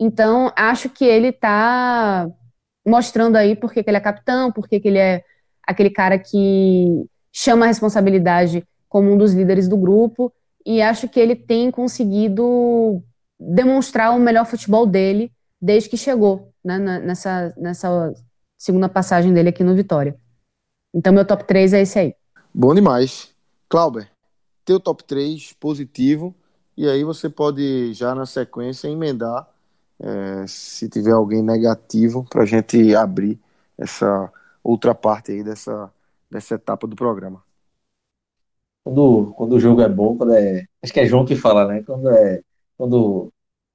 Então, 0.00 0.50
acho 0.56 0.88
que 0.88 1.04
ele 1.04 1.28
está 1.28 2.26
mostrando 2.86 3.36
aí 3.36 3.54
por 3.54 3.70
que 3.70 3.84
ele 3.86 3.98
é 3.98 4.00
capitão, 4.00 4.50
por 4.50 4.66
que 4.66 4.80
ele 4.82 4.96
é 4.98 5.22
aquele 5.66 5.90
cara 5.90 6.18
que 6.18 7.04
chama 7.32 7.64
a 7.64 7.68
responsabilidade 7.68 8.64
como 8.88 9.12
um 9.12 9.16
dos 9.16 9.32
líderes 9.32 9.68
do 9.68 9.76
grupo, 9.76 10.32
e 10.66 10.82
acho 10.82 11.08
que 11.08 11.20
ele 11.20 11.36
tem 11.36 11.70
conseguido 11.70 13.02
demonstrar 13.38 14.14
o 14.14 14.20
melhor 14.20 14.44
futebol 14.44 14.84
dele 14.84 15.32
desde 15.60 15.88
que 15.88 15.96
chegou 15.96 16.52
né, 16.64 16.78
nessa, 16.78 17.54
nessa 17.56 18.12
segunda 18.58 18.88
passagem 18.88 19.32
dele 19.32 19.50
aqui 19.50 19.64
no 19.64 19.74
Vitória. 19.74 20.16
Então, 20.92 21.12
meu 21.12 21.24
top 21.24 21.44
3 21.44 21.72
é 21.72 21.82
esse 21.82 21.98
aí. 21.98 22.14
Bom 22.52 22.74
demais. 22.74 23.30
Clauber, 23.68 24.10
teu 24.64 24.80
top 24.80 25.04
3 25.04 25.52
positivo, 25.54 26.34
e 26.76 26.88
aí 26.88 27.04
você 27.04 27.28
pode 27.28 27.94
já 27.94 28.14
na 28.14 28.26
sequência 28.26 28.88
emendar 28.88 29.48
é, 30.00 30.44
se 30.46 30.88
tiver 30.88 31.12
alguém 31.12 31.42
negativo 31.42 32.26
para 32.28 32.42
a 32.42 32.46
gente 32.46 32.94
abrir 32.94 33.38
essa 33.78 34.30
outra 34.62 34.94
parte 34.94 35.32
aí 35.32 35.42
dessa, 35.42 35.90
dessa 36.30 36.54
etapa 36.54 36.86
do 36.86 36.96
programa. 36.96 37.42
Quando, 38.84 39.32
quando 39.36 39.52
o 39.52 39.60
jogo 39.60 39.82
é 39.82 39.88
bom, 39.88 40.16
quando 40.16 40.34
é. 40.34 40.64
Acho 40.82 40.92
que 40.92 41.00
é 41.00 41.06
João 41.06 41.24
que 41.24 41.36
fala, 41.36 41.66
né? 41.66 41.82
Quando 41.82 42.08
é. 42.10 42.40
Quando 42.76 43.30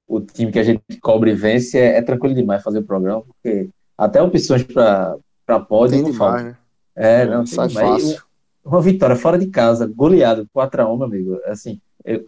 o 0.06 0.20
time 0.20 0.52
que 0.52 0.58
a 0.58 0.62
gente 0.62 0.82
cobre 1.00 1.32
e 1.32 1.34
vence, 1.34 1.78
é, 1.78 1.98
é 1.98 2.02
tranquilo 2.02 2.34
demais 2.34 2.62
fazer 2.62 2.78
o 2.78 2.84
programa, 2.84 3.22
porque 3.22 3.68
até 3.96 4.22
opções 4.22 4.62
para 4.62 5.60
pódio 5.68 6.02
não 6.02 6.12
falta. 6.12 6.42
Né? 6.42 6.56
É, 6.94 7.26
não, 7.26 7.44
tem 7.44 7.66
demais. 7.68 7.74
Fácil. 7.74 8.22
Uma 8.64 8.80
vitória 8.80 9.14
fora 9.14 9.38
de 9.38 9.46
casa, 9.46 9.86
goleado 9.86 10.48
4x1, 10.54 10.96
meu 10.96 11.06
amigo. 11.06 11.40
Assim, 11.44 11.80
eu, 12.04 12.26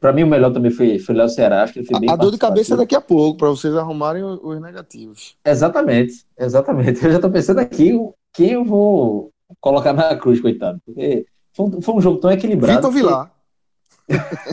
para 0.00 0.12
mim, 0.12 0.22
o 0.22 0.26
melhor 0.26 0.52
também 0.52 0.70
foi, 0.70 0.98
foi 0.98 1.14
o 1.14 1.18
Léo 1.18 1.28
Ceará. 1.28 1.62
Acho 1.62 1.72
que 1.72 1.78
ele 1.80 1.86
foi 1.86 2.00
bem 2.00 2.10
a 2.10 2.16
dor 2.16 2.30
de 2.30 2.38
cabeça 2.38 2.74
é 2.74 2.76
daqui 2.76 2.94
a 2.94 3.00
pouco, 3.00 3.38
para 3.38 3.48
vocês 3.48 3.74
arrumarem 3.74 4.22
os 4.22 4.60
negativos. 4.60 5.36
Exatamente, 5.44 6.24
exatamente. 6.38 7.02
Eu 7.04 7.10
já 7.10 7.16
estou 7.16 7.30
pensando 7.30 7.60
aqui 7.60 7.92
quem 8.32 8.52
eu 8.52 8.64
vou 8.64 9.30
colocar 9.60 9.92
na 9.92 10.14
cruz, 10.16 10.40
coitado. 10.40 10.80
Porque 10.84 11.24
foi 11.54 11.66
um, 11.66 11.80
foi 11.80 11.94
um 11.94 12.00
jogo 12.00 12.18
tão 12.18 12.30
equilibrado. 12.30 12.76
Vitor 12.76 12.92
Vilar. 12.92 13.32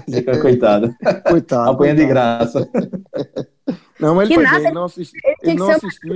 Que... 0.06 0.22
coitado. 0.40 0.96
Coitado. 1.28 1.70
Apanha 1.70 1.94
de 1.94 2.06
graça. 2.06 2.68
Não, 4.00 4.16
mas 4.16 4.30
ele, 4.30 4.36
foi 4.36 4.44
nada, 4.44 4.58
bem, 4.58 4.66
ele 4.68 4.76
não, 4.76 4.86
assisti, 4.86 5.18
ele, 5.24 5.36
ele 5.44 5.60
não 5.60 5.70
assistiu. 5.70 6.14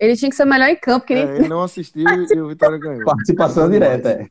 Ele 0.00 0.16
tinha 0.16 0.30
que 0.30 0.36
ser 0.36 0.44
melhor 0.44 0.68
em 0.68 0.76
campo. 0.76 1.06
Que 1.06 1.14
nem... 1.14 1.24
é, 1.24 1.36
ele 1.36 1.48
não 1.48 1.62
assistiu 1.62 2.04
e 2.08 2.40
o 2.40 2.48
Vitória 2.48 2.78
ganhou. 2.78 3.04
Participação 3.04 3.70
direta, 3.70 4.10
é. 4.10 4.26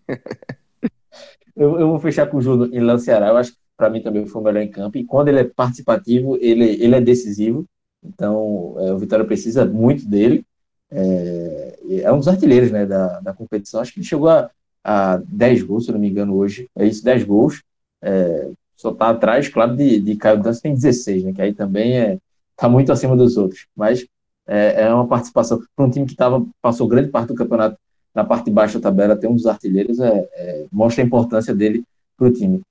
Eu, 1.55 1.79
eu, 1.79 1.87
vou 1.89 1.99
fechar 1.99 2.27
com 2.27 2.37
o 2.37 2.41
Júlio 2.41 2.73
em 2.73 2.81
Léo 2.81 2.99
Ceará. 2.99 3.27
Eu 3.27 3.37
acho 3.37 3.51
que 3.51 3.57
para 3.79 3.89
mim 3.89 4.01
também 4.01 4.25
foi 4.25 4.41
o 4.41 4.43
melhor 4.43 4.61
em 4.61 4.69
campo. 4.69 4.97
E 4.97 5.05
quando 5.05 5.29
ele 5.29 5.39
é 5.39 5.43
participativo, 5.45 6.37
ele, 6.41 6.65
ele 6.83 6.95
é 6.95 6.99
decisivo. 6.99 7.65
Então, 8.03 8.75
é, 8.77 8.91
o 8.91 8.97
Vitória 8.97 9.23
precisa 9.23 9.65
muito 9.65 10.05
dele. 10.05 10.45
É, 10.91 11.79
é, 12.03 12.11
um 12.11 12.17
dos 12.17 12.27
artilheiros 12.27 12.71
né, 12.71 12.85
da, 12.85 13.21
da 13.21 13.33
competição. 13.33 13.79
Acho 13.79 13.93
que 13.93 13.99
ele 14.01 14.05
chegou 14.05 14.27
a, 14.27 14.51
a 14.83 15.21
10 15.25 15.63
gols, 15.63 15.85
se 15.85 15.93
não 15.93 15.99
me 15.99 16.09
engano, 16.09 16.35
hoje. 16.35 16.67
É 16.75 16.85
isso, 16.85 17.01
10 17.05 17.23
gols. 17.23 17.63
É, 18.01 18.49
só 18.75 18.91
está 18.91 19.11
atrás, 19.11 19.47
claro, 19.47 19.77
de, 19.77 19.97
de 20.01 20.15
Caio 20.17 20.43
Dança, 20.43 20.61
tem 20.61 20.73
16, 20.73 21.23
né, 21.23 21.33
que 21.33 21.41
aí 21.41 21.53
também 21.53 21.97
é 21.97 22.17
tá 22.57 22.67
muito 22.67 22.91
acima 22.91 23.15
dos 23.15 23.37
outros. 23.37 23.65
Mas 23.73 24.05
é, 24.45 24.83
é 24.83 24.93
uma 24.93 25.07
participação 25.07 25.61
para 25.73 25.85
um 25.85 25.89
time 25.89 26.05
que 26.05 26.15
tava, 26.15 26.45
passou 26.61 26.85
grande 26.85 27.09
parte 27.09 27.29
do 27.29 27.35
campeonato 27.35 27.77
na 28.13 28.25
parte 28.25 28.45
de 28.45 28.51
baixo 28.51 28.77
da 28.77 28.89
tabela, 28.89 29.15
tem 29.15 29.29
um 29.29 29.35
dos 29.35 29.45
artilheiros, 29.45 29.99
é, 29.99 30.27
é 30.33 30.65
mostra 30.69 31.01
a 31.01 31.07
importância 31.07 31.55
dele 31.55 31.83
para 32.17 32.27
o 32.27 32.33
time. 32.33 32.61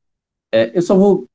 É, 0.52 0.76
eu 0.76 0.82
só 0.82 0.96
vou 0.96 1.26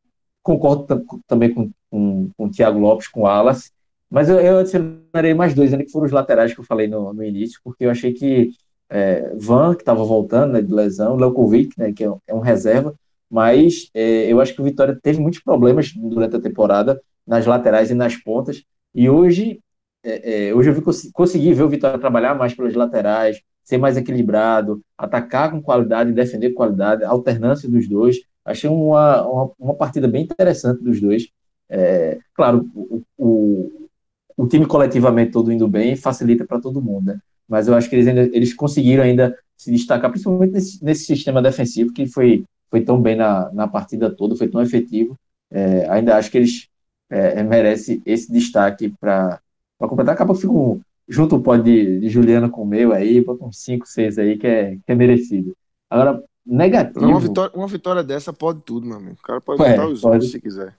concordo 0.44 1.06
também 1.26 1.54
com, 1.54 1.72
com, 1.90 2.30
com 2.38 2.46
o 2.46 2.52
Thiago 2.52 2.78
Lopes, 2.78 3.08
com 3.08 3.22
o 3.22 3.28
Alas, 3.28 3.72
mas 4.12 4.30
eu, 4.30 4.40
eu 4.40 4.60
adicionarei 4.60 5.34
mais 5.34 5.54
dois, 5.54 5.72
né, 5.72 5.84
que 5.84 5.92
foram 5.92 6.06
os 6.06 6.12
laterais 6.12 6.54
que 6.54 6.60
eu 6.60 6.66
falei 6.66 6.88
no, 6.88 7.14
no 7.14 7.24
início, 7.24 7.60
porque 7.64 7.86
eu 7.86 7.90
achei 7.90 8.14
que 8.14 8.52
é, 8.90 9.34
Van, 9.40 9.74
que 9.74 9.82
estava 9.82 10.04
voltando 10.04 10.54
né, 10.54 10.62
de 10.62 10.72
lesão, 10.72 11.16
Leukovic, 11.16 11.74
né, 11.80 11.94
que 11.94 12.04
é, 12.04 12.12
é 12.28 12.34
um 12.34 12.40
reserva, 12.40 12.94
mas 13.30 13.90
é, 13.94 14.32
eu 14.32 14.40
acho 14.40 14.54
que 14.54 14.62
o 14.62 14.66
Vitória 14.66 15.00
teve 15.02 15.20
muitos 15.20 15.40
problemas 15.40 15.92
durante 15.94 16.36
a 16.36 16.42
temporada 16.42 17.02
nas 17.26 17.46
laterais 17.46 17.90
e 17.90 17.96
nas 17.96 18.16
pontas, 18.16 18.64
e 18.94 19.10
hoje, 19.10 19.60
é, 20.04 20.50
é 20.50 20.54
hoje 20.54 20.70
eu 20.70 20.74
vi, 20.76 20.82
consegui 21.14 21.54
ver 21.54 21.64
o 21.64 21.70
Vitória 21.70 21.98
trabalhar 21.98 22.36
mais 22.36 22.54
pelas 22.54 22.76
laterais, 22.76 23.42
ser 23.64 23.78
mais 23.78 23.96
equilibrado, 23.96 24.82
atacar 24.98 25.50
com 25.50 25.62
qualidade 25.62 26.12
defender 26.12 26.50
com 26.50 26.58
qualidade, 26.58 27.04
alternância 27.06 27.70
dos 27.70 27.88
dois, 27.88 28.18
Achei 28.46 28.70
uma, 28.70 29.26
uma, 29.26 29.52
uma 29.60 29.76
partida 29.76 30.08
bem 30.08 30.24
interessante 30.24 30.84
dos 30.84 31.00
dois. 31.00 31.30
É, 31.70 32.20
claro, 32.34 32.70
o, 32.76 33.02
o, 33.18 33.90
o, 34.38 34.48
time 34.48 34.66
coletivamente 34.66 35.32
todo 35.32 35.52
indo 35.52 35.68
bem 35.68 35.96
facilita 35.96 36.46
para 36.46 36.60
todo 36.60 36.82
mundo, 36.82 37.08
né? 37.08 37.20
Mas 37.48 37.68
eu 37.68 37.76
acho 37.76 37.90
que 37.90 37.96
eles, 37.96 38.08
ainda, 38.08 38.22
eles 38.36 38.54
conseguiram 38.54 39.04
ainda 39.04 39.38
se 39.58 39.72
destacar, 39.72 40.10
principalmente 40.10 40.52
nesse, 40.54 40.84
nesse 40.84 41.06
sistema 41.06 41.42
defensivo 41.42 41.94
que 41.94 42.06
foi, 42.06 42.44
foi 42.70 42.82
tão 42.82 43.02
bem 43.02 43.16
na, 43.16 43.52
na 43.54 43.68
partida 43.68 44.14
toda, 44.14 44.36
foi 44.36 44.48
tão 44.48 44.62
efetivo. 44.62 45.18
É, 45.52 45.88
ainda 45.90 46.18
acho 46.18 46.32
que 46.32 46.38
eles 46.38 46.68
é, 47.10 47.40
é 47.40 47.44
merecem 47.44 48.02
esse 48.06 48.32
destaque 48.32 48.94
para 49.00 49.40
completar. 49.80 50.14
Acaba 50.16 50.34
que 50.34 50.42
fico 50.42 50.82
junto 51.08 51.36
o 51.36 51.42
pódio 51.42 51.64
de, 51.66 52.00
de 52.00 52.10
Juliano 52.10 52.50
com 52.50 52.64
o 52.64 52.68
meu 52.68 52.94
aí, 52.94 53.24
com 53.24 53.52
5, 53.52 53.88
6 53.88 54.18
aí, 54.18 54.38
que 54.38 54.48
é, 54.48 54.76
que 54.76 54.92
é 54.92 54.96
merecido. 54.96 55.56
Agora, 55.90 56.24
Negativo. 56.46 57.06
Uma 57.06 57.20
vitória, 57.20 57.52
uma 57.56 57.68
vitória 57.68 58.04
dessa 58.04 58.34
pode 58.34 58.62
tudo, 58.62 58.86
meu 58.86 58.98
amigo. 58.98 59.18
O 59.20 59.24
cara 59.24 59.40
pode 59.40 59.64
é, 59.64 59.86
os 59.86 60.02
pode. 60.02 60.28
se 60.28 60.40
quiser. 60.40 60.76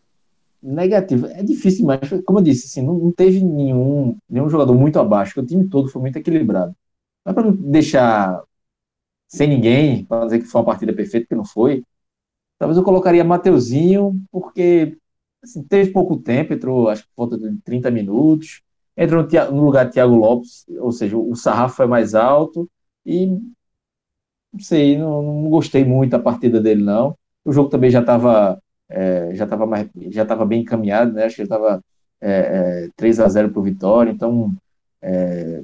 Negativo. 0.63 1.27
É 1.27 1.43
difícil, 1.43 1.87
mas 1.87 2.01
como 2.25 2.39
eu 2.39 2.43
disse, 2.43 2.67
assim, 2.67 2.87
não, 2.87 2.95
não 2.95 3.13
teve 3.13 3.43
nenhum, 3.43 4.17
nenhum 4.29 4.49
jogador 4.49 4.75
muito 4.75 4.99
abaixo, 4.99 5.41
o 5.41 5.47
time 5.47 5.69
todo 5.69 5.89
foi 5.89 6.01
muito 6.03 6.17
equilibrado. 6.17 6.75
Não 7.25 7.33
é 7.33 7.35
para 7.35 7.51
deixar 7.51 8.43
sem 9.29 9.49
ninguém, 9.49 10.05
para 10.05 10.27
dizer 10.27 10.39
que 10.39 10.47
foi 10.47 10.61
uma 10.61 10.67
partida 10.67 10.93
perfeita, 10.93 11.27
que 11.27 11.35
não 11.35 11.45
foi. 11.45 11.83
Talvez 12.59 12.79
eu 12.79 12.85
colocaria 12.85 13.25
Mateuzinho, 13.25 14.23
porque 14.31 14.97
assim, 15.43 15.63
teve 15.63 15.91
pouco 15.93 16.17
tempo, 16.17 16.53
entrou 16.53 16.89
acho 16.89 17.03
que 17.03 17.09
por 17.15 17.29
volta 17.29 17.39
de 17.39 17.59
30 17.63 17.91
minutos, 17.91 18.63
entrou 18.97 19.23
no, 19.23 19.57
no 19.57 19.65
lugar 19.65 19.87
de 19.87 19.93
Thiago 19.93 20.15
Lopes, 20.15 20.65
ou 20.79 20.93
seja, 20.93 21.17
o 21.17 21.35
sarrafo 21.35 21.77
foi 21.77 21.87
mais 21.87 22.15
alto, 22.15 22.71
e 23.05 23.39
não 24.55 24.61
sei, 24.61 24.97
não, 24.97 25.23
não 25.23 25.51
gostei 25.51 25.85
muito 25.85 26.13
da 26.13 26.19
partida 26.19 26.61
dele, 26.61 26.83
não. 26.83 27.17
O 27.45 27.53
jogo 27.53 27.69
também 27.69 27.91
já 27.91 28.01
estava 28.01 28.59
é, 28.89 29.35
já 29.35 29.45
estava 29.45 29.67
já 30.11 30.23
estava 30.23 30.47
bem 30.47 30.63
encaminhado, 30.63 31.13
né? 31.13 31.25
Acho 31.25 31.37
que 31.37 31.43
estava 31.43 31.83
é, 32.21 32.85
é, 32.87 32.91
3 32.97 33.21
a 33.21 33.29
0 33.29 33.51
para 33.51 33.61
o 33.61 33.63
Vitória, 33.63 34.11
então 34.11 34.55
é, 35.03 35.63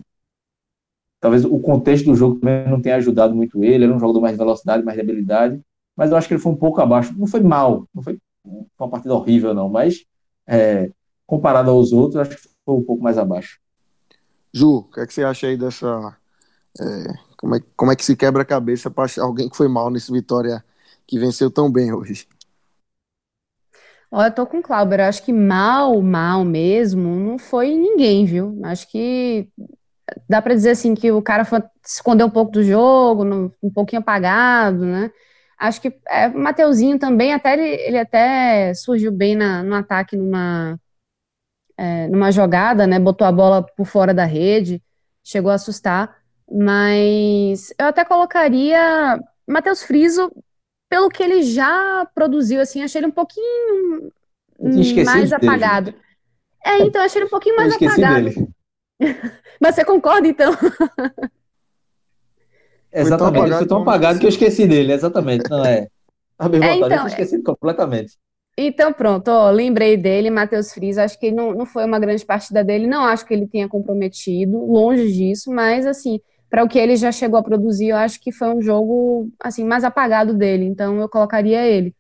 talvez 1.21 1.45
o 1.45 1.59
contexto 1.61 2.07
do 2.07 2.17
jogo 2.17 2.41
também 2.41 2.69
não 2.69 2.83
tenha 2.83 2.97
ajudado 2.97 3.35
muito 3.35 3.63
ele. 3.63 3.85
Era 3.85 3.95
um 3.95 4.01
jogador 4.01 4.21
mais 4.21 4.35
de 4.35 4.39
velocidade, 4.39 4.85
mais 4.85 4.97
de 4.97 5.03
habilidade, 5.03 5.61
mas 5.97 6.11
eu 6.11 6.17
acho 6.17 6.27
que 6.27 6.35
ele 6.35 6.43
foi 6.43 6.53
um 6.53 6.57
pouco 6.57 6.81
abaixo. 6.81 7.15
Não 7.17 7.29
foi 7.29 7.41
mal, 7.41 7.87
não 7.95 8.03
foi 8.03 8.19
uma 8.79 8.89
partida 8.91 9.15
horrível, 9.15 9.55
não, 9.55 9.69
mas 9.69 10.05
é, 10.49 10.91
comparado 11.27 11.71
aos 11.71 11.93
outros, 11.93 12.17
acho 12.17 12.37
que 12.37 12.49
foi 12.65 12.75
um 12.75 12.83
pouco 12.83 13.03
mais 13.03 13.17
abaixo. 13.17 13.61
Ju, 14.53 14.79
o 14.79 14.83
que, 14.83 15.01
é 15.01 15.07
que 15.07 15.15
você 15.15 15.23
acha 15.23 15.47
aí 15.47 15.57
dessa 15.57 16.17
é, 16.81 17.30
como, 17.41 17.57
é, 17.57 17.61
como 17.75 17.91
é 17.91 17.97
que 17.97 18.05
se 18.05 18.15
quebra 18.15 18.43
a 18.43 18.45
cabeça 18.45 18.91
para 18.91 19.05
achar 19.05 19.23
alguém 19.23 19.49
que 19.49 19.57
foi 19.57 19.67
mal 19.67 19.91
nesse 19.91 20.13
Vitória 20.13 20.63
que 21.07 21.19
venceu 21.19 21.51
tão 21.51 21.73
bem 21.73 21.91
hoje? 21.91 22.29
Olha, 24.11 24.29
eu 24.29 24.35
tô 24.35 24.47
com 24.47 24.59
o 24.59 24.63
Clauber, 24.63 25.01
acho 25.01 25.25
que 25.25 25.33
mal, 25.33 26.03
mal 26.03 26.45
mesmo, 26.45 27.17
não 27.17 27.39
foi 27.39 27.75
ninguém, 27.75 28.27
viu? 28.27 28.61
Acho 28.65 28.87
que 28.91 29.49
dá 30.29 30.43
para 30.43 30.55
dizer 30.55 30.71
assim 30.71 30.95
que 30.95 31.11
o 31.11 31.23
cara 31.23 31.45
foi, 31.45 31.61
se 31.83 31.97
escondeu 31.97 32.27
um 32.27 32.31
pouco 32.31 32.53
do 32.53 32.63
jogo, 32.63 33.25
um 33.63 33.71
pouquinho 33.71 34.03
apagado, 34.03 34.85
né? 34.85 35.11
Acho 35.59 35.81
que 35.81 35.95
é, 36.09 36.29
o 36.29 36.39
Mateuzinho 36.39 36.99
também, 36.99 37.33
até 37.33 37.55
ele, 37.55 37.83
ele 37.83 37.99
até 37.99 38.75
surgiu 38.75 39.13
bem 39.13 39.35
na, 39.35 39.63
no 39.63 39.75
ataque 39.75 40.17
numa, 40.17 40.79
é, 41.79 42.07
numa 42.09 42.31
jogada, 42.31 42.87
né? 42.87 42.99
Botou 42.99 43.27
a 43.27 43.33
bola 43.33 43.63
por 43.63 43.87
fora 43.87 44.13
da 44.13 44.25
rede, 44.27 44.83
chegou 45.25 45.51
a 45.51 45.55
assustar. 45.55 46.20
Mas 46.51 47.73
eu 47.79 47.87
até 47.87 48.05
colocaria 48.05 49.19
Matheus 49.47 49.83
Friso 49.83 50.33
pelo 50.89 51.09
que 51.09 51.23
ele 51.23 51.43
já 51.43 52.07
produziu, 52.15 52.61
assim, 52.61 52.83
achei 52.83 52.99
ele 52.99 53.07
um 53.07 53.13
pouquinho 53.13 54.11
mais 55.05 55.33
apagado. 55.33 55.93
Dele. 55.93 56.03
É, 56.65 56.79
então, 56.81 57.03
achei 57.03 57.21
ele 57.21 57.27
um 57.27 57.31
pouquinho 57.31 57.57
mais 57.57 57.73
apagado. 57.73 58.25
Dele. 58.25 58.49
Mas 59.61 59.75
você 59.75 59.85
concorda, 59.85 60.27
então? 60.27 60.53
Exatamente, 62.93 63.47
ele 63.47 63.57
foi 63.57 63.67
tão 63.69 63.83
apagado 63.83 64.19
que 64.19 64.27
eu 64.27 64.31
esqueci 64.31 64.67
dele, 64.67 64.93
exatamente. 64.93 65.49
Não 65.49 65.65
é. 65.65 65.87
A 66.37 66.49
bem 66.49 66.61
é, 66.65 66.75
então, 66.75 66.91
eu 66.91 67.07
esqueci 67.07 67.41
completamente. 67.43 68.19
Então, 68.57 68.93
pronto, 68.93 69.29
ó, 69.29 69.51
lembrei 69.51 69.97
dele, 69.97 70.29
Matheus 70.31 70.73
Friis, 70.73 70.99
acho 70.99 71.19
que 71.21 71.31
não, 71.31 71.53
não 71.53 71.67
foi 71.67 71.85
uma 71.85 71.99
grande 72.01 72.25
partida 72.25 72.65
dele, 72.65 72.87
não 72.87 73.05
acho 73.05 73.25
que 73.25 73.33
ele 73.33 73.47
tenha 73.47 73.69
comprometido, 73.69 74.59
longe 74.67 75.13
disso, 75.13 75.53
mas 75.53 75.87
assim, 75.87 76.19
para 76.51 76.65
o 76.65 76.69
que 76.69 76.79
ele 76.79 76.97
já 76.97 77.13
chegou 77.13 77.39
a 77.39 77.43
produzir, 77.43 77.89
eu 77.89 77.97
acho 77.97 78.21
que 78.21 78.33
foi 78.33 78.49
um 78.53 78.61
jogo 78.61 79.31
assim 79.41 79.65
mais 79.65 79.85
apagado 79.85 80.35
dele. 80.35 80.65
Então 80.65 81.01
eu 81.01 81.09
colocaria 81.09 81.65
ele. 81.65 81.95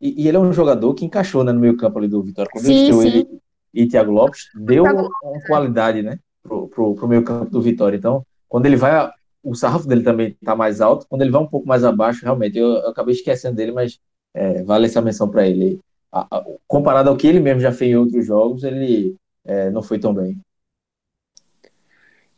E, 0.00 0.24
e, 0.24 0.28
ele 0.28 0.36
é 0.36 0.40
um 0.40 0.52
jogador 0.52 0.92
que 0.94 1.04
encaixou 1.04 1.44
né, 1.44 1.52
no 1.52 1.60
meio 1.60 1.76
campo 1.76 1.98
ali 1.98 2.08
do 2.08 2.22
Vitória. 2.22 2.50
Quando 2.50 2.64
sim, 2.64 2.92
sim. 2.92 3.06
ele 3.06 3.40
e 3.76 3.86
Thiago 3.86 4.10
Lopes, 4.10 4.48
deu 4.54 4.84
uma 4.84 5.10
qualidade, 5.46 6.02
né? 6.02 6.18
Pro, 6.42 6.66
pro, 6.68 6.94
pro 6.94 7.08
meio 7.08 7.22
campo 7.22 7.50
do 7.50 7.60
Vitória. 7.60 7.96
Então, 7.96 8.24
quando 8.48 8.64
ele 8.64 8.76
vai. 8.76 9.10
O 9.42 9.54
sarrafo 9.54 9.86
dele 9.86 10.02
também 10.02 10.36
tá 10.44 10.56
mais 10.56 10.80
alto. 10.80 11.06
Quando 11.08 11.22
ele 11.22 11.30
vai 11.30 11.40
um 11.40 11.46
pouco 11.46 11.68
mais 11.68 11.84
abaixo, 11.84 12.24
realmente, 12.24 12.58
eu, 12.58 12.66
eu 12.66 12.88
acabei 12.88 13.14
esquecendo 13.14 13.54
dele, 13.54 13.70
mas 13.70 14.00
é, 14.34 14.64
vale 14.64 14.86
essa 14.86 15.00
menção 15.00 15.28
para 15.28 15.46
ele. 15.46 15.78
A, 16.10 16.26
a, 16.38 16.44
comparado 16.66 17.10
ao 17.10 17.16
que 17.16 17.26
ele 17.26 17.38
mesmo 17.38 17.60
já 17.60 17.70
fez 17.70 17.92
em 17.92 17.96
outros 17.96 18.26
jogos, 18.26 18.64
ele 18.64 19.14
é, 19.44 19.70
não 19.70 19.82
foi 19.82 19.98
tão 19.98 20.12
bem. 20.12 20.40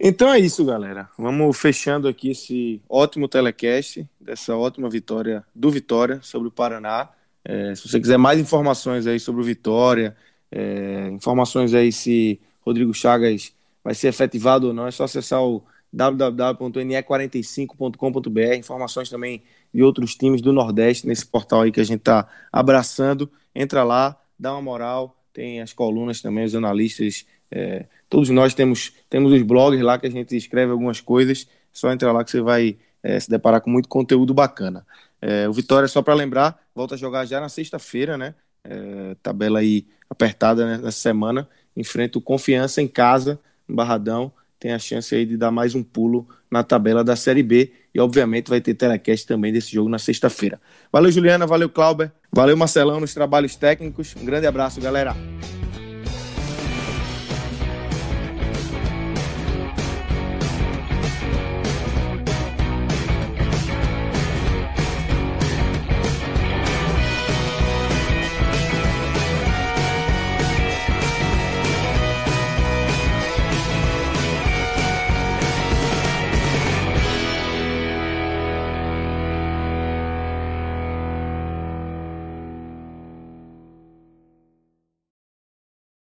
Então 0.01 0.32
é 0.32 0.38
isso, 0.38 0.64
galera. 0.64 1.11
Vamos 1.18 1.59
fechando 1.59 2.07
aqui 2.07 2.30
esse 2.30 2.80
ótimo 2.88 3.26
telecast, 3.26 4.09
dessa 4.20 4.57
ótima 4.57 4.88
vitória 4.88 5.44
do 5.53 5.68
Vitória 5.70 6.20
sobre 6.22 6.46
o 6.46 6.53
Paraná. 6.53 7.09
É, 7.44 7.74
se 7.74 7.88
você 7.88 7.99
quiser 7.99 8.16
mais 8.16 8.38
informações 8.38 9.09
aí 9.09 9.18
sobre 9.18 9.40
o 9.40 9.44
Vitória, 9.44 10.16
é, 10.53 11.09
informações 11.11 11.74
aí 11.74 11.90
se 11.90 12.40
Rodrigo 12.61 12.94
Chagas 12.94 13.53
vai 13.82 13.92
ser 13.92 14.07
efetivado 14.09 14.68
ou 14.68 14.72
não, 14.72 14.86
é 14.86 14.92
só 14.92 15.03
acessar 15.05 15.42
o 15.42 15.64
www.ne45.com.br, 15.92 18.55
informações 18.57 19.11
também 19.11 19.42
de 19.74 19.82
outros 19.82 20.14
times 20.14 20.40
do 20.40 20.53
Nordeste 20.53 21.09
nesse 21.09 21.26
portal 21.26 21.62
aí 21.62 21.72
que 21.72 21.80
a 21.80 21.84
gente 21.84 22.01
está 22.01 22.28
abraçando. 22.53 23.28
Entra 23.53 23.82
lá, 23.82 24.16
dá 24.38 24.53
uma 24.53 24.62
moral, 24.62 25.16
tem 25.32 25.61
as 25.61 25.72
colunas 25.72 26.20
também, 26.20 26.44
os 26.44 26.55
analistas 26.55 27.26
é, 27.51 27.86
todos 28.09 28.28
nós 28.30 28.55
temos, 28.55 28.92
temos 29.09 29.32
os 29.32 29.42
blogs 29.42 29.80
lá 29.82 29.99
que 29.99 30.07
a 30.07 30.11
gente 30.11 30.36
escreve 30.36 30.72
algumas 30.72 31.01
coisas. 31.01 31.46
É 31.49 31.55
só 31.72 31.92
entrar 31.92 32.12
lá 32.12 32.24
que 32.24 32.30
você 32.30 32.40
vai 32.40 32.76
é, 33.03 33.18
se 33.18 33.30
deparar 33.30 33.61
com 33.61 33.70
muito 33.70 33.88
conteúdo 33.88 34.34
bacana. 34.34 34.86
É, 35.20 35.49
o 35.49 35.53
Vitória, 35.53 35.88
só 35.88 36.03
para 36.03 36.14
lembrar, 36.14 36.61
volta 36.74 36.94
a 36.94 36.99
jogar 36.99 37.24
já 37.24 37.40
na 37.40 37.49
sexta-feira, 37.49 38.16
né? 38.16 38.34
É, 38.64 39.16
tabela 39.22 39.61
aí 39.61 39.86
apertada 40.09 40.66
né, 40.66 40.76
nessa 40.82 40.99
semana. 40.99 41.49
Enfrenta 41.76 42.18
o 42.18 42.22
Confiança 42.22 42.82
em 42.82 42.88
casa, 42.88 43.38
no 43.66 43.74
Barradão. 43.74 44.32
Tem 44.59 44.72
a 44.72 44.78
chance 44.78 45.14
aí 45.14 45.24
de 45.24 45.36
dar 45.36 45.53
mais 45.53 45.74
um 45.74 45.82
pulo 45.82 46.28
na 46.51 46.64
tabela 46.64 47.05
da 47.05 47.14
Série 47.14 47.42
B. 47.42 47.72
E, 47.94 48.01
obviamente, 48.01 48.51
vai 48.51 48.61
ter 48.61 48.74
telecast 48.74 49.26
também 49.26 49.53
desse 49.53 49.72
jogo 49.72 49.88
na 49.88 49.99
sexta-feira. 49.99 50.61
Valeu, 50.92 51.11
Juliana. 51.12 51.46
Valeu, 51.46 51.68
Clauber. 51.68 52.11
Valeu, 52.32 52.57
Marcelão, 52.57 53.01
nos 53.01 53.14
trabalhos 53.14 53.55
técnicos. 53.55 54.14
Um 54.20 54.24
grande 54.24 54.46
abraço, 54.46 54.80
galera. 54.80 55.14